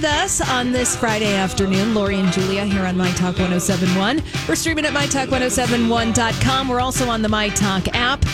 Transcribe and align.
With 0.00 0.10
us 0.10 0.40
on 0.48 0.72
this 0.72 0.96
Friday 0.96 1.34
afternoon. 1.34 1.94
Lori 1.94 2.18
and 2.18 2.32
Julia 2.32 2.64
here 2.64 2.86
on 2.86 2.96
My 2.96 3.10
Talk 3.12 3.38
1071. 3.38 4.22
We're 4.48 4.54
streaming 4.54 4.86
at 4.86 4.94
MyTalk1071.com. 4.94 6.68
We're 6.68 6.80
also 6.80 7.06
on 7.10 7.20
the 7.20 7.28
My 7.28 7.50
Talk 7.50 7.86
app. 7.88 8.24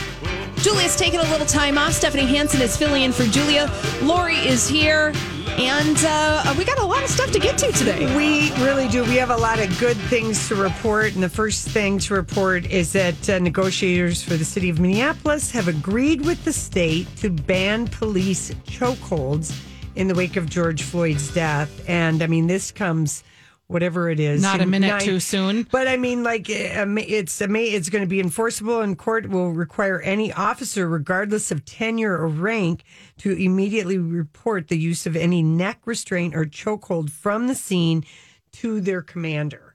Julia's 0.59 0.95
taking 0.95 1.19
a 1.19 1.25
little 1.25 1.47
time 1.47 1.77
off. 1.77 1.93
Stephanie 1.93 2.27
Hansen 2.27 2.63
is 2.63 2.77
filling 2.77 3.03
in 3.03 3.11
for 3.11 3.25
Julia. 3.25 3.69
Lori 4.03 4.37
is 4.37 4.69
here. 4.69 5.13
And 5.59 5.97
uh, 6.05 6.55
we 6.57 6.65
got 6.65 6.79
a 6.79 6.85
lot 6.85 7.03
of 7.03 7.09
stuff 7.09 7.33
to 7.33 7.41
get 7.41 7.59
to 7.59 7.73
today. 7.73 8.15
We 8.15 8.53
really 8.65 8.87
do. 8.87 9.03
We 9.03 9.17
have 9.17 9.31
a 9.31 9.37
lot 9.37 9.59
of 9.59 9.77
good 9.81 9.97
things 9.97 10.47
to 10.49 10.55
report. 10.55 11.15
And 11.15 11.23
the 11.23 11.29
first 11.29 11.69
thing 11.69 11.99
to 12.01 12.15
report 12.15 12.71
is 12.71 12.93
that 12.93 13.29
uh, 13.29 13.41
negotiators 13.41 14.23
for 14.23 14.35
the 14.35 14.45
city 14.45 14.69
of 14.69 14.79
Minneapolis 14.79 15.51
have 15.51 15.67
agreed 15.67 16.25
with 16.25 16.45
the 16.45 16.53
state 16.53 17.09
to 17.17 17.31
ban 17.31 17.89
police 17.89 18.53
chokeholds 18.67 19.66
in 19.97 20.09
the 20.09 20.15
wake 20.15 20.37
of 20.37 20.49
George 20.49 20.83
Floyd's 20.83 21.33
death. 21.35 21.83
And 21.89 22.23
I 22.23 22.27
mean, 22.27 22.47
this 22.47 22.71
comes 22.71 23.25
whatever 23.67 24.09
it 24.09 24.21
is. 24.21 24.43
Not 24.43 24.61
a 24.61 24.67
minute 24.67 24.87
nine- 24.87 25.01
too 25.01 25.19
soon. 25.19 25.65
But 25.71 25.89
I 25.89 25.97
mean, 25.97 26.23
like, 26.23 26.49
um, 26.77 26.99
it's 26.99 27.41
it's 27.41 27.89
going 27.89 28.05
to 28.05 28.09
be 28.09 28.21
enforceable, 28.21 28.81
and 28.81 28.97
court 28.97 29.29
will 29.29 29.51
require 29.51 30.01
any 30.01 30.33
officer, 30.33 30.89
regardless 30.89 31.51
of 31.51 31.65
tenure 31.65 32.17
or 32.17 32.29
rank, 32.29 32.85
to 33.19 33.33
immediately 33.33 33.99
report 33.99 34.69
the 34.69 34.79
use 34.79 35.07
of 35.07 35.17
any 35.17 35.43
neck 35.43 35.81
restraint 35.85 36.37
or 36.37 36.45
chokehold 36.45 37.11
from 37.11 37.49
the 37.49 37.55
scene 37.55 38.05
to 38.53 38.81
their 38.81 39.03
commander. 39.03 39.75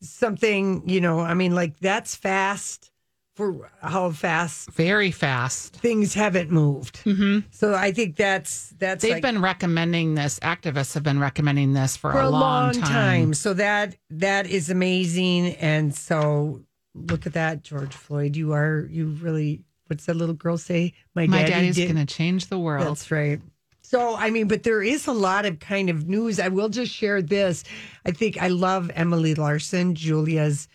Something, 0.00 0.88
you 0.88 1.00
know, 1.00 1.20
I 1.20 1.34
mean, 1.34 1.54
like 1.54 1.78
that's 1.80 2.14
fast 2.14 2.90
for 3.38 3.70
how 3.80 4.10
fast 4.10 4.68
Very 4.72 5.12
fast. 5.12 5.76
things 5.76 6.12
haven't 6.12 6.50
moved. 6.50 6.96
Mm-hmm. 7.04 7.46
So 7.52 7.72
I 7.72 7.92
think 7.92 8.16
that's 8.16 8.74
that's 8.80 9.00
They've 9.02 9.12
like- 9.12 9.22
been 9.22 9.40
recommending 9.40 10.16
this. 10.16 10.40
Activists 10.40 10.92
have 10.94 11.04
been 11.04 11.20
recommending 11.20 11.72
this 11.72 11.96
for, 11.96 12.10
for 12.10 12.20
a, 12.20 12.28
long, 12.28 12.72
time. 12.72 13.32
So 13.34 13.54
that 13.54 13.94
that 14.10 14.48
is 14.48 14.70
amazing. 14.70 15.54
And 15.54 15.94
so 15.94 16.62
look 16.96 17.26
at 17.26 17.34
that, 17.34 17.62
George 17.62 17.94
Floyd. 17.94 18.34
You 18.34 18.54
are 18.54 18.88
you 18.90 19.06
really 19.06 19.62
what's 19.86 20.06
that 20.06 20.14
little 20.16 20.34
girl 20.34 20.58
say? 20.58 20.92
My 21.14 21.28
daddy 21.28 21.50
daddy's 21.52 21.76
did- 21.76 21.94
to 21.94 22.06
change 22.06 22.48
the 22.48 22.58
world. 22.58 22.88
That's 22.88 23.08
right. 23.12 23.40
So 23.82 24.16
I 24.16 24.30
mean, 24.30 24.48
but 24.48 24.64
there 24.64 24.82
is 24.82 25.06
a 25.06 25.12
lot 25.12 25.46
of 25.46 25.60
kind 25.60 25.88
of 25.90 26.08
news. 26.08 26.40
I 26.40 26.48
will 26.48 26.70
just 26.70 26.92
share 26.92 27.22
this. 27.22 27.62
I 28.04 28.10
think 28.10 28.42
I 28.42 28.48
love 28.48 28.90
Emily 28.96 29.36
Larson, 29.36 29.94
Julia's 29.94 30.66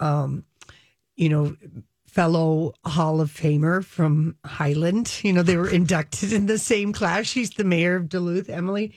um, 0.00 0.44
you 1.14 1.28
know, 1.28 1.54
fellow 2.10 2.74
Hall 2.84 3.20
of 3.20 3.30
Famer 3.30 3.84
from 3.84 4.36
Highland. 4.44 5.12
You 5.22 5.32
know, 5.32 5.42
they 5.42 5.56
were 5.56 5.70
inducted 5.80 6.32
in 6.32 6.46
the 6.46 6.58
same 6.58 6.92
class. 6.92 7.26
She's 7.26 7.50
the 7.50 7.64
mayor 7.64 7.96
of 7.96 8.08
Duluth, 8.08 8.48
Emily. 8.48 8.92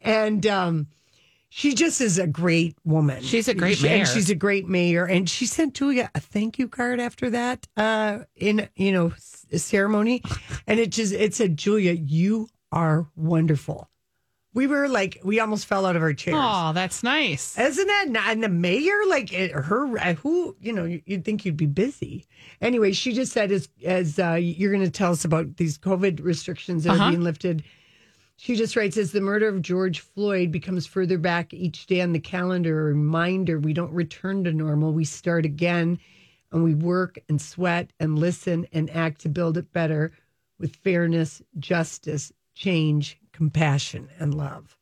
And 0.00 0.46
um 0.46 0.86
she 1.50 1.74
just 1.74 2.00
is 2.02 2.18
a 2.18 2.26
great 2.26 2.76
woman. 2.84 3.22
She's 3.22 3.48
a 3.48 3.54
great 3.54 3.78
She- 3.78 3.84
mayor. 3.86 3.98
And 4.00 4.08
she's 4.08 4.28
a 4.30 4.34
great 4.34 4.68
mayor. 4.68 5.06
And 5.06 5.28
she 5.30 5.46
sent 5.46 5.74
Julia 5.74 6.10
a 6.14 6.20
thank 6.20 6.58
you 6.58 6.68
card 6.68 7.00
after 7.00 7.30
that 7.30 7.66
uh 7.76 8.20
in 8.36 8.68
you 8.76 8.92
know 8.92 9.12
ceremony. 9.56 10.22
And 10.66 10.78
it 10.80 10.90
just 10.90 11.12
it 11.14 11.34
said, 11.34 11.56
Julia, 11.56 11.92
you 11.92 12.48
are 12.72 13.06
wonderful. 13.16 13.88
We 14.54 14.66
were 14.66 14.88
like, 14.88 15.20
we 15.22 15.40
almost 15.40 15.66
fell 15.66 15.84
out 15.86 15.94
of 15.94 16.02
our 16.02 16.14
chairs. 16.14 16.36
Oh, 16.38 16.72
that's 16.72 17.02
nice. 17.02 17.56
Isn't 17.58 17.86
that 17.86 18.06
not, 18.08 18.28
and 18.32 18.42
the 18.42 18.48
mayor 18.48 18.98
like 19.08 19.32
it, 19.32 19.52
her 19.52 19.98
uh, 19.98 20.14
who 20.14 20.56
you 20.60 20.72
know 20.72 20.84
you- 20.84 21.02
you'd 21.06 21.24
think 21.24 21.44
you'd 21.44 21.56
be 21.56 21.66
busy. 21.66 22.26
Anyway, 22.60 22.92
she 22.92 23.12
just 23.12 23.32
said 23.32 23.52
as 23.52 23.68
as 23.84 24.18
uh, 24.18 24.32
you're 24.40 24.72
going 24.72 24.84
to 24.84 24.90
tell 24.90 25.12
us 25.12 25.24
about 25.24 25.58
these 25.58 25.76
COVID 25.78 26.24
restrictions 26.24 26.84
that 26.84 26.92
Uh-huh. 26.94 27.04
are 27.04 27.10
being 27.10 27.22
lifted. 27.22 27.62
She 28.36 28.56
just 28.56 28.74
writes 28.76 28.96
as 28.96 29.12
the 29.12 29.20
murder 29.20 29.48
of 29.48 29.62
George 29.62 30.00
Floyd 30.00 30.50
becomes 30.52 30.86
further 30.86 31.18
back 31.18 31.52
each 31.52 31.86
day 31.86 32.00
on 32.00 32.12
the 32.12 32.20
calendar, 32.20 32.80
a 32.80 32.84
reminder 32.84 33.58
we 33.58 33.72
don't 33.72 33.92
return 33.92 34.44
to 34.44 34.52
normal. 34.52 34.92
We 34.92 35.04
start 35.04 35.44
again, 35.44 35.98
and 36.52 36.62
we 36.64 36.74
work 36.74 37.18
and 37.28 37.40
sweat 37.40 37.92
and 38.00 38.18
listen 38.18 38.66
and 38.72 38.88
act 38.90 39.20
to 39.22 39.28
build 39.28 39.58
it 39.58 39.72
better 39.72 40.12
with 40.58 40.74
fairness, 40.76 41.42
justice, 41.58 42.32
change, 42.54 43.18
compassion, 43.38 44.08
and 44.18 44.34
love. 44.34 44.76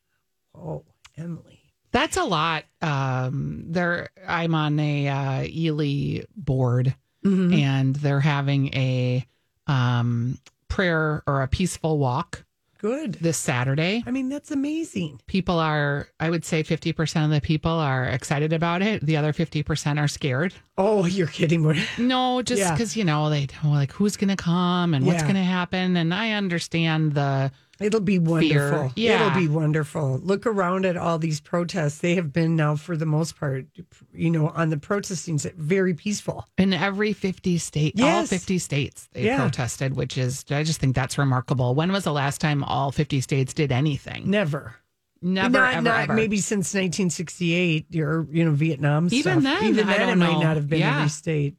Oh, 0.55 0.83
Emily. 1.17 1.61
That's 1.93 2.17
a 2.17 2.25
lot. 2.25 2.65
Um, 2.83 3.65
there, 3.69 4.09
I'm 4.27 4.55
on 4.55 4.81
a 4.81 5.09
uh, 5.09 5.43
Ely 5.49 6.25
board, 6.37 6.95
Mm-hmm. 7.25 7.53
and 7.55 7.97
they're 7.97 8.21
having 8.21 8.73
a 8.75 9.27
um, 9.67 10.39
prayer 10.69 11.23
or 11.27 11.43
a 11.43 11.49
peaceful 11.49 11.99
walk 11.99 12.45
Good. 12.79 13.15
this 13.15 13.37
Saturday. 13.37 14.05
I 14.07 14.13
mean, 14.13 14.29
that's 14.29 14.53
amazing. 14.53 15.21
People 15.27 15.59
are, 15.59 16.07
I 16.21 16.31
would 16.31 16.45
say, 16.45 16.63
50% 16.63 17.25
of 17.25 17.31
the 17.33 17.41
people 17.41 17.73
are 17.73 18.05
excited 18.05 18.53
about 18.53 18.81
it. 18.83 19.05
The 19.05 19.17
other 19.17 19.33
50% 19.33 19.99
are 19.99 20.07
scared. 20.07 20.55
Oh, 20.79 21.05
you're 21.07 21.27
kidding. 21.27 21.65
What- 21.65 21.79
No, 21.99 22.43
just 22.43 22.61
Yeah. 22.61 22.73
because 22.73 22.97
you 22.97 23.03
know 23.03 23.29
they 23.29 23.47
don't 23.47 23.73
like 23.73 23.91
who's 23.93 24.17
going 24.17 24.29
to 24.31 24.37
come 24.37 24.95
and 24.95 25.05
what's 25.05 25.23
going 25.23 25.35
to 25.35 25.43
happen, 25.43 25.97
and 25.97 26.15
I 26.15 26.33
understand 26.33 27.15
the 27.15 27.51
It'll 27.79 28.01
be 28.01 28.19
wonderful. 28.19 28.91
Yeah. 28.97 29.27
It'll 29.27 29.39
be 29.39 29.49
wonderful. 29.49 30.19
Look 30.25 30.47
around 30.47 30.87
at 30.87 30.97
all 30.97 31.19
these 31.19 31.41
protests. 31.41 31.99
They 31.99 32.15
have 32.15 32.33
been 32.33 32.57
now, 32.57 32.75
for 32.77 32.97
the 32.97 33.05
most 33.05 33.39
part, 33.39 33.67
you 34.15 34.31
know, 34.31 34.49
on 34.49 34.71
the 34.71 34.79
protesting 34.79 35.39
very 35.57 35.93
peaceful. 35.93 36.47
in 36.57 36.73
every 36.73 37.13
fifty 37.13 37.59
state, 37.59 38.01
all 38.01 38.25
fifty 38.25 38.59
states 38.59 39.09
they 39.13 39.25
Yeah. 39.25 39.37
protested, 39.39 39.95
which 39.95 40.17
is 40.17 40.45
I 40.51 40.63
just 40.63 40.81
think 40.81 40.95
that's 40.95 41.19
remarkable. 41.19 41.75
When 41.75 41.93
was 41.93 42.05
the 42.05 42.13
last 42.13 42.41
time 42.41 42.65
all 42.65 42.93
fifty 42.93 43.21
states 43.21 43.53
did 43.53 43.71
anything? 43.73 44.31
Never. 44.31 44.77
Never, 45.23 45.51
not, 45.59 45.73
ever, 45.75 45.83
not 45.83 46.01
ever. 46.05 46.13
maybe 46.15 46.37
since 46.39 46.73
1968 46.75 47.97
or, 47.97 48.27
you 48.31 48.45
know, 48.45 48.53
Vietnam 48.53 49.09
Even 49.11 49.41
stuff. 49.41 49.61
then, 49.61 49.65
Even 49.71 49.89
I 49.89 49.97
then, 49.99 50.01
don't 50.01 50.23
it 50.23 50.33
might 50.33 50.43
not 50.43 50.57
have 50.57 50.69
been 50.69 50.81
Yeah. 50.81 50.97
every 50.99 51.09
state. 51.09 51.59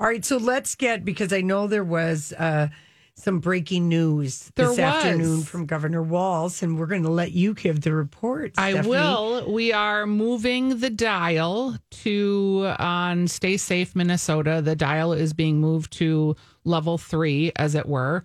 All 0.00 0.06
right. 0.06 0.24
So 0.24 0.38
let's 0.38 0.74
get, 0.74 1.04
because 1.04 1.32
I 1.32 1.40
know 1.42 1.66
there 1.66 1.84
was 1.84 2.32
uh, 2.32 2.68
some 3.16 3.38
breaking 3.40 3.88
news 3.88 4.50
There 4.54 4.66
this 4.68 4.78
was. 4.78 4.78
afternoon 4.78 5.42
from 5.42 5.66
Governor 5.66 6.02
Walz, 6.02 6.62
and 6.62 6.78
we're 6.78 6.86
going 6.86 7.02
to 7.02 7.10
let 7.10 7.32
you 7.32 7.54
give 7.54 7.80
the 7.80 7.92
report. 7.92 8.52
I 8.58 8.82
will. 8.82 9.50
We 9.50 9.72
are 9.72 10.06
moving 10.06 10.78
the 10.80 10.90
dial 10.90 11.76
to 12.02 12.74
on 12.78 13.26
Stay 13.26 13.56
Safe 13.56 13.96
Minnesota. 13.96 14.60
The 14.62 14.76
dial 14.76 15.12
is 15.12 15.32
being 15.32 15.60
moved 15.60 15.92
to 15.94 16.36
level 16.64 16.98
three, 16.98 17.52
as 17.56 17.74
it 17.74 17.86
were. 17.86 18.22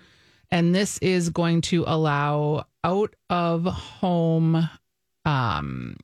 And 0.50 0.76
this 0.76 0.98
is 0.98 1.30
going 1.30 1.62
to 1.62 1.86
allow 1.88 2.66
out 2.84 3.16
of 3.30 3.64
home 3.64 4.70
um, 5.24 5.96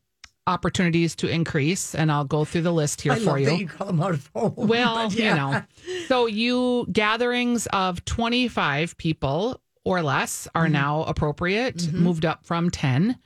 opportunities 0.48 1.16
to 1.18 1.28
increase. 1.28 1.94
And 1.94 2.12
I'll 2.12 2.24
go 2.26 2.46
through 2.46 2.62
the 2.62 2.74
list 2.74 3.02
here 3.02 3.12
I 3.14 3.20
for 3.20 3.38
you. 3.38 3.52
you 3.56 3.68
call 3.68 3.88
them 3.88 4.02
out 4.02 4.12
of 4.12 4.30
home. 4.36 4.54
Well, 4.56 5.12
yeah. 5.12 5.30
you 5.30 5.36
know. 5.36 5.64
So 6.08 6.26
you 6.26 6.88
gatherings 6.92 7.68
of 7.68 8.04
25 8.06 8.98
people 8.98 9.62
or 9.84 10.02
less 10.02 10.48
Mm-hmm. 10.48 10.58
are 10.58 10.70
now 10.70 11.04
appropriate, 11.04 11.92
moved 11.94 12.26
up 12.26 12.46
from 12.46 12.70
10. 12.70 13.18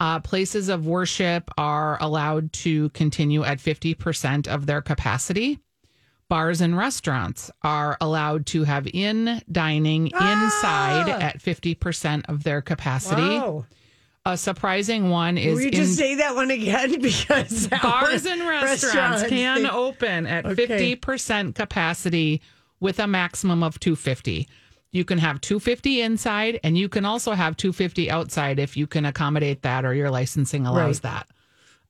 Uh, 0.00 0.18
places 0.20 0.68
of 0.68 0.86
worship 0.86 1.50
are 1.56 1.96
allowed 2.00 2.52
to 2.52 2.88
continue 2.90 3.44
at 3.44 3.58
50% 3.58 4.48
of 4.48 4.66
their 4.66 4.82
capacity. 4.82 5.60
Bars 6.28 6.60
and 6.60 6.76
restaurants 6.76 7.50
are 7.62 7.96
allowed 8.00 8.46
to 8.46 8.64
have 8.64 8.88
in 8.92 9.40
dining 9.52 10.06
inside 10.08 11.08
Ah! 11.08 11.18
at 11.20 11.38
50% 11.40 12.24
of 12.28 12.42
their 12.44 12.60
capacity. 12.62 13.22
Wow. 13.22 13.66
A 14.26 14.38
surprising 14.38 15.10
one 15.10 15.36
is 15.36 15.54
Will 15.54 15.60
you 15.60 15.66
in 15.68 15.74
just 15.74 15.96
say 15.98 16.14
that 16.14 16.34
one 16.34 16.50
again? 16.50 16.98
Because 17.02 17.68
bars 17.68 18.24
and 18.24 18.40
restaurants, 18.48 19.24
can 19.28 19.64
they- 19.64 19.68
open 19.68 20.26
at 20.26 20.46
Okay. 20.46 20.96
50% 20.96 21.54
capacity 21.54 22.40
with 22.80 22.98
a 22.98 23.06
maximum 23.06 23.62
of 23.62 23.78
250. 23.80 24.48
You 24.92 25.04
can 25.04 25.18
have 25.18 25.40
250 25.42 26.00
inside 26.00 26.58
and 26.64 26.78
you 26.78 26.88
can 26.88 27.04
also 27.04 27.32
have 27.32 27.56
250 27.58 28.10
outside 28.10 28.58
if 28.58 28.76
you 28.78 28.86
can 28.86 29.04
accommodate 29.04 29.60
that 29.62 29.84
or 29.84 29.92
your 29.92 30.10
licensing 30.10 30.66
allows 30.66 31.02
Right. 31.04 31.12
that. 31.12 31.26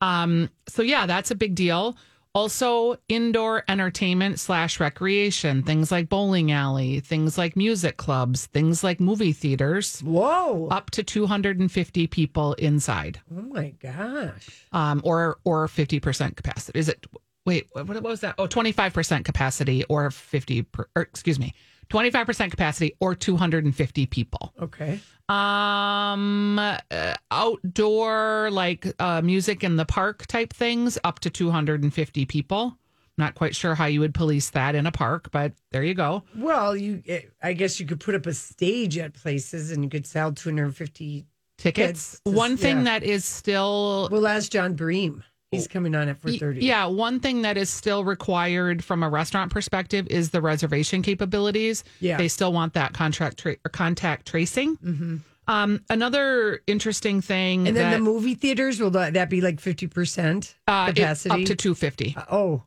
Um, 0.00 0.50
so 0.68 0.82
yeah, 0.82 1.06
that's 1.06 1.30
a 1.30 1.34
big 1.36 1.54
deal. 1.54 1.96
Also, 2.34 2.96
indoor 3.08 3.62
entertainment 3.68 4.40
slash 4.40 4.80
recreation, 4.80 5.62
things 5.62 5.92
like 5.92 6.08
bowling 6.08 6.50
alley, 6.50 6.98
things 6.98 7.38
like 7.38 7.54
music 7.56 7.96
clubs, 7.96 8.46
things 8.46 8.82
like 8.82 8.98
movie 8.98 9.32
theaters, 9.32 10.00
Whoa. 10.00 10.66
up 10.68 10.90
to 10.90 11.04
250 11.04 12.06
people 12.08 12.54
inside 12.54 13.20
Oh 13.30 13.40
my 13.42 13.70
gosh. 13.80 14.48
um, 14.72 15.00
or 15.04 15.38
or 15.44 15.68
fifty 15.68 16.00
percent 16.00 16.36
capacity. 16.36 16.76
Is 16.78 16.88
it? 16.88 17.06
Wait, 17.46 17.68
what, 17.72 17.86
what 17.86 18.02
was 18.02 18.20
that? 18.22 18.34
Oh, 18.38 18.46
25 18.48 18.92
percent 18.92 19.24
capacity 19.24 19.84
or 19.84 20.10
fifty. 20.10 20.62
Per, 20.62 20.86
or 20.96 21.02
excuse 21.02 21.38
me, 21.38 21.54
twenty 21.88 22.10
five 22.10 22.26
percent 22.26 22.50
capacity 22.50 22.96
or 23.00 23.14
two 23.14 23.36
hundred 23.36 23.64
and 23.64 23.76
fifty 23.76 24.06
people. 24.06 24.52
Okay. 24.60 24.98
Um, 25.28 26.58
uh, 26.58 27.14
outdoor 27.30 28.50
like 28.52 28.86
uh, 28.98 29.22
music 29.22 29.64
in 29.64 29.76
the 29.76 29.84
park 29.86 30.26
type 30.26 30.52
things 30.52 30.98
up 31.04 31.20
to 31.20 31.30
two 31.30 31.50
hundred 31.50 31.82
and 31.82 31.92
fifty 31.92 32.26
people. 32.26 32.76
Not 33.16 33.34
quite 33.34 33.54
sure 33.54 33.74
how 33.76 33.86
you 33.86 34.00
would 34.00 34.12
police 34.12 34.50
that 34.50 34.74
in 34.74 34.86
a 34.86 34.92
park, 34.92 35.30
but 35.30 35.52
there 35.70 35.84
you 35.84 35.94
go. 35.94 36.24
Well, 36.36 36.76
you. 36.76 37.02
eh, 37.06 37.22
I 37.42 37.52
guess 37.52 37.78
you 37.78 37.86
could 37.86 38.00
put 38.00 38.14
up 38.16 38.26
a 38.26 38.34
stage 38.34 38.98
at 38.98 39.14
places, 39.14 39.70
and 39.70 39.84
you 39.84 39.88
could 39.90 40.06
sell 40.06 40.32
250. 40.32 41.24
Tickets. 41.56 42.20
Kids, 42.24 42.36
One 42.36 42.56
thing 42.56 42.78
yeah. 42.78 42.84
that 42.84 43.02
is 43.04 43.24
still 43.24 44.08
Well, 44.10 44.26
ask 44.26 44.50
Jon 44.50 44.74
Bream. 44.74 45.22
He's 45.54 45.68
coming 45.68 45.94
on 45.94 46.08
at 46.08 46.22
Y- 46.24 46.32
4:30. 46.38 46.62
Yeah, 46.62 46.86
one 46.86 47.20
thing 47.20 47.42
that 47.42 47.56
is 47.56 47.70
still 47.70 48.04
required 48.04 48.84
from 48.84 49.02
a 49.02 49.08
restaurant 49.08 49.52
perspective 49.52 50.06
is 50.08 50.30
the 50.30 50.40
reservation 50.40 51.02
capabilities. 51.02 51.84
Yeah. 52.00 52.16
they 52.18 52.28
still 52.28 52.52
want 52.52 52.74
that 52.74 52.92
contract 52.92 53.38
tra- 53.38 53.56
or 53.64 53.68
contact 53.70 54.26
tracing. 54.26 54.76
Mm-hmm. 54.76 55.16
Um, 55.46 55.82
another 55.90 56.60
interesting 56.66 57.20
thing, 57.20 57.68
And 57.68 57.76
then 57.76 57.90
that, 57.90 57.96
the 57.98 58.02
movie 58.02 58.34
theaters 58.34 58.80
will 58.80 58.90
that, 58.92 59.28
be 59.28 59.40
like 59.42 59.60
50 59.60 59.88
percent 59.88 60.54
uh, 60.66 60.86
capacity 60.86 61.42
up 61.42 61.46
to 61.48 61.54
two 61.54 61.74
fifty. 61.74 62.16
oh, 62.30 62.62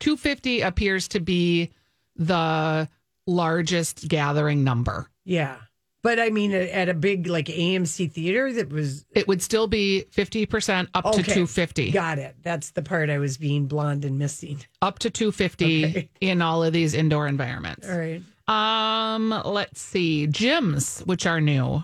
250 0.00 0.60
appears 0.62 1.06
to 1.08 1.20
be 1.20 1.70
the 2.16 2.88
largest 3.26 4.08
gathering 4.08 4.64
number. 4.64 5.08
yeah. 5.24 5.56
But 6.02 6.20
I 6.20 6.30
mean, 6.30 6.52
at 6.52 6.88
a 6.88 6.94
big 6.94 7.26
like 7.26 7.46
AMC 7.46 8.12
theater, 8.12 8.52
that 8.52 8.70
was 8.70 9.04
It 9.14 9.26
would 9.26 9.42
still 9.42 9.66
be 9.66 10.04
50% 10.14 10.88
up 10.94 11.04
to 11.12 11.22
250. 11.22 11.90
got 11.90 12.18
it. 12.18 12.36
That's 12.42 12.70
the 12.70 12.82
part 12.82 13.10
I 13.10 13.18
was 13.18 13.36
being 13.36 13.66
blonde 13.66 14.04
and 14.04 14.18
missing. 14.18 14.60
Up 14.80 15.00
to 15.00 15.10
250 15.10 15.84
Okay. 15.86 16.10
in 16.20 16.40
all 16.40 16.62
of 16.62 16.72
these 16.72 16.94
indoor 16.94 17.26
environments. 17.26 17.88
All 17.88 17.98
right. 17.98 18.22
Um, 18.46 19.30
let's 19.44 19.80
see. 19.80 20.26
Gyms, 20.28 21.04
which 21.06 21.26
are 21.26 21.40
new, 21.40 21.82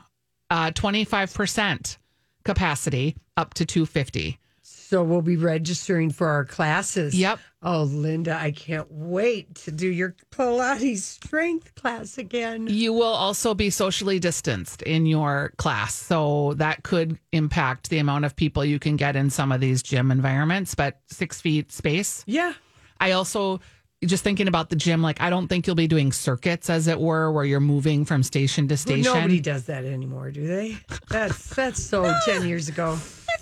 uh, 0.49 0.71
25% 0.71 1.99
capacity 2.45 3.17
up 3.37 3.55
to 3.55 3.67
250. 3.67 4.39
So 4.87 5.03
we'll 5.03 5.23
be 5.23 5.37
registering 5.37 6.11
for 6.11 6.29
our 6.29 6.45
classes. 6.45 7.15
Yep. 7.15 7.39
Oh, 7.63 7.85
Linda, 7.85 8.37
I 8.39 8.51
can't 8.51 8.87
wait 8.91 9.55
to 9.65 9.71
do 9.73 9.89
your 9.89 10.15
Pilates 10.31 10.99
strength 10.99 11.75
class 11.75 12.19
again. 12.19 12.67
You 12.69 12.93
will 12.93 13.03
also 13.05 13.55
be 13.55 13.71
socially 13.71 14.19
distanced 14.19 14.83
in 14.83 15.07
your 15.07 15.53
class. 15.57 15.95
So 15.95 16.53
that 16.59 16.83
could 16.83 17.19
impact 17.33 17.89
the 17.89 17.99
amount 17.99 18.27
of 18.27 18.37
people 18.37 18.65
you 18.65 18.79
can 18.79 18.97
get 18.97 19.17
in 19.17 19.31
some 19.31 19.53
of 19.53 19.61
these 19.61 19.83
gym 19.83 20.11
environments, 20.11 20.75
but 20.75 21.01
six 21.07 21.41
feet 21.41 21.73
space. 21.73 22.23
Yeah. 22.27 22.53
I 23.01 23.13
also 23.13 23.61
just 24.05 24.23
thinking 24.23 24.49
about 24.49 24.69
the 24.69 24.77
gym, 24.77 25.01
like 25.01 25.23
I 25.23 25.31
don't 25.31 25.49
think 25.49 25.67
you'll 25.67 25.77
be 25.77 25.87
doing 25.89 26.13
circuits 26.13 26.69
as 26.69 26.89
it 26.89 27.01
were, 27.01 27.33
where 27.33 27.45
you're 27.47 27.59
moving 27.59 28.05
from 28.05 28.23
station 28.23 28.69
to 28.69 28.73
Well, 28.73 28.79
station. 28.79 29.03
nobody 29.15 29.41
does 29.41 29.65
that 29.65 29.87
anymore, 29.87 30.31
do 30.31 30.47
they? 30.47 30.77
That's 31.09 31.55
that's 31.55 31.83
so 31.83 32.13
ten 32.27 32.47
years 32.47 32.69
ago. 32.69 32.99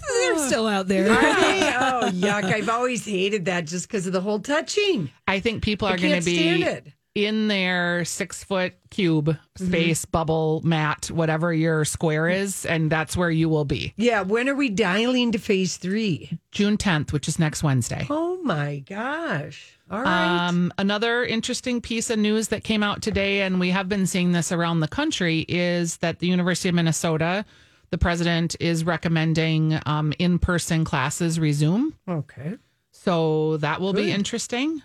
They're 0.09 0.39
still 0.49 0.67
out 0.67 0.89
there. 0.89 1.11
Are 1.11 1.21
they? 1.41 1.61
Oh 1.63 2.11
yuck! 2.13 2.45
I've 2.45 2.69
always 2.69 3.05
hated 3.05 3.45
that 3.47 3.67
just 3.67 3.89
because 3.89 4.07
of 4.07 4.13
the 4.13 4.21
whole 4.21 4.41
touching. 4.41 5.11
I 5.27 5.41
think 5.41 5.63
people 5.63 5.89
are 5.89 5.97
going 5.97 6.19
to 6.21 6.25
be 6.25 6.63
it. 6.63 6.89
in 7.15 7.49
their 7.49 8.05
six 8.05 8.43
foot 8.45 8.75
cube 8.91 9.37
Mm-hmm. 9.59 9.67
space 9.67 10.05
bubble 10.07 10.63
mat, 10.65 11.11
whatever 11.11 11.53
your 11.53 11.85
square 11.85 12.27
is, 12.27 12.65
and 12.65 12.91
that's 12.91 13.19
where 13.19 13.31
you 13.31 13.51
will 13.51 13.67
be. 13.67 13.93
Yeah. 13.99 14.23
When 14.23 14.49
are 14.49 14.55
we 14.55 14.71
dialing 14.71 15.31
to 15.33 15.39
phase 15.39 15.77
three? 15.77 16.39
June 16.53 16.79
10th, 16.79 17.13
which 17.13 17.29
is 17.29 17.39
next 17.39 17.63
Wednesday. 17.63 18.07
Oh 18.09 18.39
my 18.43 18.79
gosh! 18.89 19.79
All 19.91 20.01
right. 20.01 20.49
Um, 20.49 20.73
another 20.79 21.23
interesting 21.23 21.83
piece 21.83 22.09
of 22.09 22.19
news 22.19 22.49
that 22.49 22.65
came 22.65 22.83
out 22.83 23.03
today, 23.03 23.43
and 23.43 23.61
we 23.61 23.69
have 23.71 23.91
been 23.91 24.07
seeing 24.07 24.33
this 24.33 24.53
around 24.53 24.81
the 24.81 24.89
country, 24.89 25.45
is 25.51 25.99
that 25.99 26.21
the 26.21 26.27
University 26.29 26.71
of 26.71 26.75
Minnesota, 26.75 27.45
the 27.93 27.99
president 27.99 28.57
is 28.59 28.83
recommending 28.85 29.79
um, 29.87 30.13
in 30.19 30.39
person 30.41 30.85
classes 30.85 31.39
resume. 31.39 31.93
okay. 32.09 32.57
So 32.91 33.59
that 33.59 33.81
will 33.81 33.93
be 33.93 34.11
interesting. 34.11 34.83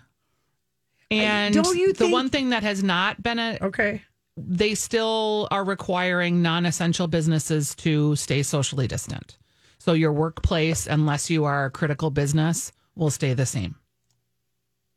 And 1.10 1.54
don't 1.54 1.76
you 1.76 1.88
the 1.94 1.98
think- 1.98 2.12
one 2.12 2.28
thing 2.30 2.50
that 2.50 2.62
has 2.62 2.82
not 2.82 3.22
been 3.22 3.38
a, 3.38 3.58
Okay. 3.62 4.02
they 4.36 4.74
still 4.74 5.48
are 5.50 5.64
requiring 5.64 6.42
non-essential 6.42 7.06
businesses 7.08 7.74
to 7.76 8.14
stay 8.16 8.42
socially 8.42 8.86
distant. 8.86 9.38
So 9.78 9.92
your 9.94 10.12
workplace, 10.12 10.86
unless 10.86 11.30
you 11.30 11.44
are 11.44 11.66
a 11.66 11.70
critical 11.70 12.10
business, 12.10 12.72
will 12.94 13.10
stay 13.10 13.32
the 13.34 13.46
same. 13.46 13.76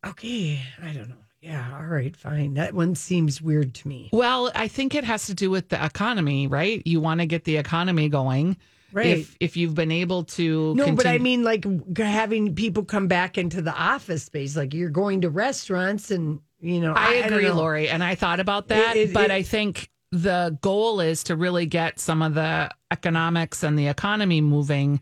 Okay. 0.06 0.62
I 0.81 0.92
don't 0.92 1.10
know. 1.10 1.16
Yeah. 1.42 1.68
All 1.76 1.86
right. 1.86 2.16
Fine. 2.16 2.54
That 2.54 2.74
one 2.74 2.94
seems 2.96 3.42
weird 3.42 3.74
to 3.76 3.88
me. 3.88 4.10
Well, 4.14 4.52
I 4.54 4.68
think 4.68 4.94
it 4.94 5.04
has 5.04 5.26
to 5.26 5.34
do 5.34 5.50
with 5.50 5.70
the 5.70 5.84
economy, 5.84 6.48
right? 6.48 6.82
You 6.86 7.02
want 7.02 7.20
to 7.20 7.26
get 7.26 7.46
the 7.46 7.58
economy 7.58 8.10
going. 8.10 8.58
Right. 8.94 9.08
If 9.20 9.36
if 9.40 9.58
you've 9.58 9.74
been 9.74 9.92
able 9.92 10.26
to 10.26 10.76
No, 10.76 10.92
but 10.92 11.08
I 11.08 11.18
mean, 11.18 11.44
like 11.44 11.66
having 11.98 12.54
people 12.56 12.84
come 12.84 13.08
back 13.08 13.38
into 13.38 13.62
the 13.62 13.74
office 13.74 14.24
space, 14.24 14.56
like 14.56 14.74
you're 14.74 14.90
going 14.90 15.22
to 15.22 15.30
restaurants 15.30 16.12
and, 16.12 16.42
you 16.60 16.80
know, 16.82 16.94
I 16.96 17.22
don't 17.22 17.34
agree, 17.34 17.46
know. 17.46 17.56
Lori, 17.56 17.88
and 17.90 18.04
I 18.04 18.16
thought 18.16 18.40
about 18.42 18.68
that, 18.68 18.96
It- 18.98 19.10
it- 19.10 19.14
but 19.14 19.26
it- 19.26 19.32
I 19.32 19.42
think 19.44 19.90
the 20.12 20.58
goal 20.62 21.00
is 21.00 21.24
to 21.24 21.38
really 21.38 21.66
get 21.66 22.00
some 22.02 22.22
of 22.22 22.34
the 22.34 22.70
economics 22.92 23.64
and 23.64 23.80
the 23.80 23.88
economy 23.88 24.42
moving 24.42 25.00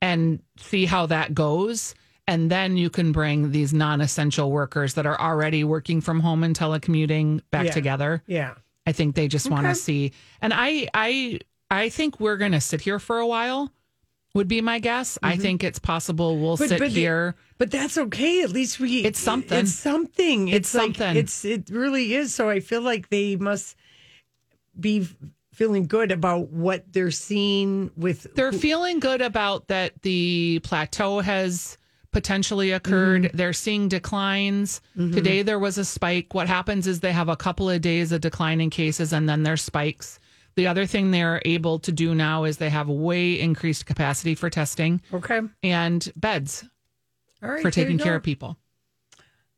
and 0.00 0.40
see 0.58 0.86
how 0.86 1.04
that 1.06 1.34
goes. 1.34 1.94
And 2.30 2.48
then 2.48 2.76
you 2.76 2.90
can 2.90 3.10
bring 3.10 3.50
these 3.50 3.72
non 3.74 4.00
essential 4.00 4.52
workers 4.52 4.94
that 4.94 5.04
are 5.04 5.20
already 5.20 5.64
working 5.64 6.00
from 6.00 6.20
home 6.20 6.44
and 6.44 6.56
telecommuting 6.56 7.40
back 7.50 7.66
Yeah. 7.66 7.72
together. 7.72 8.22
Yeah. 8.28 8.54
I 8.86 8.92
think 8.92 9.16
they 9.16 9.26
just 9.26 9.50
want 9.50 9.66
to 9.66 9.74
see. 9.74 10.12
And 10.40 10.52
I 10.54 10.88
I 10.94 11.40
I 11.70 11.88
think 11.88 12.20
we're 12.20 12.36
going 12.36 12.52
to 12.52 12.60
sit 12.60 12.80
here 12.82 13.00
for 13.00 13.18
a 13.18 13.26
while. 13.26 13.72
Would 14.34 14.46
be 14.46 14.60
my 14.60 14.78
guess. 14.78 15.18
I 15.24 15.36
think 15.36 15.64
it's 15.64 15.80
possible 15.80 16.38
we'll 16.38 16.54
Mm-hmm. 16.56 16.62
But- 16.62 16.68
sit 16.68 16.78
but 16.78 16.92
the- 16.94 17.00
here. 17.00 17.34
But 17.58 17.72
that's 17.72 17.98
okay. 17.98 18.42
At 18.42 18.50
least 18.50 18.78
we. 18.78 19.04
It's 19.04 19.18
something. 19.18 19.58
It's 19.58 19.72
something. 19.74 20.46
It's 20.48 20.72
like- 20.72 20.82
something. 20.96 21.16
It's 21.16 21.44
it 21.44 21.68
really 21.68 22.14
is. 22.14 22.32
So 22.32 22.48
I 22.48 22.60
feel 22.60 22.80
like 22.80 23.08
they 23.08 23.34
must 23.34 23.74
be 24.78 25.08
feeling 25.52 25.88
good 25.88 26.12
about 26.12 26.50
what 26.50 26.84
they're 26.92 27.10
seeing 27.10 27.90
with. 27.96 28.32
They're 28.36 28.52
feeling 28.52 29.00
good 29.00 29.20
about 29.20 29.66
that 29.66 30.00
the 30.02 30.60
plateau 30.62 31.18
has 31.20 31.76
potentially 32.12 32.72
occurred. 32.72 33.22
Mm-hmm. 33.22 33.36
They're 33.36 33.52
seeing 33.52 33.88
declines. 33.88 34.80
Today 34.96 35.42
there 35.42 35.58
was 35.58 35.78
a 35.78 35.84
spike. 35.84 36.34
What 36.34 36.48
happens 36.48 36.86
is 36.86 37.00
they 37.00 37.12
have 37.12 37.28
a 37.28 37.36
couple 37.36 37.70
of 37.70 37.80
days 37.80 38.12
of 38.12 38.20
declining 38.20 38.70
cases 38.70 39.12
and 39.12 39.28
then 39.28 39.42
there's 39.42 39.62
spikes. 39.62 40.18
The 40.56 40.66
other 40.66 40.86
thing 40.86 41.10
they're 41.10 41.40
able 41.44 41.78
to 41.80 41.92
do 41.92 42.14
now 42.14 42.44
is 42.44 42.56
they 42.56 42.70
have 42.70 42.88
way 42.88 43.38
increased 43.38 43.86
capacity 43.86 44.34
for 44.34 44.50
testing 44.50 45.00
okay. 45.12 45.40
and 45.62 46.12
beds 46.16 46.64
right. 47.40 47.62
for 47.62 47.70
taking 47.70 47.98
care 47.98 48.16
of 48.16 48.22
people. 48.22 48.56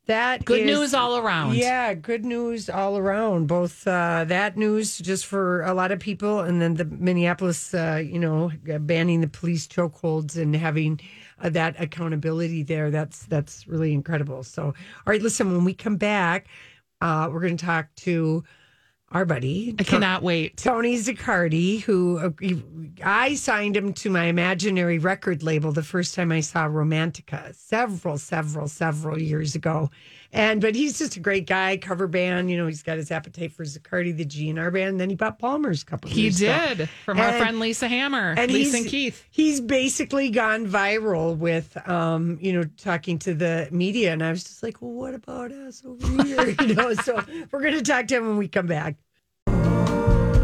That 0.05 0.43
Good 0.43 0.61
is- 0.61 0.65
news 0.65 0.93
all 0.93 1.17
around. 1.17 1.55
Yeah, 1.55 1.93
good 1.93 2.25
news 2.25 2.69
all 2.69 2.97
around. 2.97 3.47
Both 3.47 3.87
uh, 3.87 4.25
that 4.25 4.57
news 4.57 4.97
just 4.97 5.25
for 5.25 5.61
a 5.61 5.73
lot 5.73 5.91
of 5.93 5.99
people, 5.99 6.41
and 6.41 6.61
then 6.61 6.73
the 6.73 6.83
Minneapolis, 6.83 7.73
uh, 7.73 8.03
you 8.05 8.19
know, 8.19 8.51
banning 8.81 9.21
the 9.21 9.29
police 9.29 9.65
chokeholds 9.65 10.35
and 10.35 10.53
having 10.55 10.99
uh, 11.43 11.49
that 11.49 11.75
accountability 11.79 12.63
there. 12.63 12.89
That's 12.89 13.25
that's 13.25 13.67
really 13.67 13.93
incredible. 13.93 14.43
So, 14.43 14.63
all 14.63 14.73
right, 15.05 15.21
listen. 15.21 15.51
When 15.51 15.65
we 15.65 15.73
come 15.73 15.97
back, 15.97 16.47
uh, 17.01 17.29
we're 17.31 17.41
going 17.41 17.57
to 17.57 17.65
talk 17.65 17.93
to 17.97 18.43
our 19.11 19.25
buddy. 19.25 19.75
I 19.77 19.83
cannot 19.83 20.23
wait. 20.23 20.57
Tony 20.57 20.97
Zaccardi, 20.97 21.81
who 21.81 22.17
uh, 22.17 22.31
I 23.03 23.35
signed 23.35 23.77
him 23.77 23.93
to 23.93 24.09
my 24.09 24.25
imaginary 24.25 24.97
record 24.97 25.43
label 25.43 25.71
the 25.71 25.83
first 25.83 26.15
time 26.15 26.31
I 26.31 26.39
saw 26.39 26.67
Romantica 26.67 27.53
several, 27.53 28.17
several, 28.17 28.67
several 28.67 29.21
years 29.21 29.53
ago. 29.53 29.91
And 30.33 30.61
but 30.61 30.73
he's 30.73 30.97
just 30.97 31.15
a 31.15 31.19
great 31.19 31.45
guy, 31.45 31.77
cover 31.77 32.07
band. 32.07 32.49
You 32.49 32.57
know, 32.57 32.65
he's 32.65 32.81
got 32.81 32.97
his 32.97 33.11
appetite 33.11 33.53
for 33.53 33.63
Zaccardi, 33.63 34.17
the 34.17 34.25
GNR 34.25 34.73
band. 34.73 34.89
And 34.89 34.99
then 34.99 35.09
he 35.11 35.15
bought 35.15 35.37
Palmer's 35.37 35.83
a 35.83 35.85
couple 35.85 36.09
He 36.09 36.23
years 36.23 36.41
ago. 36.41 36.73
did 36.75 36.89
from 37.05 37.19
our 37.19 37.33
friend 37.33 37.59
Lisa 37.59 37.87
Hammer, 37.87 38.33
and 38.35 38.51
Lisa 38.51 38.57
he's, 38.57 38.73
and 38.73 38.85
Keith. 38.87 39.23
He's 39.29 39.61
basically 39.61 40.31
gone 40.31 40.67
viral 40.67 41.37
with, 41.37 41.77
um, 41.87 42.39
you 42.41 42.51
know, 42.51 42.63
talking 42.77 43.19
to 43.19 43.35
the 43.35 43.67
media, 43.71 44.11
and 44.11 44.23
I 44.23 44.31
was 44.31 44.43
just 44.43 44.63
like, 44.63 44.81
well, 44.81 44.91
what 44.91 45.13
about 45.13 45.51
us 45.51 45.83
over 45.85 46.23
here? 46.23 46.49
you 46.61 46.73
know, 46.73 46.95
so 46.95 47.23
we're 47.51 47.61
going 47.61 47.75
to 47.75 47.83
talk 47.83 48.07
to 48.07 48.17
him 48.17 48.27
when 48.27 48.37
we 48.37 48.47
come 48.47 48.65
back. 48.65 48.95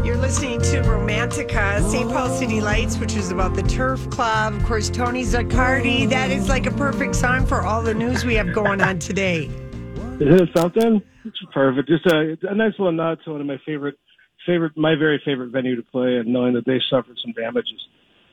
You're 0.06 0.18
listening 0.18 0.62
to 0.62 0.82
Romantica, 0.84 1.82
St. 1.90 2.10
Paul 2.12 2.30
City 2.30 2.62
Lights, 2.62 2.98
which 2.98 3.16
is 3.16 3.32
about 3.32 3.56
the 3.56 3.64
Turf 3.64 4.08
Club. 4.12 4.54
Of 4.54 4.64
course, 4.66 4.90
Tony 4.90 5.24
Zaccardi. 5.24 6.08
That 6.10 6.30
is 6.30 6.48
like 6.48 6.68
a 6.68 6.72
perfect 6.72 7.16
song 7.16 7.48
for 7.48 7.64
all 7.64 7.82
the 7.82 7.96
news 7.96 8.24
we 8.24 8.36
have 8.36 8.54
going 8.54 8.82
on 8.82 9.00
today. 9.00 9.50
Is 10.20 10.42
it 10.42 10.50
something? 10.56 11.02
It's 11.24 11.38
perfect. 11.54 11.88
Just 11.88 12.06
a, 12.08 12.36
a 12.50 12.56
nice 12.56 12.74
little 12.78 12.92
nod 12.92 13.20
to 13.24 13.32
one 13.32 13.42
of 13.42 13.48
my 13.48 13.58
favorite, 13.66 13.96
favorite, 14.46 14.76
my 14.76 14.96
very 14.96 15.22
favorite 15.24 15.52
venue 15.52 15.78
to 15.78 15.84
play, 15.84 16.18
and 16.18 16.28
knowing 16.28 16.54
that 16.56 16.66
they 16.66 16.80
suffered 16.90 17.18
some 17.24 17.32
damages, 17.34 17.80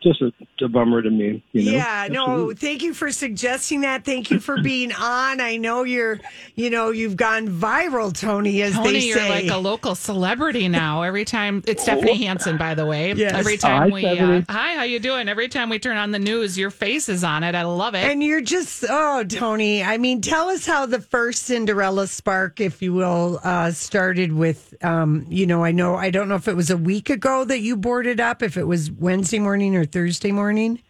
just 0.03 0.23
a, 0.23 0.33
a 0.65 0.69
bummer 0.69 1.03
to 1.03 1.11
me. 1.11 1.43
You 1.53 1.65
know? 1.65 1.73
Yeah, 1.73 2.09
no, 2.11 2.23
Absolutely. 2.23 2.55
thank 2.57 2.83
you 2.83 2.95
for 2.95 3.11
suggesting 3.11 3.81
that. 3.83 4.05
Thank 4.05 4.31
you 4.31 4.41
for 4.41 4.61
being 4.61 4.93
on. 4.99 5.41
I 5.41 5.57
know 5.57 5.85
you're, 5.85 6.21
you 6.55 6.71
know, 6.71 6.91
you've 6.91 7.17
gone 7.17 7.49
viral, 7.49 8.19
Tony, 8.19 8.63
as 8.63 8.75
Tony, 8.75 8.93
they 8.93 9.07
you're 9.07 9.19
like 9.19 9.49
a 9.49 9.57
local 9.57 9.95
celebrity 9.95 10.69
now. 10.69 11.03
Every 11.03 11.25
time 11.25 11.63
it's 11.67 11.83
Stephanie 11.83 12.25
Hansen, 12.25 12.57
by 12.57 12.75
the 12.75 12.87
way. 12.87 13.13
Yes. 13.15 13.33
Every 13.33 13.57
time 13.57 13.91
Hi, 13.91 13.95
we, 13.95 14.07
uh, 14.07 14.43
hi, 14.49 14.75
how 14.75 14.83
you 14.83 14.99
doing? 15.01 15.29
Every 15.29 15.49
time 15.49 15.71
we 15.71 15.79
turn 15.79 15.97
on 15.97 16.11
the 16.11 16.19
news, 16.19 16.59
your 16.59 16.71
face 16.71 17.09
is 17.09 17.25
on 17.25 17.43
it. 17.43 17.55
I 17.55 17.63
love 17.63 17.95
it. 17.95 18.05
and 18.05 18.23
you're 18.23 18.41
just, 18.41 18.85
oh, 18.89 19.25
Tony. 19.25 19.83
I 19.83 19.99
mean, 19.99 20.21
tell 20.21 20.49
us 20.49 20.67
how 20.67 20.87
the 20.87 21.01
first 21.01 21.45
Cinderella 21.45 22.07
spark, 22.07 22.61
if 22.61 22.83
you 22.83 22.93
will, 22.93 23.41
uh, 23.43 23.71
started 23.71 24.33
with, 24.33 24.75
um, 24.83 25.27
you 25.29 25.47
know, 25.47 25.65
I 25.65 25.73
know, 25.73 25.95
I 25.97 26.11
don't 26.11 26.29
know 26.29 26.35
if 26.35 26.49
it 26.49 26.55
was 26.55 26.71
a 26.71 26.77
week 26.77 27.11
ago 27.11 27.45
that 27.45 27.61
you 27.61 27.77
boarded 27.77 28.21
up, 28.21 28.43
if 28.43 28.57
it 28.57 28.65
was 28.65 28.91
Wednesday 28.91 29.39
morning 29.39 29.77
or 29.77 29.86
Thursday 29.87 30.33
morning. 30.33 30.81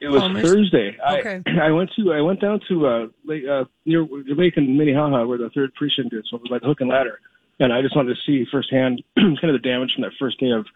It 0.00 0.08
was 0.08 0.20
Palmer's? 0.20 0.42
Thursday. 0.42 0.96
Okay. 0.98 1.42
I, 1.46 1.50
I 1.68 1.70
went 1.70 1.90
to 1.96 2.12
I 2.12 2.20
went 2.20 2.40
down 2.40 2.60
to 2.68 2.86
uh, 2.86 3.06
Lake, 3.24 3.44
uh 3.48 3.64
near 3.84 4.04
Jamaica 4.04 4.58
and 4.58 4.76
Minnehaha 4.76 5.26
where 5.26 5.38
the 5.38 5.50
third 5.50 5.74
precinct 5.74 6.12
is. 6.12 6.24
So 6.28 6.36
it 6.36 6.42
was 6.42 6.50
like 6.50 6.62
hook 6.62 6.80
and 6.80 6.90
ladder, 6.90 7.20
and 7.60 7.72
I 7.72 7.82
just 7.82 7.94
wanted 7.94 8.16
to 8.16 8.20
see 8.26 8.48
firsthand 8.50 9.02
kind 9.16 9.44
of 9.44 9.52
the 9.52 9.58
damage 9.58 9.92
from 9.94 10.02
that 10.02 10.12
first 10.18 10.40
day 10.40 10.50
of 10.50 10.66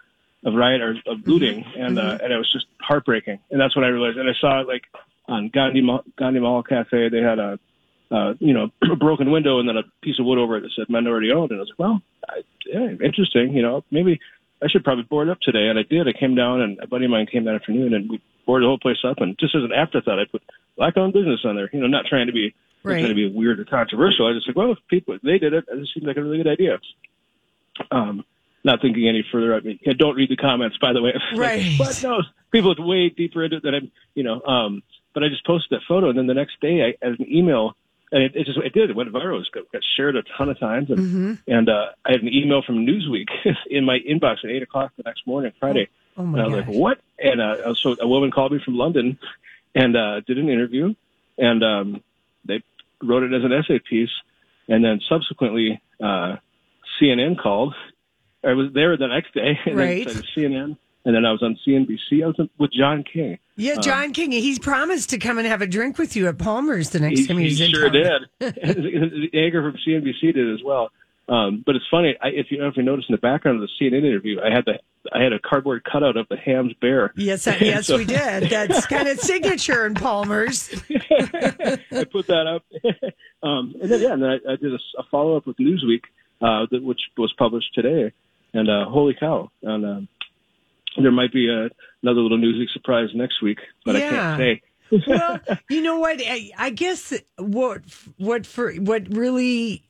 of 0.44 0.54
riot 0.54 0.80
or 0.80 0.96
of 1.06 1.26
looting, 1.26 1.64
and 1.76 1.98
uh, 1.98 2.18
and 2.22 2.32
it 2.32 2.36
was 2.36 2.50
just 2.52 2.66
heartbreaking. 2.80 3.40
And 3.50 3.60
that's 3.60 3.74
when 3.74 3.84
I 3.84 3.88
realized. 3.88 4.16
And 4.16 4.28
I 4.28 4.34
saw 4.40 4.60
it 4.60 4.68
like 4.68 4.84
on 5.28 5.48
Gandhi 5.48 5.82
Gandhi 6.16 6.40
Mahal 6.40 6.62
Cafe. 6.62 7.08
They 7.08 7.20
had 7.20 7.38
a 7.40 7.58
uh, 8.10 8.34
you 8.38 8.54
know 8.54 8.70
a 8.90 8.96
broken 8.96 9.30
window 9.32 9.58
and 9.58 9.68
then 9.68 9.76
a 9.76 9.82
piece 10.02 10.18
of 10.18 10.24
wood 10.24 10.38
over 10.38 10.56
it 10.56 10.60
that 10.60 10.70
said 10.76 10.88
minority 10.88 11.32
owned. 11.32 11.50
And 11.50 11.58
I 11.58 11.62
was 11.62 11.70
like, 11.70 11.78
well, 11.78 12.02
I, 12.28 12.42
yeah, 12.64 12.90
interesting. 13.04 13.54
You 13.54 13.62
know, 13.62 13.84
maybe 13.90 14.20
I 14.62 14.68
should 14.68 14.84
probably 14.84 15.04
board 15.04 15.28
up 15.28 15.40
today. 15.40 15.68
And 15.68 15.78
I 15.78 15.82
did. 15.82 16.08
I 16.08 16.12
came 16.18 16.34
down, 16.34 16.60
and 16.62 16.78
a 16.80 16.86
buddy 16.86 17.04
of 17.04 17.10
mine 17.10 17.26
came 17.30 17.44
that 17.44 17.54
afternoon, 17.54 17.94
and 17.94 18.08
we 18.10 18.20
boarded 18.46 18.64
the 18.64 18.68
whole 18.68 18.78
place 18.78 18.98
up. 19.04 19.18
And 19.20 19.38
just 19.38 19.54
as 19.54 19.62
an 19.62 19.72
afterthought, 19.72 20.18
I 20.18 20.24
put 20.30 20.42
black 20.76 20.96
owned 20.96 21.12
business 21.12 21.40
on 21.44 21.56
there. 21.56 21.68
You 21.72 21.80
know, 21.80 21.86
not 21.86 22.06
trying 22.06 22.26
to 22.26 22.32
be 22.32 22.54
Right. 22.82 23.00
trying 23.00 23.08
to 23.10 23.14
be 23.16 23.28
weird 23.28 23.58
or 23.58 23.64
controversial. 23.64 24.28
I 24.28 24.32
just 24.34 24.46
like, 24.46 24.56
well, 24.56 24.70
if 24.70 24.78
people 24.88 25.14
if 25.14 25.22
they 25.22 25.38
did 25.38 25.52
it, 25.54 25.64
it 25.68 25.88
seemed 25.92 26.06
like 26.06 26.16
a 26.16 26.22
really 26.22 26.36
good 26.36 26.46
idea. 26.46 26.78
Um, 27.90 28.24
not 28.64 28.80
thinking 28.80 29.08
any 29.08 29.24
further. 29.32 29.54
I 29.54 29.60
mean, 29.60 29.78
don't 29.98 30.14
read 30.14 30.30
the 30.30 30.36
comments, 30.36 30.76
by 30.80 30.92
the 30.92 31.02
way. 31.02 31.12
Right. 31.36 31.64
What? 31.78 32.00
No, 32.02 32.22
people 32.52 32.74
are 32.78 32.86
way 32.86 33.08
deeper 33.08 33.42
into 33.44 33.56
it 33.56 33.62
than 33.64 33.74
I'm. 33.74 33.90
You 34.14 34.22
know. 34.22 34.40
Um, 34.42 34.82
but 35.14 35.22
I 35.24 35.28
just 35.28 35.44
posted 35.46 35.70
that 35.78 35.84
photo, 35.88 36.10
and 36.10 36.18
then 36.18 36.26
the 36.26 36.34
next 36.34 36.60
day, 36.60 36.82
I 36.84 37.04
had 37.04 37.18
an 37.18 37.26
email, 37.32 37.74
and 38.12 38.22
it, 38.22 38.32
it 38.36 38.46
just 38.46 38.58
it 38.58 38.72
did. 38.72 38.90
It 38.90 38.96
went 38.96 39.12
viral. 39.12 39.40
It 39.40 39.48
got, 39.52 39.70
got 39.72 39.82
shared 39.96 40.16
a 40.16 40.22
ton 40.38 40.48
of 40.48 40.58
times, 40.58 40.90
and 40.90 40.98
and 41.48 41.68
uh, 41.68 41.86
I 42.04 42.12
had 42.12 42.22
an 42.22 42.28
email 42.32 42.62
from 42.62 42.86
Newsweek 42.86 43.28
in 43.70 43.84
my 43.84 43.98
inbox 43.98 44.44
at 44.44 44.50
eight 44.50 44.62
o'clock 44.62 44.92
the 44.96 45.02
next 45.04 45.26
morning, 45.26 45.52
Friday. 45.58 45.88
Oh, 46.16 46.22
my 46.24 46.38
and 46.38 46.42
I 46.42 46.48
was 46.48 46.60
gosh. 46.64 46.68
like, 46.68 46.76
"What?" 46.76 46.98
And 47.18 47.40
uh, 47.40 47.74
so 47.74 47.96
a 48.00 48.06
woman 48.08 48.30
called 48.30 48.52
me 48.52 48.60
from 48.64 48.76
London, 48.76 49.18
and 49.74 49.96
uh, 49.96 50.20
did 50.20 50.38
an 50.38 50.48
interview, 50.48 50.94
and 51.38 51.62
um, 51.64 52.02
they 52.44 52.62
wrote 53.02 53.22
it 53.24 53.34
as 53.34 53.44
an 53.44 53.52
essay 53.52 53.78
piece, 53.80 54.10
and 54.68 54.84
then 54.84 55.00
subsequently 55.08 55.80
uh, 56.02 56.36
CNN 57.00 57.38
called. 57.38 57.74
I 58.44 58.52
was 58.52 58.72
there 58.72 58.96
the 58.96 59.08
next 59.08 59.34
day, 59.34 59.58
and 59.66 59.76
Right. 59.76 60.06
then 60.06 60.22
CNN, 60.36 60.76
and 61.04 61.14
then 61.14 61.24
I 61.24 61.32
was 61.32 61.42
on 61.42 61.58
CNBC. 61.66 62.22
I 62.22 62.26
was 62.28 62.48
with 62.58 62.72
John 62.72 63.02
King. 63.02 63.38
Yeah, 63.56 63.76
John 63.76 64.12
King. 64.12 64.32
He's 64.32 64.58
promised 64.58 65.10
to 65.10 65.18
come 65.18 65.38
and 65.38 65.46
have 65.46 65.62
a 65.62 65.66
drink 65.66 65.98
with 65.98 66.14
you 66.16 66.28
at 66.28 66.38
Palmer's 66.38 66.90
the 66.90 67.00
next 67.00 67.20
He, 67.20 67.26
time 67.26 67.38
he 67.38 67.44
he's 67.48 67.60
in 67.60 67.68
He 67.68 67.72
sure 67.74 67.90
town. 67.90 68.26
did. 68.40 68.54
the 68.54 69.30
anchor 69.34 69.62
from 69.72 69.78
CNBC 69.86 70.34
did 70.34 70.52
as 70.54 70.62
well. 70.64 70.90
Um, 71.28 71.64
but 71.66 71.74
it's 71.74 71.84
funny. 71.90 72.14
I, 72.22 72.28
if 72.28 72.46
you 72.50 72.64
if 72.64 72.76
you 72.76 72.84
notice 72.84 73.06
in 73.08 73.14
the 73.14 73.18
background 73.20 73.60
of 73.60 73.68
the 73.68 73.84
CNN 73.84 74.04
interview, 74.04 74.38
I 74.40 74.50
had 74.54 74.64
the 74.64 74.78
I 75.12 75.22
had 75.22 75.32
a 75.32 75.40
cardboard 75.40 75.82
cutout 75.90 76.16
of 76.16 76.28
the 76.28 76.36
Hamm's 76.36 76.72
bear. 76.80 77.12
Yes, 77.16 77.46
I, 77.48 77.56
yes, 77.56 77.86
So- 77.88 77.96
we 77.96 78.04
did. 78.04 78.44
That's 78.50 78.86
kind 78.88 79.08
of 79.08 79.18
signature 79.18 79.86
in 79.86 79.94
Palmer's. 79.94 80.70
I 80.90 82.04
put 82.12 82.26
that 82.28 82.46
up, 82.46 82.62
um, 83.42 83.74
and 83.80 83.90
then 83.90 84.00
yeah, 84.02 84.12
and 84.12 84.22
then 84.22 84.30
I, 84.30 84.52
I 84.52 84.56
did 84.56 84.72
a, 84.72 84.78
a 84.98 85.02
follow 85.10 85.36
up 85.36 85.46
with 85.46 85.56
Newsweek, 85.56 86.02
uh, 86.42 86.66
that, 86.70 86.82
which 86.82 87.00
was 87.16 87.32
published 87.38 87.74
today, 87.74 88.12
and 88.54 88.68
uh, 88.70 88.84
holy 88.88 89.14
cow! 89.18 89.50
And 89.62 89.84
um, 89.84 90.08
there 91.02 91.12
might 91.12 91.32
be 91.32 91.48
a, 91.48 91.68
another 92.02 92.20
little 92.20 92.38
Newsweek 92.38 92.70
surprise 92.72 93.08
next 93.14 93.42
week, 93.42 93.58
but 93.84 93.96
I 93.96 94.00
can't 94.00 94.38
say. 94.38 94.62
well, 95.06 95.40
you 95.68 95.82
know 95.82 95.98
what? 95.98 96.20
I, 96.20 96.50
I 96.56 96.70
guess 96.70 97.12
what 97.38 97.82
what 98.18 98.46
for 98.46 98.72
what 98.74 99.12
really 99.12 99.82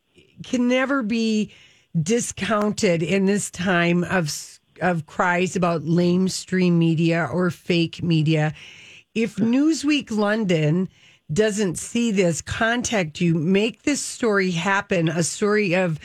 can 0.42 0.68
never 0.68 1.02
be 1.02 1.52
discounted 2.00 3.02
in 3.02 3.26
this 3.26 3.50
time 3.50 4.04
of 4.04 4.58
of 4.80 5.06
cries 5.06 5.56
about 5.56 5.82
lamestream 5.82 6.72
media 6.72 7.28
or 7.30 7.50
fake 7.50 8.02
media. 8.02 8.54
If 9.14 9.36
Newsweek 9.36 10.10
London 10.10 10.88
doesn't 11.32 11.78
see 11.78 12.10
this, 12.10 12.42
contact 12.42 13.20
you. 13.20 13.34
Make 13.34 13.82
this 13.82 14.00
story 14.00 14.50
happen. 14.50 15.08
A 15.08 15.22
story 15.22 15.74
of 15.74 15.98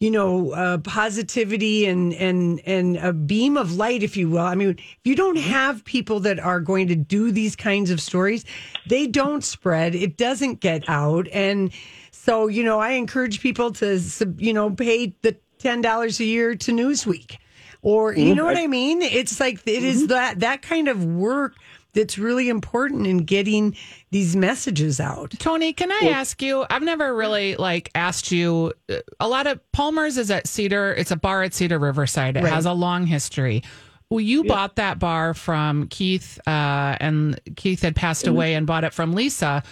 you 0.00 0.10
know, 0.10 0.50
uh, 0.52 0.78
positivity 0.78 1.86
and 1.86 2.12
and 2.14 2.60
and 2.66 2.96
a 2.98 3.12
beam 3.12 3.56
of 3.56 3.76
light, 3.76 4.02
if 4.02 4.16
you 4.16 4.28
will. 4.28 4.40
I 4.40 4.54
mean, 4.54 4.70
if 4.70 4.98
you 5.04 5.14
don't 5.14 5.36
mm-hmm. 5.36 5.50
have 5.50 5.84
people 5.84 6.20
that 6.20 6.38
are 6.38 6.60
going 6.60 6.88
to 6.88 6.96
do 6.96 7.30
these 7.30 7.56
kinds 7.56 7.90
of 7.90 8.00
stories, 8.00 8.44
they 8.86 9.06
don't 9.06 9.44
spread. 9.44 9.94
It 9.94 10.16
doesn't 10.16 10.60
get 10.60 10.84
out, 10.88 11.28
and 11.32 11.72
so 12.10 12.48
you 12.48 12.64
know, 12.64 12.80
I 12.80 12.90
encourage 12.90 13.40
people 13.40 13.72
to 13.72 14.00
you 14.36 14.52
know 14.52 14.70
pay 14.70 15.14
the 15.22 15.36
ten 15.58 15.80
dollars 15.80 16.20
a 16.20 16.24
year 16.24 16.54
to 16.56 16.72
Newsweek, 16.72 17.36
or 17.82 18.12
you 18.12 18.26
mm-hmm. 18.26 18.36
know 18.36 18.44
what 18.44 18.56
I 18.56 18.66
mean. 18.66 19.00
It's 19.00 19.38
like 19.38 19.60
it 19.66 19.84
is 19.84 20.02
mm-hmm. 20.02 20.06
that 20.08 20.40
that 20.40 20.62
kind 20.62 20.88
of 20.88 21.04
work 21.04 21.54
that's 21.94 22.18
really 22.18 22.48
important 22.48 23.06
in 23.06 23.18
getting 23.18 23.76
these 24.10 24.36
messages 24.36 25.00
out. 25.00 25.30
Tony, 25.38 25.72
can 25.72 25.90
I 25.90 26.08
ask 26.12 26.42
you? 26.42 26.66
I've 26.68 26.82
never 26.82 27.14
really 27.14 27.56
like 27.56 27.90
asked 27.94 28.30
you. 28.30 28.72
uh, 28.90 28.96
A 29.20 29.28
lot 29.28 29.46
of 29.46 29.60
Palmer's 29.72 30.18
is 30.18 30.30
at 30.30 30.46
Cedar. 30.46 30.92
It's 30.94 31.10
a 31.10 31.16
bar 31.16 31.42
at 31.42 31.54
Cedar 31.54 31.78
Riverside. 31.78 32.36
It 32.36 32.42
Right. 32.44 32.52
has 32.52 32.66
a 32.66 32.72
long 32.72 33.06
history. 33.06 33.62
Well, 34.10 34.20
you 34.20 34.44
bought 34.44 34.76
that 34.76 34.98
bar 34.98 35.34
from 35.34 35.88
Keith, 35.88 36.38
uh, 36.46 36.96
and 37.00 37.40
Keith 37.56 37.80
had 37.82 37.96
passed 37.96 38.26
away 38.26 38.54
and 38.54 38.66
bought 38.66 38.84
it 38.84 38.92
from 38.92 39.14
Lisa. 39.14 39.62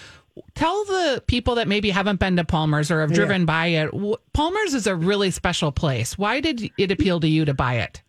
Tell 0.54 0.84
the 0.86 1.22
people 1.26 1.56
that 1.56 1.68
maybe 1.68 1.90
haven't 1.90 2.18
been 2.18 2.36
to 2.36 2.44
Palmer's 2.44 2.90
or 2.90 3.02
have 3.02 3.12
driven 3.12 3.44
by 3.44 3.66
it. 3.66 3.90
wh- 3.94 4.14
Palmer's 4.32 4.72
is 4.74 4.86
a 4.86 4.96
really 4.96 5.30
special 5.30 5.70
place. 5.70 6.16
Why 6.16 6.40
did 6.40 6.70
it 6.78 6.90
appeal 6.90 7.20
to 7.20 7.28
you 7.28 7.44
to 7.44 7.52
buy 7.54 7.74
it? 7.74 8.01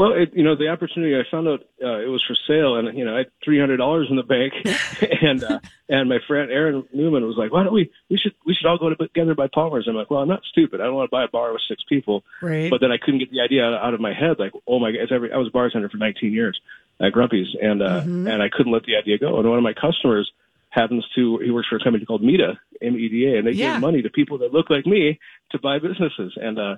Well, 0.00 0.12
it, 0.14 0.32
you 0.32 0.42
know, 0.42 0.56
the 0.56 0.68
opportunity 0.68 1.14
I 1.14 1.30
found 1.30 1.46
out 1.46 1.60
uh, 1.84 1.98
it 1.98 2.08
was 2.08 2.24
for 2.26 2.34
sale, 2.48 2.76
and 2.76 2.96
you 2.96 3.04
know, 3.04 3.16
I 3.16 3.18
had 3.18 3.30
three 3.44 3.60
hundred 3.60 3.76
dollars 3.76 4.06
in 4.08 4.16
the 4.16 4.22
bank, 4.22 4.54
and 5.20 5.44
uh, 5.44 5.60
and 5.90 6.08
my 6.08 6.20
friend 6.26 6.50
Aaron 6.50 6.88
Newman 6.94 7.26
was 7.26 7.36
like, 7.36 7.52
"Why 7.52 7.64
don't 7.64 7.74
we? 7.74 7.90
We 8.08 8.16
should 8.16 8.32
we 8.46 8.54
should 8.54 8.66
all 8.66 8.78
go 8.78 8.94
together 8.94 9.34
by 9.34 9.48
Palmer's." 9.48 9.86
I'm 9.86 9.94
like, 9.94 10.10
"Well, 10.10 10.20
I'm 10.20 10.28
not 10.28 10.40
stupid. 10.50 10.80
I 10.80 10.84
don't 10.84 10.94
want 10.94 11.10
to 11.10 11.14
buy 11.14 11.24
a 11.24 11.28
bar 11.28 11.52
with 11.52 11.60
six 11.68 11.82
people." 11.86 12.24
Right. 12.40 12.70
But 12.70 12.80
then 12.80 12.90
I 12.90 12.96
couldn't 12.96 13.20
get 13.20 13.30
the 13.30 13.42
idea 13.42 13.62
out, 13.62 13.92
of 13.92 14.00
my 14.00 14.14
head. 14.14 14.38
Like, 14.38 14.52
oh 14.66 14.78
my 14.78 14.90
god, 14.90 15.02
it's 15.02 15.12
every, 15.12 15.34
I 15.34 15.36
was 15.36 15.48
a 15.48 15.50
bartender 15.50 15.90
for 15.90 15.98
19 15.98 16.32
years 16.32 16.58
at 16.98 17.12
Grumpy's, 17.12 17.54
and 17.60 17.82
uh, 17.82 18.00
and 18.00 18.42
I 18.42 18.48
couldn't 18.48 18.72
let 18.72 18.84
the 18.84 18.96
idea 18.96 19.18
go. 19.18 19.38
And 19.38 19.46
one 19.50 19.58
of 19.58 19.64
my 19.64 19.74
customers 19.74 20.32
happens 20.70 21.04
to 21.14 21.40
he 21.44 21.50
works 21.50 21.68
for 21.68 21.76
a 21.76 21.84
company 21.84 22.06
called 22.06 22.22
MEDA, 22.22 22.58
M 22.80 22.96
E 22.96 23.08
D 23.10 23.26
A, 23.26 23.36
and 23.36 23.46
they 23.46 23.52
Yeah. 23.52 23.74
give 23.74 23.82
money 23.82 24.00
to 24.00 24.08
people 24.08 24.38
that 24.38 24.54
look 24.54 24.70
like 24.70 24.86
me 24.86 25.18
to 25.50 25.58
buy 25.58 25.78
businesses. 25.78 26.38
And 26.40 26.58
uh, 26.58 26.76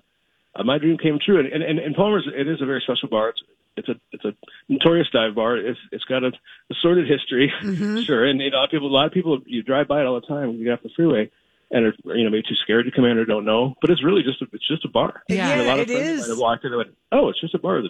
uh, 0.54 0.64
my 0.64 0.78
dream 0.78 0.98
came 0.98 1.18
true. 1.24 1.40
And, 1.40 1.62
and, 1.62 1.78
and, 1.78 1.94
Palmer's, 1.94 2.28
it 2.32 2.48
is 2.48 2.60
a 2.60 2.66
very 2.66 2.82
special 2.84 3.08
bar. 3.08 3.30
It's, 3.30 3.42
it's 3.74 3.88
a 3.88 3.94
it's 4.12 4.24
a 4.24 4.32
notorious 4.68 5.08
dive 5.12 5.34
bar. 5.34 5.56
It's 5.56 5.78
it's 5.90 6.04
got 6.04 6.24
a, 6.24 6.28
a 6.28 6.74
sordid 6.82 7.08
history, 7.08 7.50
sure. 8.04 8.26
And 8.26 8.38
you 8.38 8.50
know, 8.50 8.66
people 8.70 8.88
a 8.88 8.92
lot 8.92 9.06
of 9.06 9.12
people 9.12 9.40
you 9.46 9.62
drive 9.62 9.88
by 9.88 10.00
it 10.00 10.04
all 10.04 10.20
the 10.20 10.26
time 10.26 10.48
when 10.48 10.58
you 10.58 10.64
get 10.64 10.74
off 10.74 10.82
the 10.82 10.90
freeway. 10.94 11.30
and 11.70 11.86
are 11.86 11.94
you 12.14 12.24
know 12.24 12.30
maybe 12.30 12.42
too 12.42 12.54
scared 12.62 12.84
to 12.84 12.90
come 12.90 13.06
in 13.06 13.16
or 13.16 13.24
don't 13.24 13.46
know. 13.46 13.74
But 13.80 13.88
it's 13.88 14.04
really 14.04 14.22
just 14.22 14.42
a, 14.42 14.46
it's 14.52 14.68
just 14.68 14.84
a 14.84 14.88
bar. 14.88 15.22
Yeah. 15.28 15.48
And 15.48 15.62
a 15.62 15.64
lot 15.64 15.80
of 15.80 15.88
it 15.88 15.94
friends 15.94 16.20
is. 16.20 16.28
have 16.28 16.38
walked 16.38 16.64
in 16.64 16.72
and 16.72 16.78
went, 16.78 16.96
oh, 17.12 17.30
it's 17.30 17.40
just 17.40 17.54
a 17.54 17.58
bar. 17.58 17.78
It's 17.78 17.88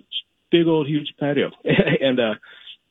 big 0.52 0.68
old 0.68 0.86
huge 0.86 1.12
patio, 1.18 1.50
and 1.64 2.20
uh, 2.20 2.34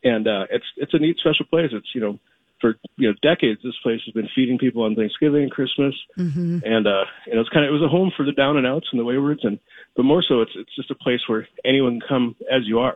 and 0.04 0.28
uh, 0.28 0.46
it's 0.50 0.66
it's 0.76 0.94
a 0.94 1.00
neat 1.00 1.18
special 1.20 1.46
place. 1.46 1.70
It's 1.72 1.96
you 1.96 2.02
know 2.02 2.20
for 2.62 2.76
you 2.98 3.10
know 3.10 3.16
decades 3.22 3.60
this 3.64 3.74
place 3.84 4.00
has 4.06 4.14
been 4.14 4.30
feeding 4.34 4.58
people 4.58 4.84
on 4.84 4.96
Thanksgiving, 4.96 5.44
and 5.44 5.52
Christmas, 5.52 5.96
Mm-hmm. 6.18 6.60
and 6.64 6.88
uh, 6.88 7.04
you 7.28 7.36
know 7.36 7.42
it's 7.42 7.50
kind 7.50 7.66
of 7.66 7.70
it 7.70 7.74
was 7.74 7.84
a 7.84 7.90
home 7.90 8.12
for 8.16 8.26
the 8.26 8.32
down 8.32 8.58
and 8.58 8.68
outs 8.68 8.88
and 8.92 9.00
the 9.00 9.06
waywards, 9.06 9.42
and 9.44 9.60
but 9.96 10.04
more 10.04 10.24
so 10.28 10.42
it's 10.42 10.52
it's 10.56 10.76
just 10.76 10.92
a 10.92 10.96
place 10.96 11.22
where 11.28 11.48
anyone 11.66 12.00
can 12.00 12.08
come 12.08 12.36
as 12.50 12.62
you 12.66 12.80
are. 12.80 12.96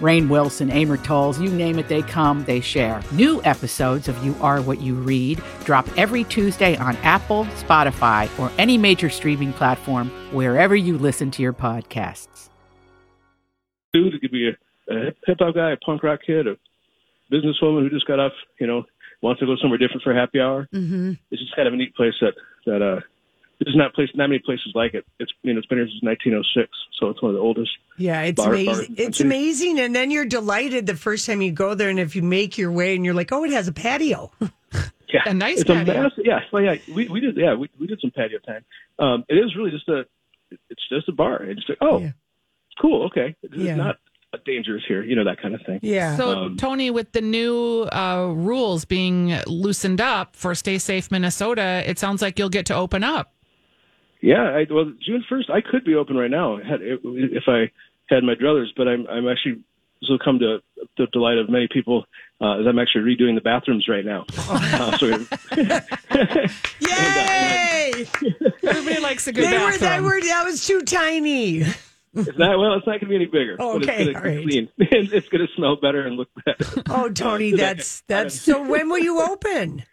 Rainn 0.00 0.28
Wilson, 0.28 0.70
Amor 0.70 0.96
Towles, 0.96 1.40
you 1.40 1.50
name 1.50 1.78
it, 1.78 1.88
they 1.88 2.02
come, 2.02 2.44
they 2.44 2.60
share. 2.60 3.02
New 3.12 3.42
episodes 3.44 4.08
of 4.08 4.24
You 4.24 4.34
Are 4.40 4.60
What 4.60 4.80
You 4.80 4.94
Read 4.94 5.42
drop 5.64 5.86
every 5.96 6.24
Tuesday 6.24 6.76
on 6.76 6.96
Apple, 6.98 7.44
Spotify, 7.56 8.28
or 8.38 8.50
any 8.58 8.76
major 8.76 9.10
streaming 9.10 9.52
platform 9.52 10.10
wherever 10.32 10.74
you 10.74 10.98
listen 10.98 11.30
to 11.32 11.42
your 11.42 11.52
podcasts. 11.52 12.48
dude. 13.92 14.14
It 14.14 14.20
could 14.20 14.30
be 14.30 14.48
a, 14.48 14.92
a 14.94 15.12
hip 15.26 15.38
hop 15.40 15.54
guy, 15.54 15.72
a 15.72 15.76
punk 15.76 16.02
rock 16.02 16.20
kid, 16.26 16.46
a 16.46 16.56
businesswoman 17.32 17.82
who 17.82 17.90
just 17.90 18.06
got 18.06 18.18
off, 18.18 18.32
you 18.58 18.66
know, 18.66 18.84
wants 19.22 19.40
to 19.40 19.46
go 19.46 19.56
somewhere 19.56 19.78
different 19.78 20.02
for 20.02 20.14
happy 20.14 20.40
hour. 20.40 20.68
Mm-hmm. 20.74 21.12
It's 21.30 21.42
just 21.42 21.54
kind 21.54 21.68
of 21.68 21.74
a 21.74 21.76
neat 21.76 21.94
place 21.94 22.14
that 22.20 22.34
that 22.66 22.82
uh, 22.82 23.00
there's 23.62 23.76
not 23.76 23.94
place 23.94 24.08
not 24.14 24.28
many 24.28 24.38
places 24.40 24.72
like 24.74 24.94
it. 24.94 25.04
It's 25.18 25.30
you 25.42 25.52
know 25.52 25.58
it's 25.58 25.66
been 25.66 25.78
here 25.78 25.86
since 25.86 26.02
1906, 26.02 26.70
so 26.98 27.10
it's 27.10 27.20
one 27.22 27.30
of 27.30 27.34
the 27.36 27.40
oldest. 27.42 27.70
Yeah, 27.98 28.22
it's 28.22 28.36
Bar- 28.36 28.46
bar 28.46 28.54
amazing. 28.54 28.86
in 28.86 28.94
the 28.94 29.02
It's 29.04 29.20
amazing, 29.20 29.80
and 29.80 29.94
then 29.94 30.10
you're 30.10 30.24
delighted 30.24 30.86
the 30.86 30.96
first 30.96 31.26
time 31.26 31.42
you 31.42 31.52
go 31.52 31.74
there, 31.74 31.90
and 31.90 32.00
if 32.00 32.16
you 32.16 32.22
make 32.22 32.56
your 32.58 32.72
way, 32.72 32.94
and 32.96 33.04
you're 33.04 33.14
like, 33.14 33.32
oh, 33.32 33.44
it 33.44 33.50
has 33.52 33.68
a 33.68 33.72
patio. 33.72 34.30
Yeah, 35.12 35.22
A 35.26 35.34
nice 35.34 35.62
it's 35.62 35.64
patio. 35.68 35.92
A 35.92 36.02
massive, 36.04 36.24
yeah, 36.24 36.38
well, 36.52 36.62
yeah, 36.62 36.76
we 36.94 37.08
we 37.08 37.18
did 37.18 37.36
yeah 37.36 37.54
we 37.54 37.68
we 37.80 37.88
did 37.88 38.00
some 38.00 38.12
patio 38.12 38.38
time. 38.38 38.64
Um, 39.00 39.24
it 39.28 39.34
is 39.34 39.56
really 39.56 39.72
just 39.72 39.88
a 39.88 40.04
it's 40.70 40.88
just 40.88 41.08
a 41.08 41.12
bar. 41.12 41.42
It's 41.42 41.56
just 41.58 41.68
like 41.70 41.78
oh, 41.80 41.98
Yeah. 41.98 42.10
cool, 42.80 43.06
okay, 43.06 43.34
it's 43.42 43.52
Yeah. 43.56 43.74
not 43.74 43.98
dangerous 44.46 44.84
here, 44.86 45.02
you 45.02 45.16
know 45.16 45.24
that 45.24 45.42
kind 45.42 45.56
of 45.56 45.62
thing. 45.66 45.80
Yeah. 45.82 46.16
So, 46.16 46.30
Um, 46.44 46.56
Tony, 46.56 46.92
with 46.92 47.10
the 47.10 47.20
new 47.22 47.88
uh, 47.92 48.32
rules 48.32 48.84
being 48.84 49.36
loosened 49.48 50.00
up 50.00 50.36
for 50.36 50.54
Stay 50.54 50.78
Safe 50.78 51.10
Minnesota, 51.10 51.82
it 51.84 51.98
sounds 51.98 52.22
like 52.22 52.38
you'll 52.38 52.48
get 52.48 52.66
to 52.66 52.74
open 52.76 53.02
up. 53.02 53.32
Yeah, 54.20 54.42
I, 54.42 54.66
well, 54.70 54.92
June 55.00 55.24
first, 55.28 55.50
I 55.50 55.60
could 55.60 55.84
be 55.84 55.94
open 55.94 56.16
right 56.16 56.30
now 56.30 56.56
had, 56.58 56.80
if 56.82 57.44
I 57.46 57.70
had 58.08 58.22
my 58.22 58.34
druthers, 58.34 58.68
but 58.76 58.86
I'm 58.86 59.06
I'm 59.06 59.28
actually 59.28 59.62
this 60.00 60.08
will 60.08 60.18
come 60.18 60.38
to 60.38 60.60
the 60.96 61.06
delight 61.12 61.38
of 61.38 61.50
many 61.50 61.68
people 61.70 62.04
uh, 62.40 62.60
as 62.60 62.66
I'm 62.66 62.78
actually 62.78 63.14
redoing 63.14 63.34
the 63.34 63.42
bathrooms 63.42 63.88
right 63.88 64.04
now. 64.04 64.26
Uh, 64.50 64.96
so 64.98 65.06
Yay! 66.80 68.06
Everybody 68.62 69.00
likes 69.00 69.26
a 69.26 69.32
good 69.32 69.44
they 69.44 69.58
were, 69.58 69.70
bathroom. 69.70 69.90
they 69.90 70.00
were, 70.00 70.20
that 70.22 70.44
was 70.44 70.66
too 70.66 70.80
tiny. 70.82 71.58
it's 71.58 72.38
not 72.38 72.58
well, 72.58 72.74
it's 72.74 72.86
not 72.86 72.92
going 72.92 73.00
to 73.00 73.06
be 73.06 73.14
any 73.16 73.26
bigger. 73.26 73.56
Oh, 73.58 73.78
but 73.78 73.88
okay, 73.88 74.04
it's 74.04 74.12
going 74.12 74.24
right. 74.24 74.40
to 74.40 74.46
be 74.46 74.50
clean. 74.50 74.68
it's 74.78 75.28
going 75.28 75.46
to 75.46 75.52
smell 75.54 75.76
better 75.76 76.06
and 76.06 76.16
look 76.16 76.28
better. 76.44 76.82
Oh, 76.88 77.08
Tony, 77.10 77.52
that's 77.52 78.02
that's. 78.08 78.40
So 78.40 78.66
when 78.66 78.88
will 78.88 78.98
you 78.98 79.20
open? 79.20 79.84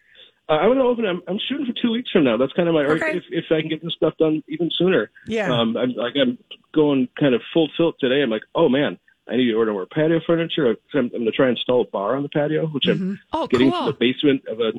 Uh, 0.50 0.54
I'm 0.54 0.70
going 0.70 0.78
to 0.78 0.84
open. 0.86 1.06
I'm, 1.06 1.22
I'm 1.28 1.40
shooting 1.50 1.66
for 1.66 1.74
two 1.82 1.92
weeks 1.92 2.10
from 2.12 2.24
now. 2.24 2.38
That's 2.38 2.54
kind 2.54 2.70
of 2.70 2.74
my. 2.76 2.84
Okay. 2.86 3.18
If, 3.18 3.24
if 3.32 3.46
I 3.52 3.60
can 3.62 3.70
get 3.70 3.84
this 3.84 3.94
stuff 3.94 4.14
done 4.18 4.44
even 4.48 4.70
sooner. 4.78 5.10
Yeah. 5.26 5.52
Um, 5.52 5.76
I'm 5.76 5.92
like 5.94 6.14
I'm 6.16 6.38
going 6.74 7.10
kind 7.20 7.36
of 7.36 7.42
full 7.54 7.68
tilt 7.76 7.96
today. 8.00 8.22
I'm 8.24 8.30
like, 8.30 8.44
oh 8.56 8.70
man, 8.70 8.98
I 9.30 9.36
need 9.36 9.46
to 9.52 9.54
order 9.56 9.74
more 9.74 9.86
patio 9.86 10.22
furniture. 10.26 10.68
I'm, 10.70 10.78
I'm 10.94 11.10
going 11.10 11.26
to 11.26 11.32
try 11.32 11.48
and 11.48 11.58
install 11.58 11.82
a 11.82 11.86
bar 11.86 12.16
on 12.16 12.24
the 12.24 12.30
patio, 12.30 12.68
which 12.68 12.86
I'm 12.88 13.20
oh, 13.34 13.48
getting 13.48 13.72
cool. 13.72 13.88
to 13.88 13.92
the 13.92 13.98
basement 14.00 14.44
of 14.48 14.60
a 14.62 14.72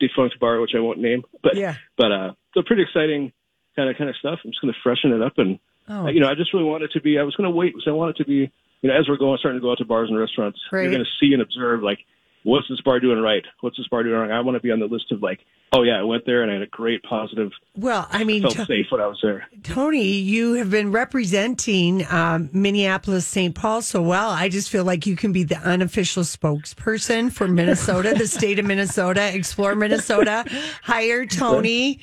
defunct 0.00 0.40
bar, 0.40 0.60
which 0.60 0.72
I 0.76 0.80
won't 0.80 0.98
name. 0.98 1.22
But 1.42 1.56
Yeah. 1.56 1.76
but 1.96 2.10
uh, 2.12 2.32
so 2.54 2.62
pretty 2.62 2.82
exciting 2.82 3.32
kind 3.76 3.88
of 3.88 3.96
kind 3.96 4.10
of 4.10 4.16
stuff. 4.16 4.40
I'm 4.44 4.50
just 4.50 4.60
going 4.60 4.72
to 4.74 4.80
freshen 4.82 5.12
it 5.12 5.22
up 5.22 5.38
and 5.38 5.58
Oh. 5.88 6.06
uh, 6.06 6.10
you 6.10 6.20
know 6.20 6.28
I 6.28 6.34
just 6.36 6.52
really 6.54 6.64
want 6.64 6.84
it 6.84 6.92
to 6.92 7.00
be. 7.00 7.18
I 7.18 7.22
was 7.24 7.34
going 7.34 7.50
to 7.50 7.54
wait 7.56 7.74
because 7.74 7.88
I 7.88 7.92
want 7.92 8.10
it 8.10 8.22
to 8.22 8.24
be. 8.24 8.50
You 8.82 8.88
know, 8.90 8.98
as 8.98 9.08
we're 9.08 9.16
going, 9.16 9.38
starting 9.38 9.60
to 9.60 9.62
go 9.62 9.70
out 9.70 9.78
to 9.78 9.84
bars 9.84 10.08
and 10.10 10.18
restaurants, 10.18 10.58
Right. 10.72 10.82
you're 10.82 10.90
going 10.92 11.04
to 11.04 11.10
see 11.20 11.32
and 11.32 11.40
observe 11.42 11.82
like, 11.84 12.00
what's 12.44 12.68
this 12.68 12.80
bar 12.80 13.00
doing 13.00 13.20
right? 13.20 13.44
What's 13.60 13.76
this 13.76 13.86
bar 13.88 14.02
doing 14.02 14.14
wrong? 14.16 14.30
I 14.30 14.40
want 14.40 14.56
to 14.56 14.60
be 14.60 14.70
on 14.70 14.80
the 14.80 14.86
list 14.86 15.12
of 15.12 15.22
like, 15.22 15.40
oh 15.72 15.82
yeah, 15.82 15.98
I 16.00 16.02
went 16.02 16.26
there 16.26 16.42
and 16.42 16.50
I 16.50 16.54
had 16.54 16.62
a 16.62 16.66
great 16.66 17.02
positive, 17.02 17.50
Well, 17.76 18.06
I 18.10 18.24
mean, 18.24 18.42
felt 18.42 18.54
To- 18.56 18.66
safe 18.66 18.86
when 18.90 19.00
I 19.00 19.06
was 19.06 19.18
there. 19.22 19.46
Tony, 19.62 20.04
you 20.12 20.54
have 20.54 20.70
been 20.70 20.92
representing 20.92 22.04
um, 22.10 22.50
Minneapolis, 22.52 23.26
St. 23.26 23.54
Paul 23.54 23.80
so 23.82 24.02
well. 24.02 24.30
I 24.30 24.48
just 24.48 24.70
feel 24.70 24.84
like 24.84 25.06
you 25.06 25.16
can 25.16 25.32
be 25.32 25.44
the 25.44 25.56
unofficial 25.58 26.24
spokesperson 26.24 27.32
for 27.32 27.48
Minnesota, 27.48 28.14
the 28.16 28.26
state 28.26 28.58
of 28.58 28.64
Minnesota, 28.66 29.34
explore 29.34 29.74
Minnesota, 29.74 30.44
hire 30.82 31.24
Tony. 31.26 32.00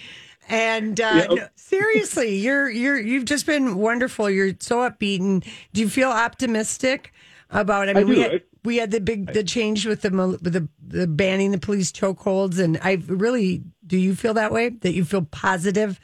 And 0.48 1.00
uh, 1.00 1.26
Yeah. 1.30 1.36
no, 1.36 1.48
seriously, 1.56 2.38
you're 2.38 2.68
you're 2.72 2.98
you've 3.00 3.26
just 3.26 3.46
been 3.46 3.76
wonderful. 3.76 4.32
You're 4.32 4.54
so 4.60 4.78
upbeat. 4.80 5.20
And 5.20 5.46
do 5.74 5.82
you 5.82 5.90
feel 5.90 6.10
optimistic 6.10 7.14
about? 7.50 7.90
I 7.90 7.94
mean, 7.94 8.08
we 8.08 8.16
do. 8.16 8.22
had, 8.22 8.32
I- 8.32 8.42
we 8.66 8.76
had 8.78 8.92
the 8.92 9.00
big 9.00 9.34
the 9.34 9.44
change 9.44 9.86
with 9.86 10.02
the 10.02 10.10
with 10.12 10.52
the, 10.54 10.68
the 10.86 11.08
banning 11.08 11.52
the 11.52 11.58
police 11.60 11.92
chokeholds, 11.94 12.60
and 12.60 12.78
I 12.84 13.02
really 13.08 13.64
do. 13.88 13.98
You 13.98 14.16
feel 14.16 14.34
that 14.34 14.52
way? 14.52 14.70
That 14.70 14.94
you 14.94 15.06
feel 15.06 15.22
positive? 15.24 16.00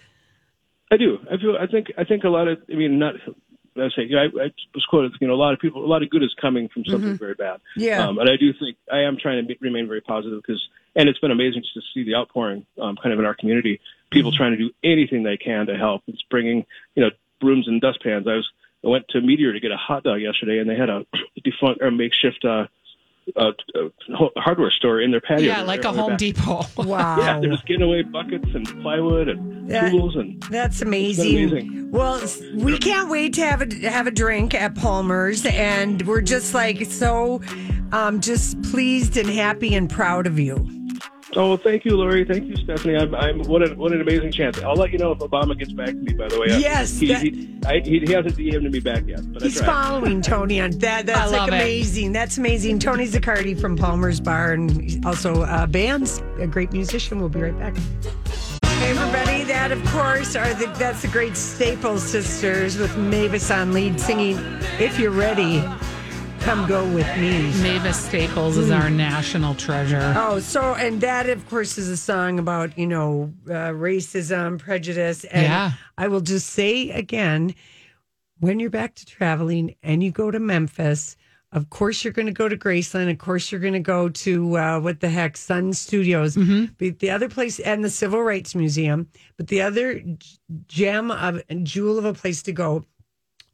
I 0.92 0.98
do. 0.98 1.18
I 1.30 1.38
feel. 1.38 1.58
I 1.60 1.68
think. 1.68 1.88
I 1.98 2.04
think 2.06 2.24
a 2.24 2.30
lot 2.30 2.48
of. 2.48 2.60
I 2.72 2.76
mean, 2.76 3.00
not. 3.00 3.16
I 3.78 3.90
say. 3.90 4.10
I, 4.16 4.26
I 4.42 4.52
was 4.74 4.86
quoted. 4.90 5.12
You 5.20 5.28
know, 5.28 5.34
a 5.34 5.36
lot 5.36 5.54
of 5.54 5.60
people. 5.60 5.84
A 5.84 5.88
lot 5.88 6.02
of 6.02 6.10
good 6.10 6.24
is 6.24 6.34
coming 6.40 6.70
from 6.70 6.86
something 6.86 7.18
very 7.18 7.34
bad. 7.34 7.58
Mm-hmm. 7.58 7.82
Yeah. 7.82 8.08
Um, 8.08 8.20
and 8.20 8.30
I 8.30 8.38
do 8.38 8.54
think 8.54 8.78
I 8.90 9.00
am 9.02 9.18
trying 9.18 9.42
to 9.44 9.48
be, 9.48 9.58
remain 9.60 9.88
very 9.88 10.00
positive 10.02 10.42
because, 10.42 10.66
and 10.96 11.10
it's 11.10 11.20
been 11.20 11.32
amazing 11.32 11.62
just 11.64 11.74
to 11.74 11.82
see 11.94 12.06
the 12.06 12.16
outpouring, 12.16 12.66
um, 12.82 12.96
kind 12.96 13.12
of 13.12 13.20
in 13.20 13.26
our 13.26 13.36
community. 13.36 13.82
People 14.12 14.32
Mm-hmm. 14.32 14.38
trying 14.38 14.52
to 14.52 14.58
do 14.58 14.70
anything 14.84 15.24
they 15.24 15.36
can 15.36 15.66
to 15.66 15.76
help. 15.76 16.04
It's 16.08 16.22
bringing, 16.30 16.66
you 16.96 17.04
know, 17.04 17.10
brooms 17.42 17.68
and 17.68 17.82
dustpans. 17.82 18.26
I 18.28 18.36
was. 18.36 18.50
I 18.86 18.90
went 18.90 19.08
to 19.10 19.22
Meteor 19.22 19.54
to 19.54 19.60
get 19.60 19.72
a 19.72 19.78
hot 19.78 20.04
dog 20.04 20.22
yesterday, 20.22 20.60
and 20.60 20.70
they 20.70 20.76
had 20.76 20.90
a 20.90 21.06
defunct 21.44 21.82
or 21.82 21.92
makeshift. 21.92 22.46
Uh, 22.46 22.68
uh, 23.36 23.54
uh, 23.74 24.28
hardware 24.36 24.70
store 24.70 25.02
in 25.02 25.10
their 25.10 25.20
patio. 25.20 25.48
yeah, 25.48 25.64
like 25.64 25.84
a 25.84 25.92
Home 25.92 26.12
back. 26.12 26.20
Depot. 26.20 26.62
Wow. 26.78 27.18
Yeah, 27.18 27.40
they're 27.40 27.50
just 27.50 27.66
getting 27.66 27.82
away 27.82 28.04
buckets 28.04 28.46
and 28.54 28.68
plywood 28.84 29.28
and 29.30 29.68
That- 29.68 29.90
tools 29.90 30.16
and 30.16 30.40
That's 30.44 30.84
amazing. 30.84 31.36
amazing. 31.50 31.90
Well, 31.92 32.22
we 32.54 32.78
can't 32.78 33.10
wait 33.10 33.34
to 33.34 33.42
have 33.42 33.64
a 33.64 33.90
have 33.90 34.06
a 34.06 34.12
drink 34.12 34.54
at 34.54 34.76
Palmer's, 34.76 35.44
and 35.44 36.06
we're 36.06 36.22
just 36.22 36.54
like 36.54 36.86
so, 36.86 37.42
um, 37.92 38.22
just 38.22 38.62
pleased 38.62 39.18
and 39.18 39.28
happy 39.28 39.74
and 39.74 39.90
proud 39.90 40.28
of 40.28 40.38
you. 40.38 40.58
Oh, 41.38 41.58
thank 41.58 41.84
you, 41.84 41.98
Lori. 41.98 42.24
Thank 42.24 42.46
you, 42.48 42.56
Stephanie. 42.56 42.96
I'm, 42.96 43.14
I'm 43.14 43.40
what 43.44 43.62
an 43.62 43.78
what 43.78 43.92
an 43.92 44.00
amazing 44.02 44.32
chance. 44.32 44.62
I'll 44.64 44.76
let 44.76 44.92
you 44.92 44.98
know 44.98 45.12
if 45.12 45.20
Obama 45.20 45.58
gets 45.58 45.74
back 45.74 45.88
to 45.88 45.94
me. 45.96 46.14
By 46.14 46.30
the 46.30 46.40
way, 46.40 46.48
Yes, 46.60 46.98
he 46.98 47.08
that- 47.08 47.22
he, 47.24 47.60
I, 47.66 47.82
he, 47.84 48.00
he 48.00 48.14
hasn't 48.14 48.38
DM'd 48.38 48.72
me 48.72 48.80
back 48.80 49.06
yet, 49.08 49.20
but 49.34 49.42
He's 49.42 49.60
following 49.62 50.22
Tony 50.22 50.62
on 50.62 50.72
that. 50.80 51.06
That's 51.08 51.32
like 51.32 51.40
love 51.42 51.50
it. 51.50 51.54
amazing. 51.56 52.14
That's 52.14 52.38
amazing. 52.38 52.80
Tony 52.80 53.06
Zaccardi 53.08 53.60
from 53.60 53.76
Palmer's 53.76 54.20
Bar, 54.22 54.54
and 54.54 55.06
also 55.06 55.42
uh, 55.44 55.66
bands, 55.68 56.22
a 56.40 56.48
great 56.48 56.72
musician. 56.72 57.20
We'll 57.20 57.30
be 57.30 57.42
right 57.42 57.58
back. 57.60 57.76
Hey 58.78 58.92
everybody, 58.92 59.44
that 59.46 59.72
of 59.72 59.84
course 59.88 60.36
are 60.36 60.54
the 60.54 60.68
that's 60.78 61.02
the 61.02 61.08
great 61.08 61.36
Staples 61.38 62.04
sisters 62.04 62.78
with 62.78 62.96
Mavis 62.98 63.50
on 63.52 63.74
lead 63.74 64.00
singing. 64.00 64.38
If 64.80 65.00
you're 65.00 65.12
ready, 65.12 65.64
come 66.46 66.68
go 66.68 66.86
with 66.94 67.08
me. 67.18 67.52
Mavis 67.64 68.00
Staples 68.00 68.56
is 68.58 68.70
our 68.70 68.88
national 68.92 69.56
treasure. 69.56 70.14
Oh, 70.16 70.38
so 70.40 70.76
and 70.76 71.02
that 71.02 71.28
of 71.28 71.50
course 71.50 71.80
is 71.80 71.90
a 71.90 71.98
song 71.98 72.38
about 72.38 72.78
you 72.78 72.86
know 72.86 73.34
uh, 73.48 73.72
racism, 73.74 74.60
prejudice, 74.60 75.24
and 75.24 75.42
Yeah. 75.44 75.72
I 75.98 76.08
will 76.08 76.22
just 76.22 76.52
say 76.52 76.92
again, 76.92 77.56
when 78.40 78.60
you're 78.60 78.70
back 78.70 78.94
to 78.96 79.06
traveling 79.08 79.76
and 79.82 80.04
you 80.04 80.12
go 80.12 80.30
to 80.30 80.40
Memphis, 80.40 81.18
of 81.52 81.72
course, 81.72 82.04
you're 82.04 82.14
going 82.14 82.28
to 82.28 82.32
go 82.34 82.48
to 82.48 82.56
Graceland. 82.58 83.10
Of 83.10 83.18
course, 83.18 83.52
you're 83.52 83.62
going 83.62 83.74
to 83.74 83.80
go 83.80 84.10
to 84.10 84.58
uh, 84.58 84.80
what 84.82 85.00
the 85.00 85.10
heck, 85.10 85.38
Sun 85.38 85.74
Studios. 85.74 86.36
But 86.78 87.00
the 87.00 87.10
other 87.10 87.28
place, 87.30 87.60
and 87.60 87.84
the 87.84 87.90
Civil 87.90 88.22
Rights 88.22 88.54
Museum. 88.54 89.08
But 89.38 89.48
the 89.48 89.62
other 89.64 90.04
gem 90.68 91.10
of 91.10 91.42
jewel 91.64 91.98
of 91.98 92.06
a 92.06 92.14
place 92.14 92.44
to 92.44 92.52
go, 92.52 92.84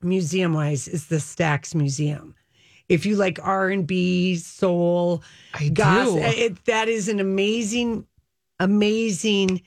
museum 0.01 0.53
wise, 0.53 0.87
is 0.89 1.07
the 1.07 1.17
Stax 1.17 1.73
Museum. 1.75 2.33
If 2.91 3.05
you 3.05 3.15
like 3.15 3.39
R 3.41 3.69
and 3.69 3.87
B, 3.87 4.35
soul, 4.35 5.23
I 5.53 5.69
goth- 5.69 6.13
do. 6.13 6.17
it, 6.19 6.65
that 6.65 6.87
is 6.89 7.07
an 7.07 7.19
amazing, 7.19 8.05
amazing 8.59 9.61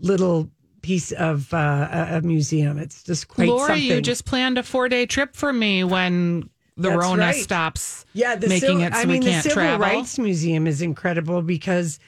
little 0.00 0.50
piece 0.82 1.12
of 1.12 1.52
uh, 1.52 1.88
a 1.90 2.16
a 2.18 2.20
museum. 2.22 2.78
It's 2.78 3.02
just 3.02 3.28
quite 3.28 3.48
Lori, 3.48 3.66
something. 3.66 3.82
you 3.84 4.00
just 4.00 4.24
planned 4.24 4.58
a 4.58 4.62
four 4.62 4.88
day 4.88 5.06
trip 5.06 5.34
for 5.34 5.52
me 5.52 5.84
when 5.84 6.48
the 6.76 6.90
That's 6.90 7.00
Rona 7.02 7.22
right. 7.26 7.34
stops 7.34 8.06
yeah, 8.12 8.36
the 8.36 8.48
making 8.48 8.68
civil, 8.68 8.82
it 8.82 8.94
so 8.94 9.00
I 9.00 9.04
we 9.04 9.12
mean, 9.14 9.22
can't 9.22 9.42
the 9.42 9.50
Civil 9.50 9.62
travel. 9.64 9.86
Rights 9.86 10.18
Museum 10.18 10.66
is 10.66 10.80
incredible 10.80 11.42
because 11.42 11.98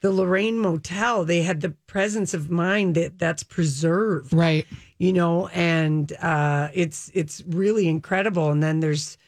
the 0.00 0.10
Lorraine 0.10 0.58
Motel 0.58 1.24
they 1.24 1.42
had 1.42 1.60
the 1.60 1.70
presence 1.86 2.32
of 2.34 2.50
mind 2.50 2.94
that 2.94 3.18
that's 3.18 3.42
preserved, 3.42 4.32
Right. 4.32 4.66
you 4.98 5.12
know, 5.12 5.48
and 5.48 6.10
uh, 6.22 6.68
it's 6.72 7.10
it's 7.14 7.42
really 7.48 7.86
incredible. 7.88 8.50
And 8.50 8.62
then 8.62 8.80
there's 8.80 9.18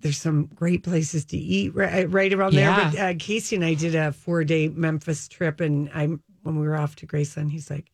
there's 0.00 0.18
some 0.18 0.46
great 0.54 0.82
places 0.82 1.24
to 1.26 1.36
eat 1.38 1.74
right, 1.74 2.10
right 2.10 2.32
around 2.32 2.52
Yeah. 2.54 2.90
there. 2.90 2.90
But 2.90 2.98
uh, 3.00 3.18
Casey 3.18 3.56
and 3.56 3.64
I 3.64 3.74
did 3.74 3.94
a 3.94 4.12
four 4.12 4.44
day 4.44 4.68
Memphis 4.68 5.28
trip, 5.28 5.60
and 5.60 5.90
I 5.94 6.06
when 6.42 6.58
we 6.60 6.66
were 6.66 6.76
off 6.76 6.96
to 6.96 7.06
Graceland, 7.06 7.50
he's 7.50 7.70
like, 7.70 7.90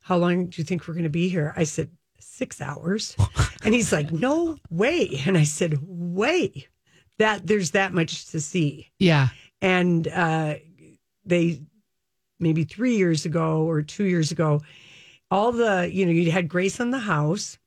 "How 0.00 0.16
long 0.16 0.46
do 0.46 0.60
you 0.60 0.64
think 0.64 0.86
we're 0.86 0.94
going 0.94 1.04
to 1.04 1.10
be 1.10 1.28
here?" 1.28 1.52
I 1.56 1.64
said, 1.64 1.90
six 2.20 2.60
hours," 2.60 3.16
and 3.64 3.74
he's 3.74 3.92
like, 3.92 4.12
"No 4.12 4.56
way!" 4.70 5.20
And 5.26 5.36
I 5.36 5.44
said, 5.44 5.78
"Way, 5.82 6.68
that 7.18 7.46
there's 7.46 7.72
that 7.72 7.92
much 7.92 8.26
to 8.26 8.40
see." 8.40 8.90
Yeah. 8.98 9.28
And 9.60 10.06
uh, 10.08 10.54
they 11.24 11.60
maybe 12.38 12.64
three 12.64 12.96
years 12.96 13.24
ago 13.24 13.62
or 13.68 13.82
two 13.82 14.04
years 14.04 14.30
ago, 14.30 14.60
all 15.30 15.52
the 15.52 15.90
you 15.92 16.06
know 16.06 16.12
you 16.12 16.30
had 16.30 16.48
Graceland 16.48 16.92
the 16.92 16.98
house. 17.00 17.58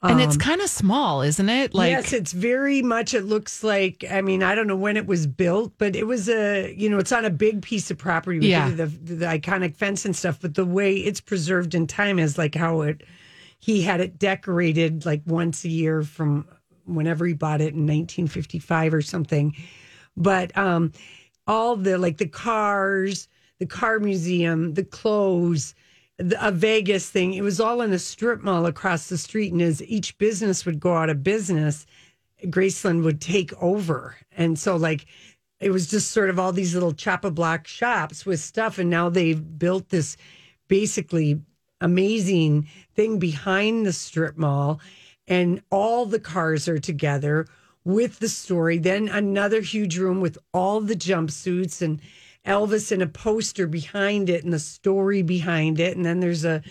And 0.00 0.20
it's 0.20 0.34
Um, 0.36 0.40
kind 0.40 0.60
of 0.60 0.70
small, 0.70 1.22
isn't 1.22 1.48
it? 1.48 1.74
Like 1.74 1.90
yes, 1.90 2.12
it's 2.12 2.32
very 2.32 2.82
much. 2.82 3.14
It 3.14 3.24
looks 3.24 3.64
like. 3.64 4.04
I 4.08 4.20
mean, 4.20 4.44
I 4.44 4.54
don't 4.54 4.68
know 4.68 4.76
when 4.76 4.96
it 4.96 5.06
was 5.06 5.26
built, 5.26 5.72
but 5.78 5.96
it 5.96 6.06
was 6.06 6.28
a. 6.28 6.72
You 6.76 6.88
know, 6.88 6.98
it's 6.98 7.10
on 7.10 7.24
a 7.24 7.30
big 7.30 7.62
piece 7.62 7.90
of 7.90 7.98
property. 7.98 8.38
with 8.38 8.46
Yeah. 8.48 8.68
the, 8.70 8.86
the, 8.86 9.14
the 9.16 9.26
iconic 9.26 9.74
fence 9.74 10.04
and 10.04 10.14
stuff. 10.14 10.38
But 10.40 10.54
the 10.54 10.64
way 10.64 10.94
it's 10.94 11.20
preserved 11.20 11.74
in 11.74 11.86
time 11.88 12.18
is 12.20 12.38
like 12.38 12.54
how 12.54 12.82
it. 12.82 13.02
He 13.58 13.82
had 13.82 14.00
it 14.00 14.20
decorated 14.20 15.04
like 15.04 15.22
once 15.26 15.64
a 15.64 15.68
year 15.68 16.02
from 16.04 16.46
whenever 16.84 17.26
he 17.26 17.34
bought 17.34 17.60
it 17.60 17.74
in 17.74 17.80
1955 17.86 18.94
or 18.94 19.02
something. 19.02 19.52
But 20.16 20.56
um, 20.56 20.92
all 21.48 21.74
the 21.74 21.98
like 21.98 22.18
the 22.18 22.28
cars, 22.28 23.26
the 23.58 23.66
car 23.66 23.98
museum, 23.98 24.74
the 24.74 24.84
clothes, 24.84 25.74
the, 25.74 25.74
a 26.18 26.50
Vegas 26.50 27.08
thing. 27.08 27.34
It 27.34 27.42
was 27.42 27.60
all 27.60 27.80
in 27.80 27.92
a 27.92 27.98
strip 27.98 28.42
mall 28.42 28.66
across 28.66 29.08
the 29.08 29.18
street, 29.18 29.52
and 29.52 29.62
as 29.62 29.82
each 29.82 30.18
business 30.18 30.66
would 30.66 30.80
go 30.80 30.96
out 30.96 31.10
of 31.10 31.22
business, 31.22 31.86
Graceland 32.44 33.04
would 33.04 33.20
take 33.20 33.52
over, 33.62 34.16
and 34.32 34.58
so 34.58 34.76
like 34.76 35.06
it 35.60 35.70
was 35.70 35.88
just 35.88 36.12
sort 36.12 36.30
of 36.30 36.38
all 36.38 36.52
these 36.52 36.74
little 36.74 36.92
chop 36.92 37.24
a 37.24 37.30
block 37.30 37.66
shops 37.66 38.24
with 38.24 38.40
stuff, 38.40 38.78
and 38.78 38.88
now 38.90 39.08
they've 39.08 39.58
built 39.58 39.88
this 39.88 40.16
basically 40.68 41.40
amazing 41.80 42.68
thing 42.94 43.18
behind 43.18 43.86
the 43.86 43.92
strip 43.92 44.36
mall, 44.36 44.80
and 45.26 45.62
all 45.70 46.06
the 46.06 46.20
cars 46.20 46.68
are 46.68 46.78
together 46.78 47.46
with 47.84 48.18
the 48.18 48.28
story. 48.28 48.78
Then 48.78 49.08
another 49.08 49.60
huge 49.60 49.98
room 49.98 50.20
with 50.20 50.38
all 50.52 50.80
the 50.80 50.96
jumpsuits 50.96 51.82
and 51.82 52.00
Elvis 52.48 52.90
and 52.90 53.02
a 53.02 53.06
poster 53.06 53.66
behind 53.66 54.30
it 54.30 54.42
and 54.42 54.52
the 54.52 54.58
story 54.58 55.22
behind 55.22 55.78
it. 55.78 55.96
And 55.96 56.04
then 56.04 56.20
there's 56.20 56.44
a 56.44 56.62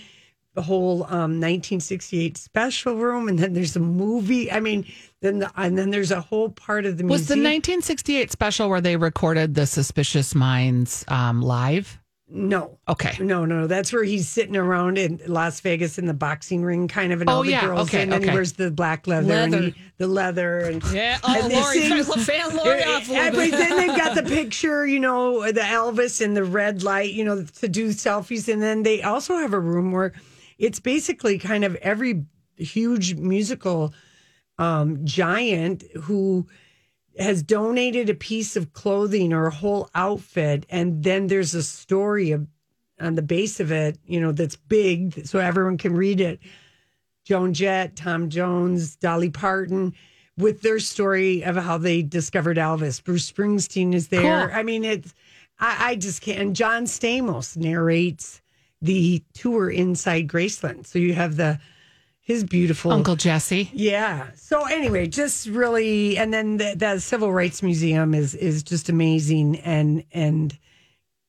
the 0.57 0.63
whole 0.63 1.03
um, 1.03 1.39
1968 1.39 2.35
special 2.35 2.95
room, 2.95 3.27
and 3.27 3.37
then 3.37 3.53
there's 3.53 3.75
a 3.75 3.79
movie. 3.79 4.51
I 4.51 4.59
mean, 4.59 4.87
then 5.21 5.37
the, 5.37 5.51
and 5.55 5.77
then 5.77 5.91
there's 5.91 6.09
a 6.09 6.19
whole 6.19 6.49
part 6.49 6.87
of 6.87 6.97
the 6.97 7.05
was 7.05 7.27
the 7.27 7.33
1968 7.33 8.31
special 8.31 8.67
where 8.67 8.81
they 8.81 8.97
recorded 8.97 9.53
the 9.53 9.67
Suspicious 9.67 10.33
Minds 10.33 11.05
um, 11.09 11.43
live? 11.43 11.99
No, 12.29 12.77
Okay. 12.89 13.15
no, 13.23 13.45
no. 13.45 13.67
That's 13.67 13.93
where 13.93 14.03
he's 14.03 14.27
sitting 14.27 14.57
around 14.57 14.97
in 14.97 15.21
Las 15.27 15.61
Vegas 15.61 15.97
in 15.97 16.07
the 16.07 16.13
boxing 16.13 16.61
ring, 16.63 16.87
kind 16.89 17.13
of, 17.13 17.21
and 17.21 17.29
Oh, 17.29 17.35
all 17.35 17.43
the 17.43 17.51
yeah. 17.51 17.65
girls. 17.65 17.87
Okay, 17.87 18.01
and 18.03 18.11
then 18.11 18.21
okay. 18.21 18.31
he 18.31 18.35
wears 18.35 18.53
the 18.53 18.69
black 18.69 19.07
leather, 19.07 19.27
Leather. 19.27 19.57
and 19.57 19.65
he, 19.67 19.75
the 19.97 20.07
leather, 20.07 20.59
and 20.59 20.83
Yeah. 20.91 21.19
Oh, 21.23 21.41
And 21.41 21.49
they 21.51 21.61
Lori, 21.61 21.79
sing- 21.79 22.03
fan, 22.03 22.23
fan 22.51 22.55
Lori 22.57 22.83
off 22.83 23.07
a 23.07 23.11
little 23.13 23.31
bit. 23.31 23.51
then 23.51 23.77
they've 23.77 23.97
got 23.97 24.15
the 24.15 24.23
picture, 24.23 24.85
you 24.85 24.99
know, 24.99 25.49
the 25.51 25.61
Elvis 25.61 26.19
and 26.23 26.35
the 26.35 26.43
red 26.43 26.83
light, 26.83 27.13
you 27.13 27.23
know, 27.23 27.43
to 27.43 27.67
do 27.69 27.89
selfies. 27.89 28.51
And 28.51 28.61
then 28.61 28.83
they 28.83 29.01
also 29.01 29.37
have 29.37 29.53
a 29.53 29.59
room 29.59 29.91
where 29.93 30.11
it's 30.57 30.79
basically 30.81 31.39
kind 31.39 31.63
of 31.63 31.75
every 31.77 32.25
huge 32.57 33.15
musical 33.15 33.93
um, 34.59 35.05
giant 35.05 35.83
who 36.03 36.47
has 37.19 37.43
donated 37.43 38.09
a 38.09 38.13
piece 38.13 38.55
of 38.55 38.73
clothing 38.73 39.33
or 39.33 39.47
a 39.47 39.53
whole 39.53 39.89
outfit. 39.95 40.65
And 40.69 41.03
then 41.03 41.27
there's 41.27 41.55
a 41.55 41.63
story 41.63 42.31
of, 42.31 42.47
on 42.99 43.15
the 43.15 43.21
base 43.21 43.59
of 43.59 43.71
it, 43.71 43.97
you 44.05 44.19
know, 44.19 44.31
that's 44.31 44.55
big 44.55 45.25
so 45.25 45.39
everyone 45.39 45.77
can 45.77 45.95
read 45.95 46.21
it. 46.21 46.39
Joan 47.25 47.53
Jett, 47.53 47.95
Tom 47.95 48.29
Jones, 48.29 48.95
Dolly 48.95 49.29
Parton, 49.29 49.93
with 50.37 50.61
their 50.61 50.79
story 50.79 51.43
of 51.43 51.55
how 51.57 51.77
they 51.77 52.01
discovered 52.01 52.57
Elvis. 52.57 53.03
Bruce 53.03 53.29
Springsteen 53.29 53.93
is 53.93 54.07
there. 54.07 54.47
Cool. 54.47 54.57
I 54.57 54.63
mean, 54.63 54.85
it's 54.85 55.13
I, 55.59 55.91
I 55.91 55.95
just 55.95 56.21
can't. 56.21 56.39
And 56.39 56.55
John 56.55 56.85
Stamos 56.85 57.57
narrates 57.57 58.41
the 58.81 59.23
tour 59.33 59.69
inside 59.69 60.27
Graceland. 60.27 60.85
So 60.85 60.99
you 60.99 61.13
have 61.15 61.35
the 61.35 61.59
his 62.27 62.43
beautiful 62.43 62.91
Uncle 62.91 63.15
Jesse. 63.15 63.71
yeah. 63.73 64.27
So 64.35 64.65
anyway, 64.65 65.07
just 65.07 65.47
really, 65.47 66.17
and 66.17 66.33
then 66.33 66.57
the, 66.57 66.75
the 66.75 66.99
Civil 66.99 67.31
Rights 67.31 67.63
Museum 67.63 68.13
is 68.13 68.35
is 68.35 68.63
just 68.63 68.89
amazing, 68.89 69.59
and 69.61 70.03
and 70.11 70.57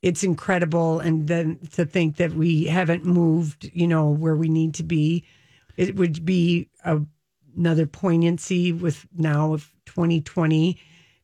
it's 0.02 0.24
incredible. 0.24 0.98
And 0.98 1.28
then 1.28 1.60
to 1.74 1.86
think 1.86 2.16
that 2.16 2.32
we 2.32 2.64
haven't 2.64 3.04
moved, 3.04 3.70
you 3.72 3.86
know, 3.86 4.10
where 4.10 4.34
we 4.34 4.48
need 4.48 4.74
to 4.74 4.82
be, 4.82 5.24
it 5.76 5.94
would 5.94 6.24
be 6.24 6.68
a, 6.84 7.00
another 7.56 7.86
poignancy 7.86 8.72
with 8.72 9.06
now 9.16 9.52
of 9.54 9.70
2020 9.86 10.80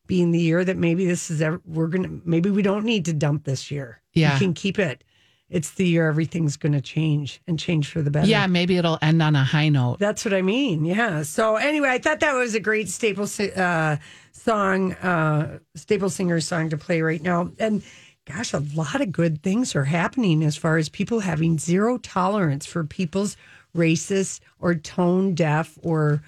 being 0.07 0.31
the 0.31 0.39
year 0.39 0.63
that 0.63 0.77
maybe 0.77 1.05
this 1.05 1.29
is 1.29 1.41
ever, 1.41 1.59
we're 1.65 1.87
gonna 1.87 2.21
maybe 2.23 2.49
we 2.49 2.61
don't 2.61 2.85
need 2.85 3.03
to 3.05 3.13
dump 3.13 3.43
this 3.43 3.69
year. 3.69 4.01
Yeah. 4.13 4.35
we 4.35 4.39
can 4.39 4.53
keep 4.53 4.79
it. 4.79 5.03
It's 5.49 5.71
the 5.71 5.87
year 5.87 6.07
everything's 6.07 6.57
going 6.57 6.73
to 6.73 6.81
change 6.81 7.39
and 7.47 7.59
change 7.59 7.89
for 7.89 8.01
the 8.01 8.09
better. 8.09 8.27
Yeah, 8.27 8.47
maybe 8.47 8.77
it'll 8.77 8.97
end 9.01 9.21
on 9.21 9.35
a 9.35 9.43
high 9.43 9.69
note. 9.69 9.99
That's 9.99 10.25
what 10.25 10.33
I 10.33 10.41
mean. 10.41 10.85
Yeah. 10.85 11.21
So 11.21 11.55
anyway, 11.55 11.89
I 11.89 11.99
thought 11.99 12.19
that 12.21 12.33
was 12.33 12.55
a 12.55 12.59
great 12.59 12.89
staple 12.89 13.27
uh, 13.55 13.97
song, 14.31 14.93
uh, 14.93 15.59
staple 15.75 16.09
singer 16.09 16.39
song 16.41 16.69
to 16.69 16.77
play 16.77 17.01
right 17.01 17.21
now. 17.21 17.51
And 17.59 17.83
gosh, 18.25 18.53
a 18.53 18.63
lot 18.73 19.01
of 19.01 19.11
good 19.11 19.43
things 19.43 19.75
are 19.75 19.83
happening 19.85 20.43
as 20.43 20.57
far 20.57 20.77
as 20.77 20.89
people 20.89 21.19
having 21.19 21.59
zero 21.59 21.99
tolerance 21.99 22.65
for 22.65 22.83
people's 22.83 23.37
racist 23.75 24.39
or 24.59 24.73
tone 24.73 25.35
deaf 25.35 25.77
or 25.83 26.23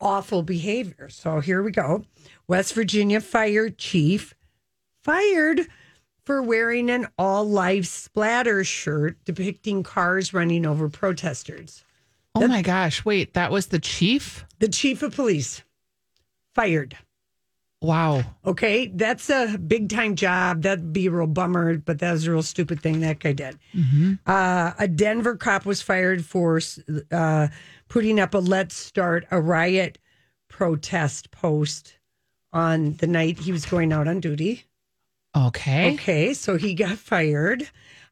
awful 0.00 0.42
behavior. 0.42 1.08
So 1.10 1.40
here 1.40 1.62
we 1.62 1.70
go. 1.70 2.04
West 2.48 2.74
Virginia 2.74 3.20
fire 3.20 3.68
chief 3.68 4.34
fired 5.02 5.66
for 6.24 6.42
wearing 6.42 6.90
an 6.90 7.08
all 7.18 7.44
life 7.48 7.86
splatter 7.86 8.64
shirt 8.64 9.16
depicting 9.24 9.82
cars 9.82 10.32
running 10.32 10.64
over 10.66 10.88
protesters. 10.88 11.84
Oh 12.34 12.48
my 12.48 12.62
gosh. 12.62 13.04
Wait, 13.04 13.34
that 13.34 13.52
was 13.52 13.66
the 13.66 13.78
chief? 13.78 14.44
The 14.58 14.68
chief 14.68 15.02
of 15.02 15.14
police 15.14 15.62
fired. 16.54 16.96
Wow. 17.80 18.22
Okay, 18.46 18.86
that's 18.86 19.28
a 19.28 19.58
big 19.58 19.90
time 19.90 20.16
job. 20.16 20.62
That'd 20.62 20.92
be 20.92 21.06
a 21.06 21.10
real 21.10 21.26
bummer, 21.26 21.76
but 21.76 21.98
that 21.98 22.12
was 22.12 22.26
a 22.26 22.32
real 22.32 22.42
stupid 22.42 22.80
thing 22.80 23.00
that 23.00 23.18
guy 23.18 23.34
did. 23.34 23.58
Uh, 24.26 24.72
a 24.78 24.88
Denver 24.88 25.36
cop 25.36 25.66
was 25.66 25.82
fired 25.82 26.24
for 26.24 26.60
uh, 27.12 27.48
putting 27.88 28.18
up 28.18 28.32
a 28.32 28.38
"Let's 28.38 28.74
Start 28.74 29.26
a 29.30 29.38
Riot" 29.38 29.98
protest 30.48 31.30
post 31.30 31.98
on 32.54 32.94
the 32.94 33.06
night 33.06 33.40
he 33.40 33.52
was 33.52 33.66
going 33.66 33.92
out 33.92 34.08
on 34.08 34.18
duty. 34.20 34.64
Okay. 35.36 35.94
Okay, 35.94 36.34
so 36.34 36.56
he 36.56 36.74
got 36.74 36.98
fired. 36.98 37.68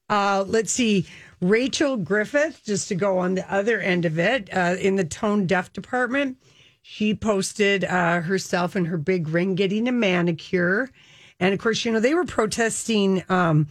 Uh, 0.09 0.45
let's 0.47 0.73
see. 0.73 1.07
Rachel 1.41 1.97
Griffith, 1.97 2.63
just 2.65 2.89
to 2.89 2.95
go 2.95 3.19
on 3.19 3.35
the 3.35 3.53
other 3.53 3.81
end 3.81 4.05
of 4.05 4.19
it, 4.19 4.49
uh, 4.53 4.77
in 4.79 4.97
the 4.97 5.05
tone 5.05 5.47
deaf 5.47 5.73
department, 5.73 6.37
she 6.83 7.15
posted 7.15 7.85
uh, 7.85 8.21
herself 8.21 8.77
and 8.77 8.87
her 8.89 8.99
big 8.99 9.29
ring 9.29 9.55
getting 9.55 9.89
a 9.89 9.93
manicure. 9.93 10.91
And 11.41 11.55
of 11.55 11.61
course, 11.61 11.85
you 11.85 11.93
know, 11.93 12.01
they 12.01 12.15
were 12.15 12.25
protesting. 12.25 13.25
Um, 13.29 13.69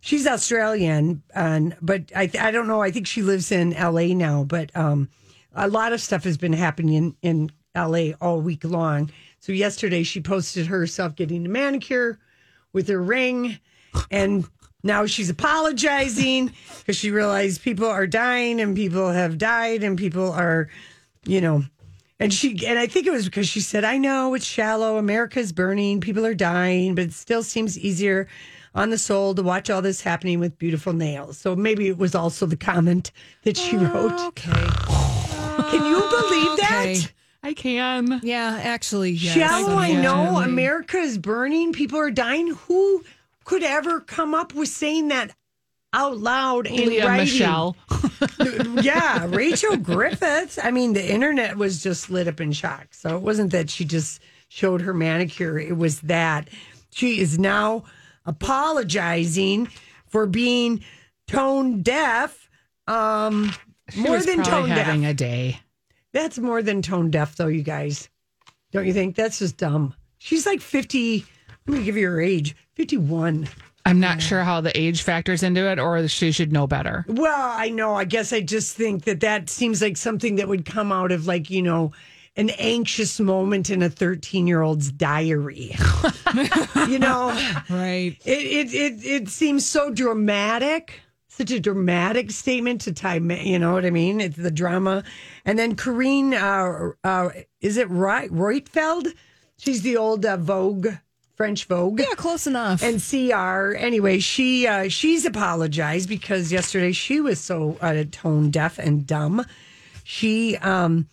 she's 0.00 0.26
Australian, 0.26 1.22
and 1.34 1.76
but 1.80 2.10
I, 2.14 2.30
I 2.38 2.50
don't 2.50 2.66
know. 2.66 2.82
I 2.82 2.90
think 2.90 3.06
she 3.06 3.22
lives 3.22 3.52
in 3.52 3.70
LA 3.70 4.14
now, 4.14 4.44
but 4.44 4.74
um, 4.76 5.08
a 5.54 5.68
lot 5.68 5.92
of 5.92 6.00
stuff 6.00 6.24
has 6.24 6.36
been 6.36 6.52
happening 6.52 6.94
in, 6.94 7.16
in 7.22 7.50
LA 7.76 8.12
all 8.20 8.40
week 8.40 8.64
long. 8.64 9.10
So 9.40 9.52
yesterday 9.52 10.02
she 10.02 10.20
posted 10.20 10.66
herself 10.66 11.16
getting 11.16 11.46
a 11.46 11.48
manicure 11.48 12.18
with 12.74 12.88
her 12.88 13.02
ring, 13.02 13.58
and 14.10 14.44
now 14.82 15.06
she's 15.06 15.30
apologizing 15.30 16.52
because 16.80 16.96
she 16.96 17.10
realized 17.10 17.62
people 17.62 17.86
are 17.86 18.06
dying 18.06 18.60
and 18.60 18.76
people 18.76 19.08
have 19.10 19.38
died 19.38 19.82
and 19.82 19.96
people 19.96 20.30
are, 20.32 20.68
you 21.24 21.40
know. 21.40 21.64
And 22.20 22.32
she 22.32 22.66
and 22.66 22.78
I 22.78 22.86
think 22.86 23.06
it 23.06 23.12
was 23.12 23.24
because 23.24 23.48
she 23.48 23.60
said, 23.60 23.82
"I 23.84 23.96
know 23.96 24.34
it's 24.34 24.44
shallow. 24.44 24.98
America's 24.98 25.52
burning. 25.52 26.00
People 26.00 26.26
are 26.26 26.34
dying, 26.34 26.94
but 26.94 27.04
it 27.04 27.12
still 27.14 27.42
seems 27.42 27.78
easier." 27.78 28.28
On 28.76 28.90
the 28.90 28.98
soul 28.98 29.36
to 29.36 29.42
watch 29.44 29.70
all 29.70 29.80
this 29.82 30.00
happening 30.00 30.40
with 30.40 30.58
beautiful 30.58 30.92
nails. 30.92 31.38
So 31.38 31.54
maybe 31.54 31.86
it 31.86 31.96
was 31.96 32.12
also 32.12 32.44
the 32.44 32.56
comment 32.56 33.12
that 33.44 33.56
she 33.56 33.76
wrote. 33.76 34.18
Okay. 34.20 34.50
Can 34.50 35.86
you 35.86 36.00
believe 36.10 36.50
Okay. 36.54 36.94
that? 36.94 37.12
I 37.44 37.52
can. 37.52 38.20
Yeah, 38.22 38.58
actually, 38.62 39.10
yes. 39.10 39.34
Shallow, 39.34 39.76
I 39.76 39.92
know. 39.92 40.38
America 40.38 40.96
is 40.96 41.18
burning. 41.18 41.72
People 41.72 41.98
are 41.98 42.10
dying. 42.10 42.48
Who 42.54 43.04
could 43.44 43.62
ever 43.62 44.00
come 44.00 44.34
up 44.34 44.54
with 44.54 44.70
saying 44.70 45.08
that 45.08 45.36
out 45.92 46.16
loud 46.16 46.66
in 46.66 46.88
Leah 46.88 47.06
writing? 47.06 47.24
Michelle. 47.26 47.76
yeah, 48.82 49.26
Rachel 49.28 49.76
Griffiths. 49.76 50.58
I 50.60 50.70
mean, 50.70 50.94
the 50.94 51.06
internet 51.06 51.56
was 51.58 51.82
just 51.82 52.08
lit 52.08 52.26
up 52.28 52.40
in 52.40 52.50
shock. 52.52 52.88
So 52.92 53.14
it 53.14 53.22
wasn't 53.22 53.52
that 53.52 53.68
she 53.68 53.84
just 53.84 54.20
showed 54.48 54.80
her 54.80 54.94
manicure, 54.94 55.58
it 55.58 55.76
was 55.76 56.00
that 56.02 56.48
she 56.90 57.20
is 57.20 57.38
now 57.38 57.84
apologizing 58.24 59.68
for 60.06 60.26
being 60.26 60.82
tone 61.26 61.82
deaf. 61.82 62.48
Um, 62.86 63.52
She 63.90 64.00
more 64.00 64.12
was 64.12 64.26
than 64.26 64.36
probably 64.36 64.50
tone 64.52 64.68
deaf. 64.70 64.86
having 64.86 65.04
a 65.04 65.12
day. 65.14 65.60
That's 66.14 66.38
more 66.38 66.62
than 66.62 66.80
tone 66.80 67.10
deaf, 67.10 67.36
though, 67.36 67.48
you 67.48 67.62
guys. 67.62 68.08
Don't 68.72 68.86
you 68.86 68.92
think? 68.94 69.16
That's 69.16 69.40
just 69.40 69.56
dumb. 69.58 69.94
She's 70.18 70.46
like 70.46 70.60
50. 70.62 71.26
Let 71.66 71.78
me 71.78 71.84
give 71.84 71.96
you 71.96 72.06
her 72.08 72.20
age 72.20 72.56
51. 72.74 73.48
I'm 73.84 74.00
not 74.00 74.22
sure 74.22 74.42
how 74.44 74.60
the 74.62 74.76
age 74.80 75.02
factors 75.02 75.42
into 75.42 75.70
it, 75.70 75.78
or 75.78 76.06
she 76.08 76.32
should 76.32 76.52
know 76.52 76.66
better. 76.66 77.04
Well, 77.08 77.52
I 77.58 77.68
know. 77.68 77.94
I 77.94 78.04
guess 78.04 78.32
I 78.32 78.40
just 78.40 78.76
think 78.76 79.04
that 79.04 79.20
that 79.20 79.50
seems 79.50 79.82
like 79.82 79.96
something 79.98 80.36
that 80.36 80.48
would 80.48 80.64
come 80.64 80.90
out 80.92 81.12
of 81.12 81.26
like, 81.26 81.50
you 81.50 81.60
know, 81.60 81.92
an 82.36 82.50
anxious 82.50 83.20
moment 83.20 83.68
in 83.70 83.82
a 83.82 83.90
13 83.90 84.46
year 84.46 84.62
old's 84.62 84.90
diary. 84.90 85.76
you 86.88 86.98
know, 86.98 87.28
Right. 87.68 88.16
it, 88.24 88.28
it, 88.70 88.72
it, 88.74 89.04
it 89.04 89.28
seems 89.28 89.66
so 89.66 89.90
dramatic. 89.90 91.00
Such 91.36 91.50
a 91.50 91.58
dramatic 91.58 92.30
statement 92.30 92.82
to 92.82 92.92
tie, 92.92 93.16
you 93.16 93.58
know 93.58 93.72
what 93.72 93.84
I 93.84 93.90
mean? 93.90 94.20
It's 94.20 94.36
the 94.36 94.52
drama. 94.52 95.02
And 95.44 95.58
then 95.58 95.74
Carine, 95.74 96.32
uh, 96.32 96.90
uh, 97.02 97.30
is 97.60 97.76
it 97.76 97.90
right? 97.90 98.30
Roitfeld? 98.30 99.08
She's 99.56 99.82
the 99.82 99.96
old 99.96 100.24
uh, 100.24 100.36
Vogue, 100.36 100.88
French 101.34 101.64
Vogue. 101.64 101.98
Yeah, 101.98 102.14
close 102.14 102.46
enough. 102.46 102.84
And 102.84 103.02
CR, 103.02 103.74
anyway, 103.74 104.20
she 104.20 104.68
uh, 104.68 104.88
she's 104.88 105.24
apologized 105.24 106.08
because 106.08 106.52
yesterday 106.52 106.92
she 106.92 107.20
was 107.20 107.40
so 107.40 107.78
uh, 107.80 108.04
tone 108.12 108.50
deaf 108.50 108.78
and 108.78 109.04
dumb. 109.04 109.44
She 110.04 110.56
um 110.58 111.08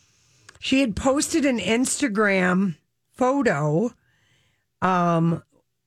she 0.60 0.82
had 0.82 0.96
posted 0.96 1.46
an 1.46 1.58
Instagram 1.58 2.76
photo 3.16 3.92
um 4.84 5.42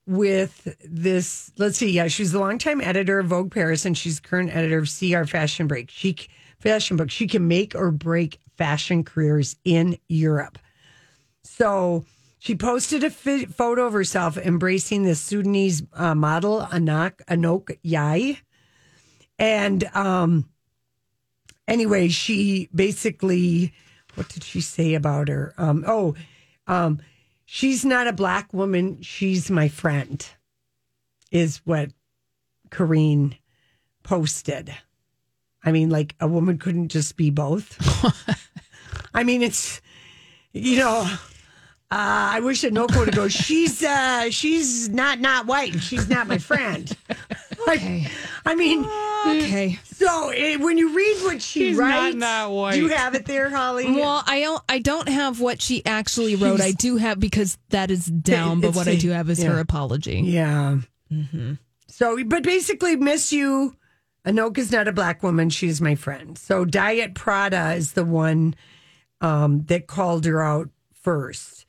with 0.06 0.76
this 0.84 1.50
let's 1.56 1.78
see 1.78 1.90
yeah 1.90 2.08
she's 2.08 2.32
the 2.32 2.38
longtime 2.38 2.80
editor 2.80 3.18
of 3.18 3.26
Vogue 3.26 3.50
Paris 3.50 3.84
and 3.84 3.96
she's 3.96 4.20
current 4.20 4.54
editor 4.54 4.78
of 4.78 4.90
CR 4.98 5.24
Fashion 5.24 5.66
Break 5.66 5.90
she 5.90 6.16
fashion 6.60 6.96
book 6.96 7.10
she 7.10 7.26
can 7.26 7.48
make 7.48 7.74
or 7.74 7.90
break 7.90 8.38
fashion 8.56 9.02
careers 9.04 9.56
in 9.64 9.96
Europe 10.08 10.58
so 11.42 12.04
she 12.44 12.54
posted 12.54 13.02
a 13.02 13.08
photo 13.08 13.86
of 13.86 13.94
herself 13.94 14.36
embracing 14.36 15.04
the 15.04 15.14
Sudanese 15.14 15.82
uh, 15.94 16.14
model 16.14 16.60
Anak 16.60 17.22
Anok 17.26 17.78
Yai. 17.80 18.38
And 19.38 19.84
um, 19.94 20.50
anyway, 21.66 22.08
she 22.08 22.68
basically, 22.74 23.72
what 24.14 24.28
did 24.28 24.44
she 24.44 24.60
say 24.60 24.92
about 24.92 25.28
her? 25.28 25.54
Um, 25.56 25.84
oh, 25.86 26.16
um, 26.66 27.00
she's 27.44 27.85
not 27.85 28.07
a 28.07 28.12
black 28.12 28.52
woman. 28.52 29.00
She's 29.02 29.50
my 29.50 29.68
friend, 29.68 30.26
is 31.30 31.59
what 31.64 31.90
Carine 32.70 33.37
posted. 34.02 34.74
I 35.64 35.72
mean, 35.72 35.90
like 35.90 36.14
a 36.20 36.28
woman 36.28 36.59
couldn't 36.59 36.88
just 36.88 37.16
be 37.16 37.30
both. 37.30 37.78
I 39.14 39.24
mean, 39.24 39.42
it's, 39.42 39.80
you 40.52 40.78
know, 40.78 41.09
uh, 41.90 42.35
I 42.35 42.40
wish 42.40 42.62
that 42.62 42.72
Anoka 42.72 42.98
would 42.98 43.14
go. 43.14 43.28
She's 43.28 43.83
uh, 43.83 44.28
she's 44.30 44.88
not 44.88 45.20
not 45.20 45.46
white. 45.46 45.80
She's 45.80 46.09
not 46.09 46.26
my 46.26 46.38
friend. 46.38 46.90
okay. 47.68 48.07
I 48.46 48.55
mean, 48.55 48.85
Okay. 49.27 49.79
so 49.85 50.29
eh, 50.31 50.57
when 50.57 50.77
you 50.77 50.94
read 50.94 51.16
what 51.22 51.40
she 51.40 51.68
She's 51.68 51.77
writes, 51.79 52.14
not 52.16 52.50
white. 52.50 52.74
do 52.74 52.81
you 52.83 52.88
have 52.88 53.14
it 53.14 53.24
there, 53.24 53.48
Holly? 53.48 53.90
Well, 53.90 54.22
I 54.27 54.40
don't. 54.40 54.62
I 54.68 54.79
don't 54.81 55.09
have 55.09 55.40
what 55.40 55.62
she 55.62 55.85
actually 55.87 56.37
wrote. 56.37 56.61
I 56.61 56.72
do 56.72 56.96
have 56.96 57.18
because 57.18 57.57
that 57.70 57.90
is 57.90 58.05
down. 58.07 58.61
But 58.61 58.68
It's 58.68 58.77
what 58.77 58.88
I 58.88 58.92
a- 58.92 58.98
do 58.98 59.11
have 59.11 59.31
is 59.31 59.42
yeah. 59.42 59.50
her 59.53 59.61
apology. 59.61 60.20
yeah. 60.20 60.79
So, 61.88 62.22
but 62.24 62.42
basically, 62.42 62.96
miss 62.96 63.33
you. 63.33 63.77
Anoka's 64.27 64.72
not 64.72 64.88
a 64.88 64.92
black 64.92 65.22
woman. 65.22 65.48
She's 65.50 65.81
my 65.81 65.94
friend. 65.94 66.37
So, 66.38 66.64
Diet 66.64 67.14
Prada 67.14 67.74
is 67.74 67.92
the 67.92 68.05
one 68.05 68.55
um, 69.20 69.64
that 69.66 69.87
called 69.87 70.24
her 70.24 70.42
out 70.42 70.70
first 70.92 71.66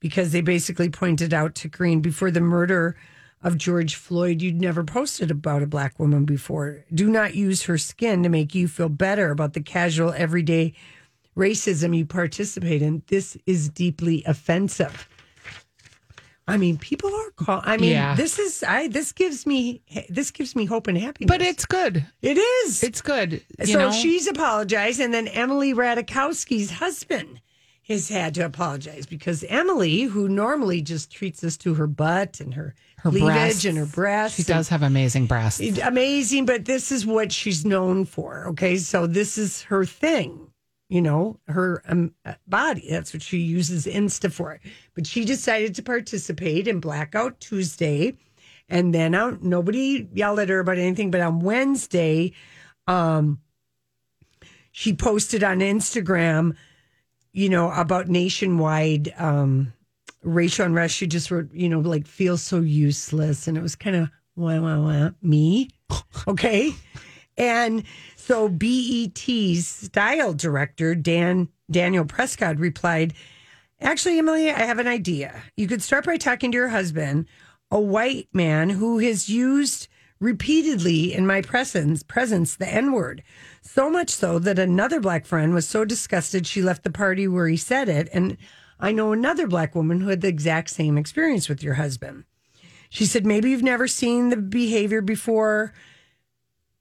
because 0.00 0.30
they 0.32 0.42
basically 0.42 0.90
pointed 0.90 1.32
out 1.34 1.54
to 1.56 1.68
Green 1.68 2.00
before 2.00 2.30
the 2.30 2.40
murder 2.42 2.96
of 3.44 3.56
George 3.58 3.94
Floyd, 3.94 4.42
you'd 4.42 4.60
never 4.60 4.82
posted 4.82 5.30
about 5.30 5.62
a 5.62 5.66
black 5.66 6.00
woman 6.00 6.24
before. 6.24 6.84
Do 6.92 7.08
not 7.08 7.34
use 7.36 7.62
her 7.64 7.78
skin 7.78 8.22
to 8.24 8.28
make 8.28 8.54
you 8.54 8.66
feel 8.66 8.88
better 8.88 9.30
about 9.30 9.52
the 9.52 9.60
casual, 9.60 10.12
everyday 10.16 10.72
racism 11.36 11.96
you 11.96 12.06
participate 12.06 12.80
in. 12.82 13.02
This 13.08 13.36
is 13.46 13.68
deeply 13.68 14.22
offensive. 14.26 15.08
I 16.46 16.56
mean, 16.58 16.76
people 16.76 17.14
are 17.14 17.30
call. 17.32 17.62
I 17.64 17.76
mean, 17.78 17.90
Yeah. 17.92 18.14
this 18.16 18.38
is 18.38 18.62
I. 18.62 18.88
This 18.88 19.12
gives 19.12 19.46
me 19.46 19.80
this 20.10 20.30
gives 20.30 20.54
me 20.54 20.66
hope 20.66 20.86
and 20.88 20.98
happiness. 20.98 21.28
But 21.28 21.40
it's 21.40 21.64
good. 21.64 22.04
it 22.20 22.36
is. 22.36 22.82
It's 22.82 23.00
good. 23.00 23.42
You 23.60 23.66
so 23.66 23.78
know? 23.78 23.90
she's 23.92 24.26
apologized, 24.26 25.00
and 25.00 25.12
then 25.14 25.26
Emily 25.28 25.72
Ratajkowski's 25.72 26.70
husband 26.70 27.40
has 27.88 28.08
had 28.08 28.34
to 28.34 28.44
apologize 28.44 29.06
because 29.06 29.44
Emily, 29.44 30.02
who 30.02 30.28
normally 30.28 30.80
just 30.80 31.10
treats 31.12 31.44
us 31.44 31.56
to 31.58 31.74
her 31.74 31.86
butt 31.86 32.40
and 32.40 32.54
her, 32.54 32.74
Her 32.98 33.10
cleavage 33.10 33.26
breasts. 33.26 33.64
and 33.66 33.76
her 33.78 33.86
breasts, 33.86 34.36
She 34.36 34.42
does 34.42 34.68
have 34.70 34.82
amazing 34.82 35.26
breasts. 35.26 35.60
amazing, 35.78 36.46
but 36.46 36.64
this 36.64 36.90
is 36.90 37.04
what 37.04 37.30
she's 37.30 37.64
known 37.66 38.04
for. 38.06 38.46
Okay, 38.48 38.76
so 38.78 39.06
this 39.06 39.36
is 39.36 39.62
her 39.64 39.84
thing. 39.84 40.48
You 40.88 41.00
know, 41.02 41.40
her 41.48 41.82
um, 41.88 42.14
uh, 42.24 42.34
body. 42.46 42.86
That's 42.90 43.12
what 43.14 43.22
she 43.22 43.38
uses 43.38 43.86
Insta 43.86 44.30
for. 44.30 44.60
But 44.94 45.06
she 45.06 45.24
decided 45.24 45.74
to 45.76 45.82
participate 45.82 46.68
in 46.68 46.78
Blackout 46.78 47.40
Tuesday. 47.40 48.16
And 48.68 48.94
then 48.94 49.14
out, 49.14 49.42
nobody 49.42 50.08
yelled 50.14 50.38
at 50.40 50.48
her 50.50 50.60
about 50.60 50.78
anything. 50.78 51.10
But 51.10 51.20
on 51.22 51.40
Wednesday, 51.40 52.32
um, 52.86 53.40
she 54.72 54.92
posted 54.94 55.42
on 55.42 55.58
Instagram, 55.60 56.54
you 57.34 57.48
know, 57.48 57.70
about 57.72 58.08
nationwide 58.08 59.12
um, 59.18 59.72
racial 60.22 60.64
unrest. 60.64 60.94
She 60.94 61.06
just 61.06 61.30
wrote, 61.30 61.52
you 61.52 61.68
know, 61.68 61.80
like 61.80 62.06
feels 62.06 62.40
so 62.40 62.60
useless, 62.60 63.46
and 63.46 63.58
it 63.58 63.60
was 63.62 63.74
kind 63.74 63.96
of 63.96 64.08
wah 64.36 64.58
wah 64.60 64.80
wah 64.80 65.10
me, 65.20 65.68
okay. 66.28 66.72
And 67.36 67.82
so 68.16 68.48
BET's 68.48 69.66
style 69.66 70.32
director 70.32 70.94
Dan 70.94 71.48
Danielle 71.70 72.04
Prescott 72.04 72.58
replied, 72.58 73.14
"Actually, 73.80 74.18
Emily, 74.18 74.50
I 74.50 74.60
have 74.60 74.78
an 74.78 74.86
idea. 74.86 75.42
You 75.56 75.66
could 75.66 75.82
start 75.82 76.06
by 76.06 76.16
talking 76.16 76.52
to 76.52 76.56
your 76.56 76.68
husband, 76.68 77.26
a 77.70 77.80
white 77.80 78.28
man 78.32 78.70
who 78.70 78.98
has 78.98 79.28
used." 79.28 79.88
repeatedly 80.20 81.12
in 81.12 81.26
my 81.26 81.42
presence 81.42 82.02
presence 82.02 82.54
the 82.54 82.68
n-word 82.72 83.22
so 83.64 83.90
much 83.90 84.10
so 84.10 84.38
that 84.38 84.58
another 84.58 85.00
black 85.00 85.26
friend 85.26 85.54
was 85.54 85.66
so 85.66 85.84
disgusted 85.84 86.46
she 86.46 86.62
left 86.62 86.84
the 86.84 86.90
party 86.90 87.26
where 87.26 87.48
he 87.48 87.56
said 87.56 87.88
it. 87.88 88.08
And 88.12 88.36
i 88.78 88.92
know 88.92 89.12
another 89.12 89.46
black 89.46 89.74
woman 89.74 90.00
who 90.00 90.08
had 90.08 90.20
the 90.20 90.28
exact 90.28 90.70
same 90.70 90.98
experience 90.98 91.48
with 91.48 91.62
your 91.62 91.74
husband. 91.74 92.24
She 92.90 93.06
said 93.06 93.26
maybe 93.26 93.50
you've 93.50 93.62
never 93.62 93.88
seen 93.88 94.28
the 94.28 94.36
behavior 94.36 95.00
before. 95.00 95.72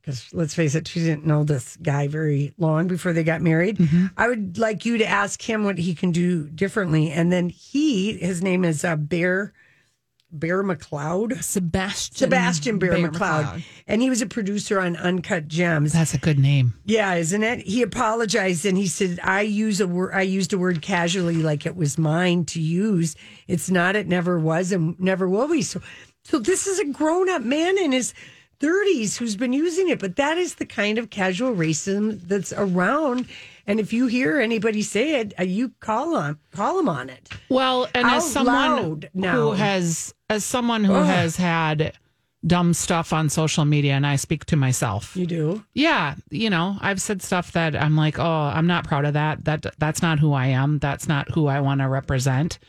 Because 0.02 0.34
let's 0.34 0.54
face 0.54 0.76
it 0.76 0.88
she 0.88 1.00
didn't 1.00 1.26
know 1.26 1.46
this 1.46 1.78
guy 1.78 2.08
very 2.10 2.54
long 2.58 2.88
before 2.88 3.14
they 3.14 3.24
got 3.24 3.42
married. 3.42 3.80
I 4.18 4.28
would 4.28 4.58
like 4.58 4.86
you 4.86 4.98
to 4.98 5.06
ask 5.06 5.42
him 5.42 5.64
what 5.64 5.78
he 5.78 5.96
can 5.96 6.12
do 6.12 6.50
differently. 6.50 7.10
And 7.10 7.32
then 7.32 7.48
he 7.50 8.18
his 8.18 8.42
name 8.42 8.66
is 8.66 8.84
uh, 8.84 8.98
bear 8.98 9.54
Bear 10.40 10.64
McLeod. 10.64 11.44
Sebastian 11.44 12.16
Sebastian 12.16 12.80
Bear, 12.80 12.92
Bear 12.92 13.12
McLeod. 13.12 13.44
McLeod. 13.44 13.64
And 13.88 14.02
he 14.02 14.10
was 14.10 14.22
a 14.22 14.26
producer 14.26 14.80
on 14.80 14.96
Uncut 14.98 15.48
Gems. 15.48 15.94
That's 15.94 16.14
a 16.14 16.18
good 16.18 16.40
name. 16.40 16.74
Yeah, 16.86 17.14
isn't 17.14 17.44
it? 17.44 17.60
He 17.60 17.82
apologized 17.82 18.66
and 18.66 18.78
he 18.78 18.88
said, 18.88 19.20
"I 19.24 19.42
use 19.42 19.80
a 19.80 19.88
word. 19.88 20.14
I 20.14 20.22
used 20.22 20.52
a 20.54 20.58
word 20.58 20.82
casually, 20.82 21.36
like 21.36 21.66
it 21.66 21.76
was 21.76 21.98
mine 21.98 22.46
to 22.46 22.60
use. 22.60 23.16
It's 23.48 23.70
not. 23.70 23.96
It 23.96 24.08
never 24.08 24.40
was, 24.40 24.72
and 24.72 25.00
never 25.00 25.30
will 25.30 25.48
be." 25.48 25.62
So, 25.62 25.82
so 26.24 26.40
this 26.40 26.66
is 26.66 26.80
a 26.80 26.86
grown-up 26.86 27.44
man 27.44 27.78
in 27.78 27.92
his 27.92 28.14
thirties 28.60 29.18
who's 29.18 29.36
been 29.36 29.54
using 29.54 29.90
it. 29.90 30.00
But 30.00 30.16
that 30.16 30.38
is 30.38 30.56
the 30.56 30.66
kind 30.66 30.98
of 30.98 31.10
casual 31.10 31.56
racism 31.56 32.22
that's 32.28 32.54
around. 32.54 33.28
And 33.66 33.80
if 33.80 33.94
you 33.94 34.08
hear 34.08 34.40
anybody 34.40 34.82
say 34.82 35.22
it, 35.22 35.34
uh, 35.40 35.44
you 35.44 35.72
call 35.80 36.16
on 36.16 36.38
call 36.52 36.80
him 36.80 36.90
on 36.90 37.10
it. 37.10 37.30
Well, 37.50 37.88
and 37.94 38.06
Out 38.06 38.18
as 38.18 38.32
someone 38.32 39.08
who 39.14 39.52
has, 39.52 40.14
as 40.30 40.44
someone 40.44 40.84
who 40.84 40.94
has 40.94 41.38
had 41.38 41.94
dumb 42.46 42.74
stuff 42.74 43.14
on 43.14 43.30
social 43.30 43.64
media, 43.66 43.94
and 43.94 44.06
I 44.06 44.18
speak 44.18 44.46
to 44.46 44.56
myself. 44.58 45.16
You 45.16 45.26
do. 45.26 45.64
Yeah, 45.74 46.16
you 46.30 46.50
know, 46.50 46.78
I've 46.82 47.02
said 47.02 47.22
stuff 47.22 47.54
that 47.54 47.76
I'm 47.76 47.96
like, 47.96 48.20
oh, 48.20 48.52
I'm 48.54 48.68
not 48.68 48.86
proud 48.86 49.06
of 49.06 49.14
that. 49.14 49.46
That 49.46 49.66
that's 49.78 50.02
not 50.02 50.20
who 50.20 50.34
I 50.34 50.48
am. 50.48 50.80
That's 50.80 51.08
not 51.08 51.32
who 51.32 51.48
I 51.48 51.62
want 51.62 51.82
to 51.82 51.88
represent. 51.88 52.60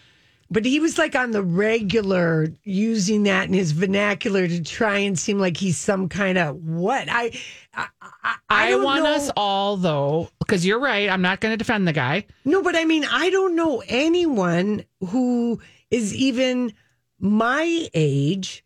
But 0.50 0.64
he 0.64 0.78
was 0.78 0.98
like 0.98 1.16
on 1.16 1.32
the 1.32 1.42
regular 1.42 2.48
using 2.62 3.24
that 3.24 3.48
in 3.48 3.54
his 3.54 3.72
vernacular 3.72 4.46
to 4.46 4.62
try 4.62 4.98
and 4.98 5.18
seem 5.18 5.38
like 5.38 5.56
he's 5.56 5.78
some 5.78 6.08
kind 6.08 6.38
of 6.38 6.56
what 6.56 7.08
I 7.10 7.32
I, 7.76 7.86
I, 8.00 8.36
I 8.48 8.72
I, 8.72 8.74
want 8.76 9.04
know. 9.04 9.14
us 9.14 9.30
all 9.36 9.76
though, 9.76 10.30
because 10.38 10.64
you're 10.64 10.80
right. 10.80 11.08
I'm 11.08 11.22
not 11.22 11.40
going 11.40 11.52
to 11.52 11.56
defend 11.56 11.86
the 11.86 11.92
guy. 11.92 12.26
No, 12.44 12.62
but 12.62 12.76
I 12.76 12.84
mean 12.84 13.04
I 13.04 13.30
don't 13.30 13.56
know 13.56 13.82
anyone 13.88 14.84
who 15.00 15.60
is 15.90 16.14
even 16.14 16.72
my 17.18 17.88
age 17.94 18.64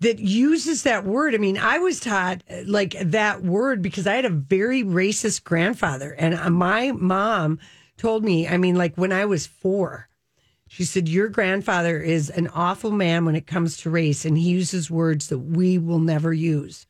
that 0.00 0.18
uses 0.18 0.82
that 0.82 1.04
word. 1.04 1.34
I 1.34 1.38
mean, 1.38 1.56
I 1.56 1.78
was 1.78 2.00
taught 2.00 2.42
like 2.66 2.96
that 3.00 3.42
word 3.42 3.80
because 3.80 4.06
I 4.06 4.14
had 4.16 4.24
a 4.24 4.30
very 4.30 4.82
racist 4.82 5.44
grandfather, 5.44 6.12
and 6.12 6.34
uh, 6.34 6.50
my 6.50 6.92
mom 6.92 7.58
told 7.96 8.24
me. 8.24 8.46
I 8.46 8.56
mean, 8.56 8.76
like 8.76 8.96
when 8.96 9.12
I 9.12 9.24
was 9.24 9.46
four. 9.46 10.08
She 10.66 10.84
said, 10.84 11.08
Your 11.08 11.28
grandfather 11.28 12.00
is 12.00 12.30
an 12.30 12.48
awful 12.48 12.90
man 12.90 13.24
when 13.24 13.36
it 13.36 13.46
comes 13.46 13.76
to 13.78 13.90
race, 13.90 14.24
and 14.24 14.36
he 14.36 14.50
uses 14.50 14.90
words 14.90 15.28
that 15.28 15.38
we 15.38 15.78
will 15.78 16.00
never 16.00 16.32
use. 16.32 16.86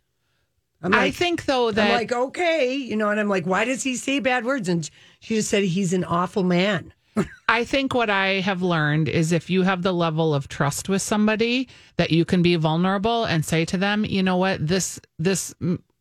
I'm 0.84 0.92
I 0.94 1.10
think 1.10 1.46
though 1.46 1.70
that 1.70 1.90
I'm 1.90 1.96
like, 1.96 2.12
okay, 2.12 2.74
you 2.74 2.94
know, 2.94 3.08
and 3.08 3.18
I'm 3.18 3.28
like, 3.28 3.46
why 3.46 3.64
does 3.64 3.82
he 3.82 3.96
say 3.96 4.20
bad 4.20 4.44
words? 4.44 4.68
And 4.68 4.88
she 5.20 5.36
just 5.36 5.48
said 5.48 5.64
he's 5.64 5.94
an 5.94 6.04
awful 6.04 6.44
man. 6.44 6.92
I 7.48 7.64
think 7.64 7.94
what 7.94 8.10
I 8.10 8.40
have 8.40 8.60
learned 8.60 9.08
is 9.08 9.32
if 9.32 9.48
you 9.48 9.62
have 9.62 9.82
the 9.82 9.94
level 9.94 10.34
of 10.34 10.48
trust 10.48 10.88
with 10.88 11.00
somebody 11.00 11.68
that 11.96 12.10
you 12.10 12.24
can 12.24 12.42
be 12.42 12.56
vulnerable 12.56 13.24
and 13.24 13.44
say 13.44 13.64
to 13.66 13.78
them, 13.78 14.04
you 14.04 14.22
know 14.22 14.36
what, 14.36 14.66
this 14.66 15.00
this 15.18 15.54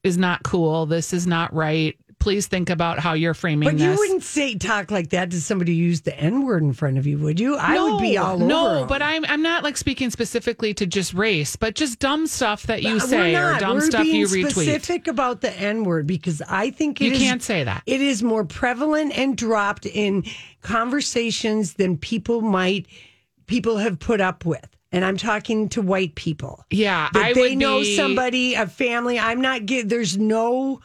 is 0.03 0.17
not 0.17 0.43
cool. 0.43 0.85
This 0.85 1.13
is 1.13 1.25
not 1.25 1.53
right. 1.53 1.97
Please 2.23 2.47
think 2.47 2.69
about 2.69 2.99
how 2.99 3.11
you're 3.11 3.33
framing 3.33 3.67
it. 3.67 3.71
But 3.73 3.81
you 3.83 3.95
wouldn't 3.97 4.23
say 4.23 4.55
talk 4.55 4.89
like 4.91 5.09
that 5.09 5.29
to 5.31 5.41
somebody 5.41 5.73
who 5.77 5.83
used 5.83 6.05
the 6.05 6.17
N 6.17 6.45
word 6.45 6.63
in 6.63 6.71
front 6.71 6.97
of 6.97 7.05
you, 7.05 7.17
would 7.17 7.37
you? 7.37 7.57
I 7.57 7.77
would 7.83 7.99
be 7.99 8.17
all 8.17 8.35
over. 8.35 8.45
No, 8.45 8.85
but 8.87 9.01
I'm 9.01 9.25
I'm 9.25 9.41
not 9.41 9.61
like 9.61 9.75
speaking 9.75 10.09
specifically 10.09 10.73
to 10.75 10.85
just 10.85 11.13
race, 11.13 11.57
but 11.57 11.75
just 11.75 11.99
dumb 11.99 12.25
stuff 12.27 12.63
that 12.67 12.81
you 12.81 12.95
Uh, 12.95 12.99
say 13.01 13.35
or 13.35 13.59
dumb 13.59 13.75
We're 13.75 13.81
stuff 13.81 14.05
you 14.07 14.25
retweet. 14.27 14.51
Specific 14.51 15.07
about 15.07 15.41
the 15.41 15.51
N 15.59 15.83
word 15.83 16.07
because 16.07 16.41
I 16.47 16.69
think 16.69 17.01
it 17.01 17.07
You 17.07 17.11
is- 17.11 17.19
can't 17.19 17.43
say 17.43 17.65
that. 17.65 17.83
It 17.85 17.99
is 17.99 18.23
more 18.23 18.45
prevalent 18.45 19.17
and 19.17 19.35
dropped 19.35 19.85
in 19.85 20.23
conversations 20.61 21.73
than 21.73 21.97
people 21.97 22.39
might 22.41 22.85
people 23.47 23.77
have 23.79 23.99
put 23.99 24.21
up 24.21 24.45
with. 24.45 24.65
And 24.93 25.03
I'm 25.03 25.17
talking 25.17 25.69
to 25.69 25.81
white 25.81 26.13
people. 26.15 26.63
Yeah, 26.69 27.09
that 27.13 27.25
I 27.25 27.33
they 27.33 27.41
would 27.41 27.57
know 27.57 27.79
be- 27.81 27.95
somebody, 27.97 28.53
a 28.53 28.67
family. 28.67 29.17
I'm 29.19 29.41
not 29.41 29.65
get. 29.65 29.89
There's 29.89 30.17
no. 30.17 30.79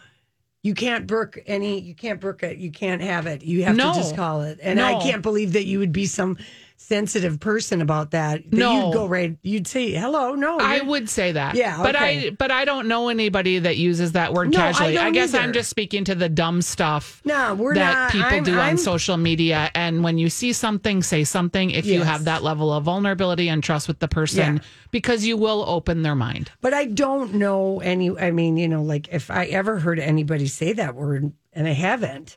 You 0.63 0.75
can't 0.75 1.07
brook 1.07 1.39
any. 1.47 1.81
You 1.81 1.95
can't 1.95 2.21
brook 2.21 2.43
it. 2.43 2.59
You 2.59 2.71
can't 2.73 3.01
have 3.01 3.27
it. 3.27 3.43
You 3.43 3.65
have 3.65 3.77
No. 3.77 3.93
to 3.93 3.99
just 3.99 4.17
call 4.17 4.43
it. 4.43 4.59
And 4.63 4.81
I 4.81 5.01
can't 5.01 5.23
believe 5.23 5.53
that 5.53 5.67
you 5.67 5.79
would 5.79 5.93
be 5.93 6.07
some 6.07 6.37
sensitive 6.81 7.41
person 7.41 7.83
about 7.83 8.13
that. 8.13 8.43
that 8.51 8.57
No. 8.57 8.87
you'd 8.87 8.95
go 8.95 9.07
right. 9.07 9.37
You'd 9.43 9.67
say 9.67 9.91
hello. 9.91 10.35
No, 10.35 10.59
I 10.59 10.81
would 10.81 11.09
say 11.11 11.33
that. 11.33 11.55
Yeah, 11.57 11.83
But. 11.83 11.97
I 11.97 12.31
but 12.31 12.51
I 12.53 12.65
don't 12.65 12.87
know 12.87 13.09
anybody 13.09 13.59
that 13.59 13.77
uses 13.77 14.13
that 14.13 14.33
word 14.33 14.51
No, 14.53 14.59
casually. 14.59 14.97
I, 14.97 15.05
don't 15.05 15.13
guess 15.13 15.35
I'm 15.35 15.53
just 15.53 15.69
speaking 15.71 16.05
to 16.05 16.15
the 16.15 16.29
dumb 16.29 16.63
stuff 16.63 17.21
No, 17.25 17.55
we're 17.55 17.75
that 17.75 17.93
not. 17.93 18.11
people 18.13 18.29
I'm- 18.29 18.45
do 18.45 18.53
on 18.55 18.59
I'm- 18.61 18.77
social 18.79 19.17
media. 19.17 19.71
And 19.75 20.05
when 20.05 20.19
you 20.19 20.31
see 20.31 20.53
something, 20.53 21.03
say 21.03 21.25
something 21.25 21.71
if 21.73 21.85
you 21.85 22.03
have 22.03 22.25
that 22.25 22.43
level 22.45 22.73
of 22.73 22.85
vulnerability 22.85 23.49
and 23.49 23.63
trust 23.63 23.89
with 23.89 23.99
the 23.99 24.09
person 24.09 24.57
Yeah. 24.57 24.63
because 24.93 25.27
you 25.27 25.37
will 25.37 25.65
open 25.67 26.03
their 26.03 26.15
mind. 26.15 26.51
But 26.61 26.75
I 26.75 26.85
don't 26.87 27.35
know 27.35 27.81
any. 27.81 28.17
I 28.17 28.31
mean, 28.31 28.57
you 28.57 28.69
know, 28.69 28.83
like 28.83 29.09
if 29.13 29.31
I 29.31 29.47
ever 29.47 29.79
heard 29.81 29.99
anybody 29.99 30.47
say 30.47 30.73
that 30.75 30.95
word, 30.95 31.33
and 31.53 31.67
I 31.67 31.73
haven't, 31.73 32.37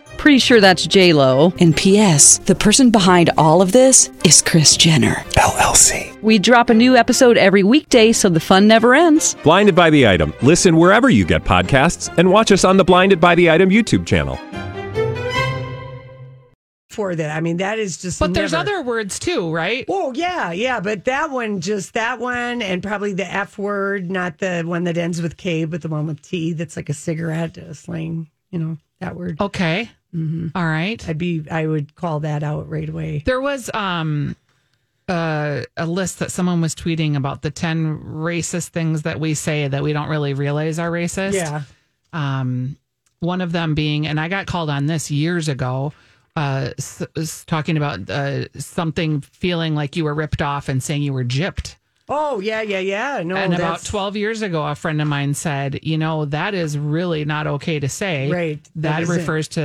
Pretty 0.21 0.37
sure 0.37 0.61
that's 0.61 0.85
J 0.85 1.13
Lo. 1.13 1.51
And 1.59 1.75
P.S. 1.75 2.37
The 2.37 2.53
person 2.53 2.91
behind 2.91 3.31
all 3.39 3.59
of 3.59 3.71
this 3.71 4.11
is 4.23 4.39
Kris 4.39 4.77
Jenner. 4.77 5.15
LLC. 5.31 6.21
We 6.21 6.37
drop 6.37 6.69
a 6.69 6.75
new 6.75 6.95
episode 6.95 7.39
every 7.39 7.63
weekday, 7.63 8.11
so 8.11 8.29
the 8.29 8.39
fun 8.39 8.67
never 8.67 8.93
ends. 8.93 9.35
Blinded 9.41 9.73
by 9.73 9.89
the 9.89 10.07
item. 10.07 10.31
Listen 10.43 10.77
wherever 10.77 11.09
you 11.09 11.25
get 11.25 11.43
podcasts, 11.43 12.15
and 12.19 12.29
watch 12.29 12.51
us 12.51 12.63
on 12.63 12.77
the 12.77 12.83
Blinded 12.83 13.19
by 13.19 13.33
the 13.33 13.49
Item 13.49 13.71
YouTube 13.71 14.05
channel. 14.05 14.37
For 16.91 17.15
that, 17.15 17.35
I 17.35 17.41
mean, 17.41 17.57
that 17.57 17.79
is 17.79 17.97
just. 17.97 18.19
But 18.19 18.35
there's 18.35 18.51
never- 18.51 18.61
other 18.61 18.83
words 18.83 19.17
too, 19.17 19.51
right? 19.51 19.85
Oh 19.89 20.13
yeah, 20.13 20.51
yeah, 20.51 20.79
but 20.81 21.05
that 21.05 21.31
one, 21.31 21.61
just 21.61 21.95
that 21.95 22.19
one, 22.19 22.61
and 22.61 22.83
probably 22.83 23.13
the 23.13 23.25
F 23.25 23.57
word, 23.57 24.11
not 24.11 24.37
the 24.37 24.61
one 24.67 24.83
that 24.83 24.99
ends 24.99 25.19
with 25.19 25.37
K, 25.37 25.65
but 25.65 25.81
the 25.81 25.89
one 25.89 26.05
with 26.05 26.21
T. 26.21 26.53
That's 26.53 26.75
like 26.75 26.89
a 26.89 26.93
cigarette 26.93 27.57
uh, 27.57 27.73
slang. 27.73 28.29
You 28.51 28.59
know 28.59 28.77
that 28.99 29.15
word. 29.15 29.41
Okay. 29.41 29.89
All 30.13 30.65
right. 30.65 31.07
I'd 31.07 31.17
be. 31.17 31.43
I 31.49 31.65
would 31.67 31.95
call 31.95 32.19
that 32.21 32.43
out 32.43 32.69
right 32.69 32.89
away. 32.89 33.23
There 33.25 33.39
was 33.41 33.69
um 33.73 34.35
uh, 35.07 35.63
a 35.77 35.85
list 35.85 36.19
that 36.19 36.31
someone 36.31 36.61
was 36.61 36.73
tweeting 36.73 37.15
about 37.17 37.41
the 37.41 37.51
10 37.51 37.99
racist 37.99 38.69
things 38.69 39.01
that 39.01 39.19
we 39.19 39.33
say 39.33 39.67
that 39.67 39.83
we 39.83 39.91
don't 39.93 40.07
really 40.09 40.33
realize 40.33 40.79
are 40.79 40.89
racist. 40.91 41.33
Yeah. 41.33 41.63
Um, 42.13 42.77
one 43.19 43.41
of 43.41 43.51
them 43.51 43.75
being, 43.75 44.07
and 44.07 44.19
I 44.19 44.29
got 44.29 44.47
called 44.47 44.69
on 44.69 44.85
this 44.85 45.11
years 45.11 45.47
ago, 45.49 45.91
uh, 46.37 46.71
s- 46.77 47.43
talking 47.45 47.75
about 47.77 48.09
uh, 48.09 48.45
something 48.57 49.19
feeling 49.21 49.75
like 49.75 49.95
you 49.97 50.05
were 50.05 50.13
ripped 50.13 50.41
off 50.41 50.69
and 50.69 50.81
saying 50.81 51.03
you 51.03 51.13
were 51.13 51.25
gypped. 51.25 51.75
Oh 52.13 52.41
yeah, 52.41 52.61
yeah, 52.61 52.79
yeah. 52.79 53.23
No, 53.23 53.37
and 53.37 53.53
about 53.53 53.85
12 53.85 54.17
years 54.17 54.41
ago, 54.41 54.65
a 54.67 54.75
friend 54.75 55.01
of 55.01 55.07
mine 55.07 55.33
said, 55.33 55.79
you 55.81 55.97
know, 55.97 56.25
that 56.25 56.53
is 56.53 56.77
really 56.77 57.23
not 57.23 57.47
okay 57.47 57.79
to 57.79 57.87
say. 57.87 58.29
Right. 58.29 58.59
That 58.75 59.05
That, 59.05 59.07
refers 59.07 59.47
to 59.49 59.59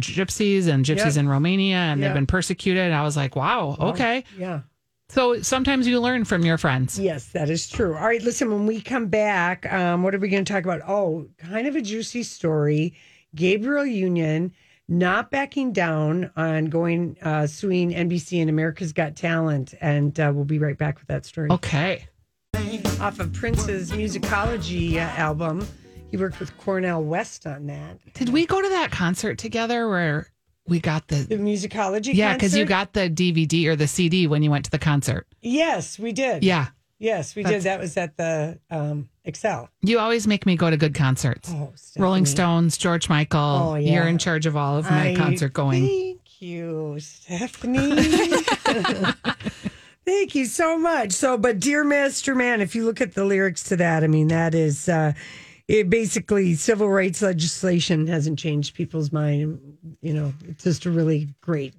gypsies 0.00 0.66
and 0.66 0.84
gypsies 0.84 1.14
Yep. 1.14 1.16
in 1.18 1.28
Romania, 1.28 1.76
and 1.76 2.00
Yep. 2.00 2.08
they've 2.08 2.14
been 2.14 2.26
persecuted. 2.26 2.82
And 2.82 2.94
I 2.94 3.02
was 3.04 3.16
like, 3.16 3.36
wow, 3.36 3.76
okay. 3.78 4.24
Yeah. 4.36 4.62
So 5.08 5.40
sometimes 5.42 5.86
you 5.86 6.00
learn 6.00 6.24
from 6.24 6.44
your 6.44 6.58
friends. 6.58 6.98
Yes, 6.98 7.26
that 7.26 7.48
is 7.48 7.68
true. 7.68 7.94
All 7.94 8.06
right, 8.06 8.22
listen, 8.22 8.50
when 8.50 8.66
we 8.66 8.80
come 8.80 9.06
back, 9.06 9.72
um, 9.72 10.02
what 10.02 10.16
are 10.16 10.18
we 10.18 10.28
going 10.28 10.44
to 10.44 10.52
talk 10.52 10.64
about? 10.64 10.80
Oh, 10.88 11.28
kind 11.38 11.68
of 11.68 11.76
a 11.76 11.80
juicy 11.80 12.24
story. 12.24 12.94
Gabrielle 13.36 13.86
Union 13.86 14.52
not 14.88 15.30
backing 15.30 15.72
down 15.72 16.30
on 16.36 16.66
going 16.66 17.16
uh, 17.22 17.46
suing 17.46 17.90
NBC 17.90 18.40
and 18.40 18.50
America's 18.50 18.92
Got 18.92 19.16
Talent. 19.16 19.74
And 19.80 20.18
uh, 20.20 20.32
we'll 20.34 20.44
be 20.44 20.58
right 20.58 20.76
back 20.76 20.98
with 20.98 21.08
that 21.08 21.24
story. 21.24 21.50
Okay. 21.50 22.06
Off 23.00 23.18
of 23.18 23.32
Prince's 23.32 23.90
musicology 23.90 24.94
uh, 24.96 24.98
album. 25.18 25.66
He 26.10 26.16
worked 26.16 26.38
with 26.38 26.56
Cornel 26.58 27.02
West 27.02 27.46
on 27.46 27.66
that. 27.66 27.98
Did 28.14 28.28
we 28.28 28.46
go 28.46 28.62
to 28.62 28.68
that 28.68 28.92
concert 28.92 29.38
together 29.38 29.88
where 29.88 30.30
we 30.66 30.78
got 30.80 31.08
the. 31.08 31.16
The 31.16 31.36
musicology 31.36 32.14
Yeah, 32.14 32.34
because 32.34 32.56
you 32.56 32.64
got 32.64 32.92
the 32.92 33.10
DVD 33.10 33.66
or 33.66 33.76
the 33.76 33.88
CD 33.88 34.26
when 34.26 34.42
you 34.42 34.50
went 34.50 34.64
to 34.66 34.70
the 34.70 34.78
concert. 34.78 35.26
Yes, 35.42 35.98
we 35.98 36.12
did. 36.12 36.44
Yeah. 36.44 36.68
Yes, 36.98 37.34
we 37.34 37.42
That's- 37.42 37.64
did. 37.64 37.70
That 37.70 37.80
was 37.80 37.96
at 37.96 38.16
the 38.16 38.60
um, 38.70 39.08
Xcel. 39.26 39.68
You 39.80 39.98
always 39.98 40.26
make 40.26 40.44
me 40.44 40.56
go 40.56 40.68
to 40.70 40.76
good 40.76 40.94
concerts. 40.94 41.50
Oh, 41.50 41.72
Rolling 41.96 42.26
Stones, 42.26 42.76
George 42.76 43.08
Michael. 43.08 43.40
Oh, 43.40 43.74
yeah. 43.74 43.94
You're 43.94 44.08
in 44.08 44.18
charge 44.18 44.44
of 44.46 44.56
all 44.56 44.76
of 44.76 44.84
my 44.90 45.12
I 45.12 45.14
concert 45.16 45.54
going. 45.54 45.86
Thank 45.86 46.42
you, 46.42 46.96
Stephanie. 47.00 48.12
thank 50.04 50.34
you 50.34 50.44
so 50.44 50.78
much. 50.78 51.12
So, 51.12 51.38
but 51.38 51.58
dear 51.58 51.84
Mr. 51.84 52.36
Man, 52.36 52.60
if 52.60 52.74
you 52.74 52.84
look 52.84 53.00
at 53.00 53.14
the 53.14 53.24
lyrics 53.24 53.62
to 53.64 53.76
that, 53.76 54.04
I 54.04 54.08
mean, 54.08 54.28
that 54.28 54.54
is, 54.54 54.90
uh, 54.90 55.14
it 55.68 55.88
basically 55.88 56.54
civil 56.54 56.90
rights 56.90 57.22
legislation 57.22 58.06
hasn't 58.06 58.38
changed 58.38 58.74
people's 58.74 59.10
mind. 59.10 59.58
You 60.02 60.12
know, 60.12 60.34
it's 60.46 60.64
just 60.64 60.84
a 60.84 60.90
really 60.90 61.28
great, 61.40 61.74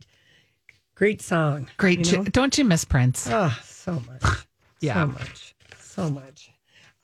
great 0.96 1.22
song. 1.22 1.68
Great. 1.78 2.12
You 2.12 2.18
know? 2.18 2.24
Don't 2.24 2.58
you 2.58 2.66
miss 2.66 2.86
Prince? 2.86 3.28
Oh, 3.30 3.56
so 3.64 4.02
much. 4.08 4.46
Yeah. 4.82 4.94
So 4.96 5.08
much. 5.08 5.56
So 5.80 6.10
much. 6.10 6.52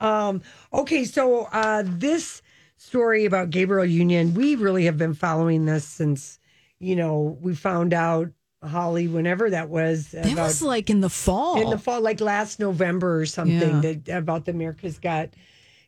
Um, 0.02 0.42
okay, 0.72 1.04
so 1.04 1.44
uh, 1.52 1.84
this 1.86 2.42
story 2.76 3.24
about 3.24 3.50
Gabrielle 3.50 3.86
Union, 3.86 4.34
we 4.34 4.56
really 4.56 4.84
have 4.86 4.98
been 4.98 5.14
following 5.14 5.64
this 5.64 5.84
since, 5.84 6.38
you 6.80 6.96
know, 6.96 7.38
we 7.40 7.54
found 7.54 7.94
out 7.94 8.28
Holly, 8.62 9.08
whenever 9.08 9.50
that 9.50 9.68
was. 9.68 10.08
That 10.08 10.26
about, 10.32 10.42
was 10.44 10.62
like 10.62 10.90
in 10.90 11.00
the 11.00 11.08
fall. 11.08 11.60
in 11.62 11.70
the 11.70 11.78
fall, 11.78 12.00
like 12.00 12.20
last 12.20 12.58
November 12.60 13.20
or 13.20 13.26
something, 13.26 13.82
Yeah. 13.82 13.94
that, 14.04 14.08
about 14.18 14.44
the 14.44 14.50
America's 14.52 14.98
Got 14.98 15.30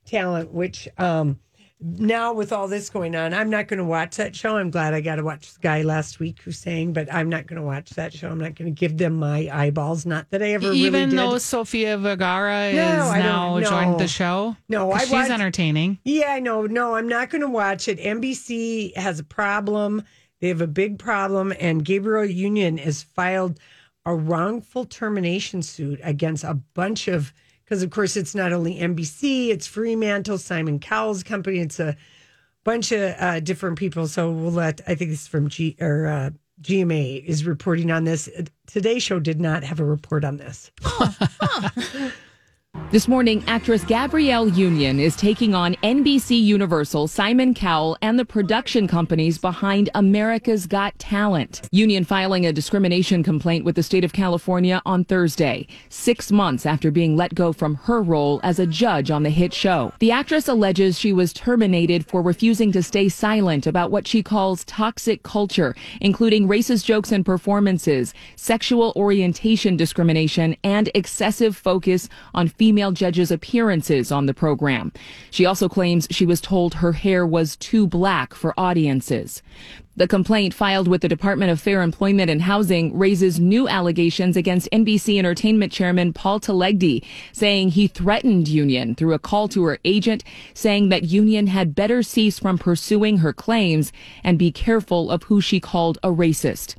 Talent, 0.07 0.53
which 0.53 0.89
um, 0.99 1.39
now 1.81 2.33
with 2.33 2.53
all 2.53 2.69
this 2.69 2.89
going 2.89 3.15
on, 3.17 3.35
I'm 3.35 3.51
not 3.51 3.69
going 3.69 3.79
to 3.79 3.85
watch 3.85 4.17
that 4.17 4.35
show. 4.35 4.57
I'm 4.57 4.71
glad 4.71 4.95
I 4.95 5.01
got 5.01 5.17
to 5.17 5.25
watch 5.25 5.53
the 5.55 5.61
guy 5.61 5.83
last 5.83 6.19
week 6.21 6.41
who 6.43 6.51
sang, 6.53 6.93
but 6.93 7.13
I'm 7.13 7.29
not 7.29 7.47
going 7.47 7.61
to 7.61 7.67
watch 7.67 7.91
that 7.91 8.13
show. 8.15 8.31
I'm 8.31 8.39
not 8.39 8.55
going 8.55 8.75
to 8.75 8.79
give 8.79 8.97
them 8.97 9.17
my 9.17 9.49
eyeballs. 9.53 10.07
Not 10.07 10.31
that 10.31 10.43
I 10.43 10.51
ever 10.53 10.73
Even 10.73 11.11
really 11.11 11.17
though. 11.17 11.39
Sofia 11.39 11.99
Vergara 11.99 12.73
No, 12.73 12.81
is 13.09 13.13
now 13.15 13.59
no. 13.59 13.69
joined 13.69 14.01
the 14.01 14.09
show. 14.09 14.57
No, 14.69 14.93
I 14.93 15.01
she's 15.01 15.11
watched- 15.11 15.31
entertaining. 15.31 15.99
Yeah, 16.05 16.29
I 16.33 16.41
know. 16.41 16.67
No, 16.67 16.95
I'm 16.95 17.09
not 17.09 17.29
going 17.31 17.43
to 17.43 17.49
watch 17.51 17.89
it. 17.89 17.99
NBC 17.99 18.97
has 18.97 19.19
a 19.19 19.25
problem. 19.25 20.03
They 20.41 20.49
have 20.49 20.61
a 20.61 20.67
big 20.67 20.99
problem, 20.99 21.53
and 21.59 21.85
Gabrielle 21.85 22.25
Union 22.25 22.79
has 22.79 23.03
filed 23.03 23.59
a 24.07 24.15
wrongful 24.15 24.85
termination 24.85 25.63
suit 25.63 25.99
against 26.03 26.45
a 26.45 26.55
bunch 26.55 27.09
of 27.09 27.33
because, 27.65 27.83
of 27.83 27.91
course, 27.91 28.17
it's 28.17 28.35
not 28.35 28.53
only 28.53 28.79
NBC, 28.79 29.49
it's 29.49 29.67
Fremantle, 29.67 30.39
Simon 30.39 30.79
Cowell's 30.79 31.23
company. 31.23 31.59
It's 31.59 31.81
a 31.81 31.97
bunch 32.65 32.93
of 32.93 33.15
uh, 33.19 33.41
different 33.41 33.79
people. 33.79 34.07
So 34.09 34.31
we'll 34.31 34.53
let. 34.53 34.81
I 34.87 34.95
think 34.95 35.11
this 35.11 35.23
is 35.23 35.29
from 35.29 35.49
G 35.49 35.77
or 35.81 36.07
uh, 36.07 36.31
GMA 36.63 37.25
is 37.25 37.45
reporting 37.45 37.91
on 37.91 38.05
this. 38.05 38.29
Today's 38.67 39.03
show 39.03 39.19
did 39.19 39.41
not 39.41 39.65
have 39.65 39.81
a 39.81 39.85
report 39.85 40.25
on 40.25 40.37
this. 40.37 40.71
This 42.95 43.09
morning, 43.09 43.43
actress 43.49 43.83
Gabrielle 43.83 44.47
Union 44.47 45.01
is 45.01 45.17
taking 45.17 45.53
on 45.53 45.75
NBC 45.83 46.41
Universal, 46.41 47.09
Simon 47.09 47.53
Cowell, 47.53 47.99
and 48.03 48.17
the 48.17 48.25
production 48.25 48.87
companies 48.87 49.37
behind 49.37 49.91
America's 49.97 50.69
Got 50.69 50.97
Talent. 51.01 51.69
Union 51.73 52.05
filing 52.05 52.47
a 52.47 52.53
discrimination 52.53 53.25
complaint 53.25 53.65
with 53.65 53.75
the 53.75 53.83
state 53.83 54.05
of 54.05 54.13
California 54.13 54.81
on 54.87 55.05
Thursday, 55.05 55.67
six 55.89 56.31
months 56.31 56.67
after 56.67 56.93
being 56.93 57.17
let 57.17 57.35
go 57.35 57.53
from 57.53 57.75
her 57.75 58.01
role 58.01 58.39
as 58.45 58.61
a 58.61 58.67
judge 58.67 59.11
on 59.11 59.25
the 59.25 59.31
hit 59.31 59.53
show. 59.53 59.93
The 59.99 60.13
actress 60.13 60.47
alleges 60.47 60.97
she 60.97 61.13
was 61.13 61.33
terminated 61.33 62.07
for 62.07 62.23
refusing 62.23 62.71
to 62.71 62.83
stay 62.85 63.09
silent 63.09 63.67
about 63.67 63.91
what 63.91 64.07
she 64.07 64.23
calls 64.23 64.65
toxic 64.67 65.25
culture, 65.25 65.75
including 66.01 66.47
racist 66.47 66.85
jokes 66.85 67.11
and 67.11 67.27
performances, 67.27 68.15
sexual 68.37 68.93
orientation 68.95 69.77
discrimination, 69.77 70.55
and 70.63 70.93
excessive 70.95 71.57
focus 71.57 72.09
on 72.35 72.49
female 72.65 72.93
judges' 72.93 73.31
appearances 73.31 74.11
on 74.11 74.25
the 74.25 74.33
program. 74.33 74.91
She 75.31 75.45
also 75.45 75.69
claims 75.69 76.09
she 76.11 76.25
was 76.25 76.41
told 76.41 76.73
her 76.73 76.93
hair 76.93 77.27
was 77.27 77.57
too 77.57 77.87
black 77.87 78.33
for 78.33 78.59
audiences. 78.59 79.43
The 79.97 80.09
complaint 80.09 80.55
filed 80.55 80.89
with 80.89 81.03
the 81.03 81.09
Department 81.09 81.53
of 81.53 81.61
Fair 81.61 81.83
Employment 81.83 82.31
and 82.31 82.41
Housing 82.41 82.97
raises 82.97 83.39
new 83.39 83.69
allegations 83.69 84.35
against 84.35 84.71
NBC 84.73 85.19
Entertainment 85.19 85.73
Chairman 85.73 86.15
Paul 86.15 86.41
Telegdi, 86.41 87.05
saying 87.33 87.69
he 87.69 87.87
threatened 87.87 88.49
Union 88.49 88.95
through 88.95 89.13
a 89.13 89.19
call 89.19 89.47
to 89.49 89.63
her 89.65 89.79
agent, 89.85 90.25
saying 90.55 90.89
that 90.89 91.05
Union 91.05 91.49
had 91.49 91.75
better 91.75 92.03
cease 92.03 92.39
from 92.39 92.57
pursuing 92.57 93.19
her 93.19 93.35
claims 93.35 93.93
and 94.25 94.39
be 94.39 94.51
careful 94.51 95.11
of 95.11 95.25
who 95.25 95.43
she 95.43 95.61
called 95.61 95.99
a 96.03 96.09
racist. 96.09 96.77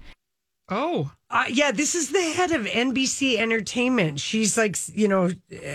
Oh. 0.70 1.12
Uh, 1.30 1.46
yeah, 1.50 1.72
this 1.72 1.96
is 1.96 2.12
the 2.12 2.22
head 2.22 2.52
of 2.52 2.66
NBC 2.66 3.38
Entertainment. 3.38 4.20
She's 4.20 4.58
like, 4.58 4.78
you 4.94 5.08
know, 5.08 5.30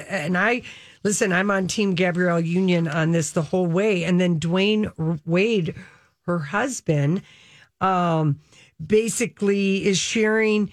and 0.08 0.36
I 0.36 0.62
listen. 1.04 1.32
I'm 1.32 1.50
on 1.50 1.68
Team 1.68 1.94
Gabrielle 1.94 2.40
Union 2.40 2.88
on 2.88 3.12
this 3.12 3.32
the 3.32 3.42
whole 3.42 3.66
way, 3.66 4.04
and 4.04 4.20
then 4.20 4.40
Dwyane 4.40 5.20
Wade, 5.24 5.74
her 6.22 6.38
husband, 6.38 7.22
um, 7.80 8.40
basically 8.84 9.86
is 9.86 9.98
sharing 9.98 10.72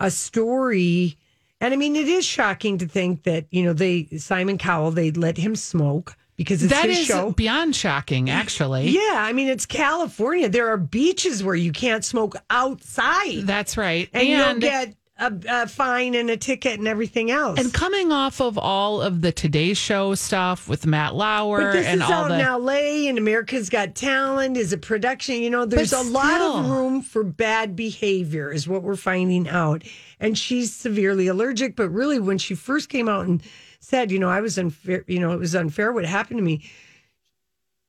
a 0.00 0.10
story. 0.10 1.16
And 1.60 1.72
I 1.72 1.76
mean, 1.76 1.96
it 1.96 2.08
is 2.08 2.26
shocking 2.26 2.76
to 2.78 2.86
think 2.86 3.22
that 3.22 3.46
you 3.50 3.62
know 3.62 3.72
they 3.72 4.06
Simon 4.18 4.58
Cowell 4.58 4.90
they 4.90 5.10
let 5.10 5.38
him 5.38 5.56
smoke 5.56 6.16
because 6.36 6.62
it's 6.62 6.72
That 6.72 6.88
his 6.88 7.00
is 7.00 7.06
show. 7.06 7.30
beyond 7.32 7.76
shocking, 7.76 8.30
actually. 8.30 8.88
Yeah, 8.88 9.14
I 9.16 9.32
mean 9.32 9.48
it's 9.48 9.66
California. 9.66 10.48
There 10.48 10.68
are 10.68 10.76
beaches 10.76 11.42
where 11.44 11.54
you 11.54 11.72
can't 11.72 12.04
smoke 12.04 12.36
outside. 12.50 13.46
That's 13.46 13.76
right. 13.76 14.08
and, 14.12 14.26
you'll 14.28 14.58
get 14.58 14.94
a, 15.18 15.32
a 15.48 15.68
fine 15.68 16.14
and 16.16 16.28
a 16.28 16.36
ticket 16.36 16.78
and 16.78 16.88
everything 16.88 17.30
else. 17.30 17.60
And 17.60 17.72
coming 17.72 18.10
off 18.10 18.40
of 18.40 18.58
all 18.58 19.00
of 19.00 19.20
the 19.20 19.30
Today 19.30 19.72
Show 19.74 20.14
stuff 20.16 20.68
with 20.68 20.86
Matt 20.86 21.14
Lauer 21.14 21.70
and 21.70 22.02
all 22.02 22.12
out 22.12 22.28
the 22.28 22.34
in 22.34 22.40
L.A. 22.40 23.06
and 23.08 23.16
America's 23.16 23.68
Got 23.68 23.94
Talent 23.94 24.56
is 24.56 24.72
a 24.72 24.78
production. 24.78 25.36
You 25.36 25.50
know, 25.50 25.66
there's 25.66 25.92
a 25.92 26.02
lot 26.02 26.40
of 26.40 26.68
room 26.68 27.00
for 27.00 27.22
bad 27.22 27.76
behavior, 27.76 28.52
is 28.52 28.66
what 28.66 28.82
we're 28.82 28.96
finding 28.96 29.48
out. 29.48 29.84
And 30.18 30.36
she's 30.36 30.74
severely 30.74 31.28
allergic. 31.28 31.76
But 31.76 31.90
really, 31.90 32.18
when 32.18 32.38
she 32.38 32.54
first 32.56 32.88
came 32.88 33.08
out 33.08 33.26
and 33.26 33.40
said, 33.84 34.10
you 34.10 34.18
know, 34.18 34.28
I 34.28 34.40
was 34.40 34.58
unfair, 34.58 35.04
you 35.06 35.20
know, 35.20 35.32
it 35.32 35.38
was 35.38 35.54
unfair 35.54 35.92
what 35.92 36.04
happened 36.04 36.38
to 36.38 36.44
me. 36.44 36.64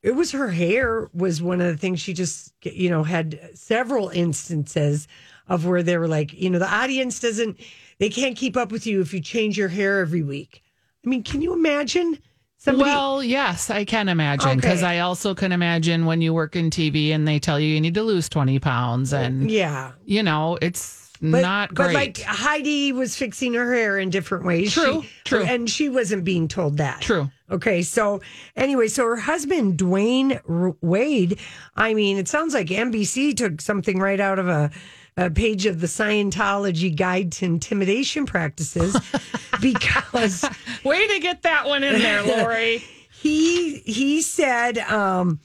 It 0.03 0.11
was 0.11 0.31
her 0.33 0.49
hair 0.49 1.09
was 1.13 1.41
one 1.41 1.61
of 1.61 1.67
the 1.67 1.77
things 1.77 1.99
she 1.99 2.13
just, 2.13 2.53
you 2.61 2.89
know, 2.89 3.03
had 3.03 3.39
several 3.55 4.09
instances 4.09 5.07
of 5.47 5.65
where 5.65 5.81
they 5.81 5.97
were 5.97 6.07
like, 6.07 6.33
you 6.33 6.49
know, 6.49 6.59
the 6.59 6.71
audience 6.71 7.19
doesn't, 7.19 7.59
they 7.97 8.09
can't 8.09 8.37
keep 8.37 8.55
up 8.55 8.71
with 8.71 8.85
you 8.85 9.01
if 9.01 9.13
you 9.13 9.21
change 9.21 9.57
your 9.57 9.69
hair 9.69 9.99
every 9.99 10.21
week. 10.21 10.61
I 11.03 11.09
mean, 11.09 11.23
can 11.23 11.41
you 11.41 11.53
imagine 11.53 12.19
somebody? 12.57 12.89
Well, 12.89 13.23
yes, 13.23 13.69
I 13.69 13.85
can 13.85 14.09
imagine 14.09 14.57
because 14.57 14.83
Okay. 14.83 14.97
I 14.97 14.99
also 14.99 15.33
can 15.33 15.51
imagine 15.51 16.05
when 16.05 16.21
you 16.21 16.33
work 16.33 16.55
in 16.55 16.69
TV 16.69 17.09
and 17.09 17.27
they 17.27 17.39
tell 17.39 17.59
you 17.59 17.67
you 17.67 17.81
need 17.81 17.93
to 17.95 18.03
lose 18.03 18.27
20 18.29 18.59
pounds 18.59 19.13
and 19.13 19.49
yeah. 19.49 19.93
you 20.03 20.21
know, 20.21 20.57
it's 20.61 21.04
But, 21.21 21.41
not 21.41 21.73
but 21.73 21.93
like 21.93 22.19
Heidi 22.21 22.91
was 22.91 23.15
fixing 23.15 23.53
her 23.53 23.73
hair 23.73 23.97
in 23.97 24.09
different 24.09 24.45
ways. 24.45 24.73
True, 24.73 25.01
She- 25.03 25.09
true. 25.23 25.43
And 25.43 25.69
she 25.69 25.87
wasn't 25.89 26.23
being 26.25 26.47
told 26.47 26.77
that. 26.77 27.01
True. 27.01 27.31
Okay, 27.49 27.83
so 27.83 28.21
anyway, 28.55 28.87
so 28.87 29.05
her 29.05 29.15
husband 29.17 29.77
Dwyane 29.77 30.41
R- 30.49 30.75
Wade, 30.81 31.39
I 31.75 31.93
mean, 31.93 32.17
it 32.17 32.27
sounds 32.27 32.53
like 32.53 32.67
NBC 32.67 33.35
took 33.37 33.61
something 33.61 33.99
right 33.99 34.19
out 34.19 34.39
of 34.39 34.47
a, 34.49 34.71
a 35.15 35.29
page 35.29 35.65
of 35.67 35.79
the 35.79 35.87
Scientology 35.87 36.93
Guide 36.95 37.31
to 37.33 37.45
Intimidation 37.45 38.25
Practices 38.25 38.97
because 39.61 40.43
Way 40.83 41.07
to 41.07 41.19
get 41.19 41.43
that 41.43 41.65
one 41.67 41.83
in 41.83 41.99
there, 41.99 42.23
Lori. 42.43 42.79
he 43.21 43.79
he 43.79 44.21
said 44.21 44.77
um 44.79 45.39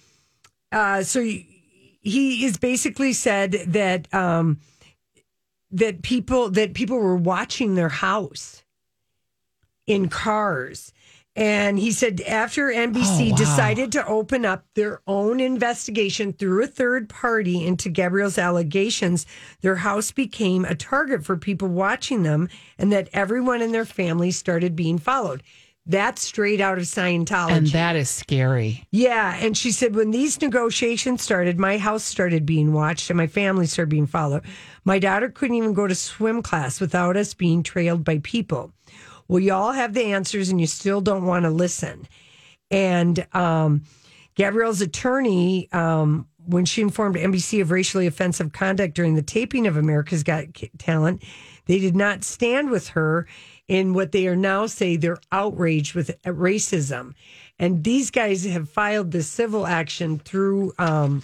uh 0.73 1.03
so 1.03 1.21
he, 1.23 1.47
he 2.01 2.45
is 2.45 2.57
basically 2.57 3.13
said 3.13 3.53
that 3.69 4.13
um 4.15 4.59
that 5.73 6.03
people 6.03 6.51
that 6.51 6.75
people 6.75 6.99
were 6.99 7.17
watching 7.17 7.75
their 7.75 7.89
house 7.89 8.65
in 9.87 10.09
cars 10.09 10.93
and 11.37 11.79
he 11.79 11.93
said 11.93 12.21
after 12.23 12.69
NBC 12.69 13.29
Oh, 13.29 13.31
wow. 13.31 13.37
decided 13.37 13.93
to 13.93 14.07
open 14.07 14.45
up 14.45 14.65
their 14.75 15.01
own 15.07 15.39
investigation 15.39 16.33
through 16.33 16.65
a 16.65 16.67
third 16.67 17.09
party 17.09 17.65
into 17.65 17.89
Gabrielle's 17.89 18.37
allegations, 18.37 19.27
their 19.61 19.77
house 19.77 20.11
became 20.11 20.65
a 20.65 20.75
target 20.75 21.25
for 21.25 21.37
people 21.37 21.69
watching 21.69 22.25
them 22.25 22.49
and 22.79 22.93
that 22.93 23.09
everyone 23.13 23.63
in 23.63 23.71
their 23.73 23.85
family 23.85 24.33
started 24.33 24.75
being 24.75 24.99
followed. 24.99 25.43
That's 25.91 26.23
straight 26.23 26.61
out 26.61 26.79
of 26.79 26.85
Scientology. 26.85 27.51
and 27.51 27.67
that 27.69 27.97
is 27.97 28.09
scary. 28.09 28.87
Yeah, 28.93 29.37
and 29.41 29.57
she 29.57 29.73
said 29.73 29.97
when 29.97 30.13
these 30.13 30.41
negotiations 30.41 31.23
started, 31.23 31.59
my 31.59 31.79
house 31.79 32.05
started 32.05 32.47
being 32.47 32.73
watched 32.73 33.11
and 33.11 33.17
my 33.17 33.27
family 33.27 33.67
started 33.67 33.91
being 33.91 34.07
followed. 34.07 34.45
My 34.85 35.01
daughter 35.01 35.29
couldn't 35.29 35.57
even 35.57 35.75
go 35.75 35.89
to 35.89 35.95
swim 35.97 36.43
class 36.43 36.81
without 36.81 37.17
us 37.17 37.35
being 37.35 37.65
trailed 37.65 38.05
by 38.05 38.19
people. 38.19 38.73
Well, 39.27 39.41
you 39.41 39.53
all 39.53 39.73
have 39.73 39.93
the 39.95 40.05
answers 40.05 40.49
and 40.49 40.61
you 40.61 40.69
still 40.69 41.01
don't 41.01 41.27
want 41.27 41.45
to 41.45 41.51
listen. 41.51 42.07
And 42.71 43.27
um, 43.33 43.83
Gabrielle's 44.37 44.81
attorney, 44.81 45.69
um, 45.73 46.29
when 46.47 46.65
she 46.65 46.83
informed 46.83 47.17
NBC 47.17 47.61
of 47.63 47.73
racially 47.73 48.07
offensive 48.07 48.53
conduct 48.53 48.95
during 48.95 49.17
the 49.17 49.23
taping 49.23 49.67
of 49.67 49.77
America's 49.77 50.23
Got 50.23 50.47
Talent, 50.79 51.23
they 51.67 51.79
did 51.79 51.97
not 51.97 52.25
stand 52.25 52.71
with 52.71 52.89
her 52.91 53.27
in 53.71 53.95
what 53.95 54.11
they 54.11 54.27
are 54.27 54.35
now 54.35 54.67
say 54.67 54.97
they're 54.97 55.21
outraged 55.31 55.95
with 55.95 56.11
racism. 56.25 57.15
And 57.57 57.85
these 57.85 58.11
guys 58.11 58.45
have 58.45 58.69
filed 58.69 59.13
this 59.13 59.29
civil 59.29 59.65
action 59.65 60.19
through, 60.19 60.73
um, 60.77 61.23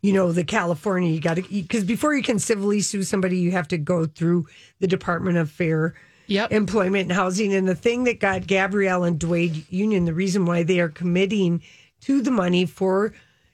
you 0.00 0.14
know, 0.14 0.32
the 0.32 0.44
California. 0.44 1.10
You 1.10 1.20
got 1.20 1.34
to, 1.34 1.42
because 1.42 1.84
before 1.84 2.14
you 2.14 2.22
can 2.22 2.38
civilly 2.38 2.80
sue 2.80 3.02
somebody, 3.02 3.36
you 3.36 3.50
have 3.50 3.68
to 3.68 3.76
go 3.76 4.06
through 4.06 4.46
the 4.80 4.86
Department 4.86 5.36
of 5.36 5.50
Fair 5.50 5.94
Yep. 6.26 6.52
employment 6.52 7.02
and 7.02 7.12
housing. 7.12 7.52
And 7.52 7.68
the 7.68 7.74
thing 7.74 8.04
that 8.04 8.18
got 8.18 8.46
Gabrielle 8.46 9.04
and 9.04 9.20
Dwyane 9.20 9.62
Union, 9.68 10.06
the 10.06 10.14
reason 10.14 10.46
why 10.46 10.62
they 10.62 10.80
are 10.80 10.88
committing 10.88 11.60
to 12.00 12.22
the 12.22 12.30
money 12.30 12.64
for, 12.64 13.12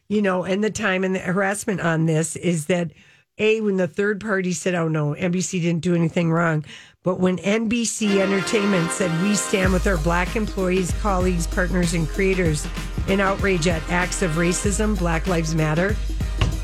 you 0.09 0.23
know, 0.23 0.45
and 0.45 0.63
the 0.63 0.71
time 0.71 1.03
and 1.03 1.17
the 1.17 1.19
harassment 1.19 1.81
on 1.81 2.07
this 2.07 2.37
is 2.37 2.67
that 2.67 2.93
a 3.41 3.61
when 3.61 3.77
the 3.77 3.89
third 3.89 4.21
party 4.21 4.53
said, 4.53 4.75
"Oh 4.75 4.87
no, 4.87 5.15
NBC 5.15 5.61
didn't 5.61 5.81
do 5.81 5.95
anything 5.95 6.31
wrong," 6.31 6.65
but 7.03 7.19
when 7.19 7.39
NBC 7.39 8.21
Entertainment 8.21 8.91
said, 8.91 9.11
"We 9.23 9.35
stand 9.35 9.73
with 9.73 9.87
our 9.87 9.97
black 9.99 10.37
employees, 10.37 10.93
colleagues, 11.01 11.47
partners, 11.47 11.95
and 11.95 12.09
creators 12.09 12.67
in 13.09 13.21
outrage 13.21 13.67
at 13.69 13.83
acts 13.91 14.23
of 14.23 14.33
racism, 14.33 14.99
Black 14.99 15.27
Lives 15.27 15.55
Matter," 15.55 15.97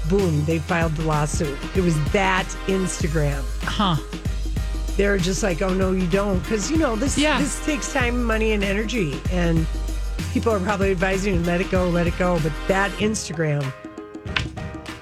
boom, 0.09 0.45
they 0.45 0.59
filed 0.59 0.95
the 0.97 1.03
lawsuit. 1.05 1.57
It 1.75 1.81
was 1.81 1.97
that 2.13 2.47
Instagram. 2.67 3.43
Huh. 3.63 3.97
They're 4.97 5.19
just 5.19 5.43
like, 5.43 5.63
"Oh 5.63 5.73
no, 5.75 5.93
you 5.93 6.07
don't," 6.07 6.39
because 6.41 6.71
you 6.71 6.77
know 6.77 6.97
this 6.97 7.17
Yeah. 7.17 7.39
this 7.39 7.65
takes 7.65 7.93
time, 7.93 8.23
money, 8.23 8.53
and 8.53 8.63
energy, 8.63 9.21
and 9.33 9.67
people 10.33 10.53
are 10.53 10.61
probably 10.61 10.91
advising 10.91 11.35
you 11.35 11.41
let 11.41 11.61
it 11.63 11.71
go, 11.71 11.89
let 11.89 12.07
it 12.07 12.19
go. 12.19 12.39
But 12.43 12.53
that 12.69 12.91
Instagram. 12.99 13.63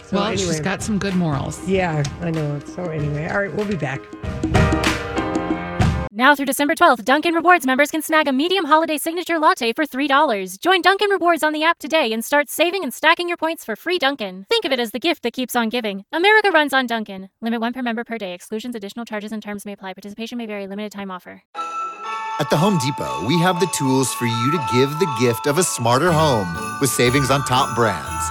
So 0.06 0.18
well, 0.20 0.24
anyway. 0.26 0.36
she's 0.46 0.60
got 0.60 0.80
some 0.82 0.98
good 0.98 1.16
morals. 1.16 1.60
Yeah, 1.66 2.04
I 2.22 2.30
know. 2.30 2.60
So 2.76 2.84
anyway, 2.84 3.28
all 3.28 3.40
right, 3.40 3.52
we'll 3.52 3.66
be 3.66 3.74
back. 3.76 4.00
Now 6.16 6.36
through 6.36 6.46
December 6.46 6.76
12th, 6.76 7.04
Dunkin' 7.04 7.34
Rewards 7.34 7.66
members 7.66 7.90
can 7.90 8.00
snag 8.00 8.28
a 8.28 8.32
medium 8.32 8.66
holiday 8.66 8.98
signature 8.98 9.36
latte 9.36 9.72
for 9.72 9.84
$3. 9.84 10.60
Join 10.60 10.80
Dunkin' 10.80 11.10
Rewards 11.10 11.42
on 11.42 11.52
the 11.52 11.64
app 11.64 11.80
today 11.80 12.12
and 12.12 12.24
start 12.24 12.48
saving 12.48 12.84
and 12.84 12.94
stacking 12.94 13.26
your 13.26 13.36
points 13.36 13.64
for 13.64 13.74
free 13.74 13.98
Dunkin'. 13.98 14.46
Think 14.48 14.64
of 14.64 14.70
it 14.70 14.78
as 14.78 14.92
the 14.92 15.00
gift 15.00 15.24
that 15.24 15.32
keeps 15.32 15.56
on 15.56 15.70
giving. 15.70 16.04
America 16.12 16.52
runs 16.52 16.72
on 16.72 16.86
Dunkin'. 16.86 17.30
Limit 17.42 17.60
one 17.60 17.72
per 17.72 17.82
member 17.82 18.04
per 18.04 18.16
day. 18.16 18.32
Exclusions, 18.32 18.76
additional 18.76 19.04
charges, 19.04 19.32
and 19.32 19.42
terms 19.42 19.66
may 19.66 19.72
apply. 19.72 19.92
Participation 19.92 20.38
may 20.38 20.46
vary. 20.46 20.68
Limited 20.68 20.92
time 20.92 21.10
offer. 21.10 21.42
At 22.38 22.48
the 22.48 22.58
Home 22.58 22.78
Depot, 22.78 23.26
we 23.26 23.40
have 23.40 23.58
the 23.58 23.66
tools 23.66 24.14
for 24.14 24.26
you 24.26 24.52
to 24.52 24.66
give 24.72 24.90
the 25.00 25.12
gift 25.18 25.48
of 25.48 25.58
a 25.58 25.64
smarter 25.64 26.12
home 26.12 26.78
with 26.80 26.90
savings 26.90 27.32
on 27.32 27.42
top 27.42 27.74
brands, 27.74 28.30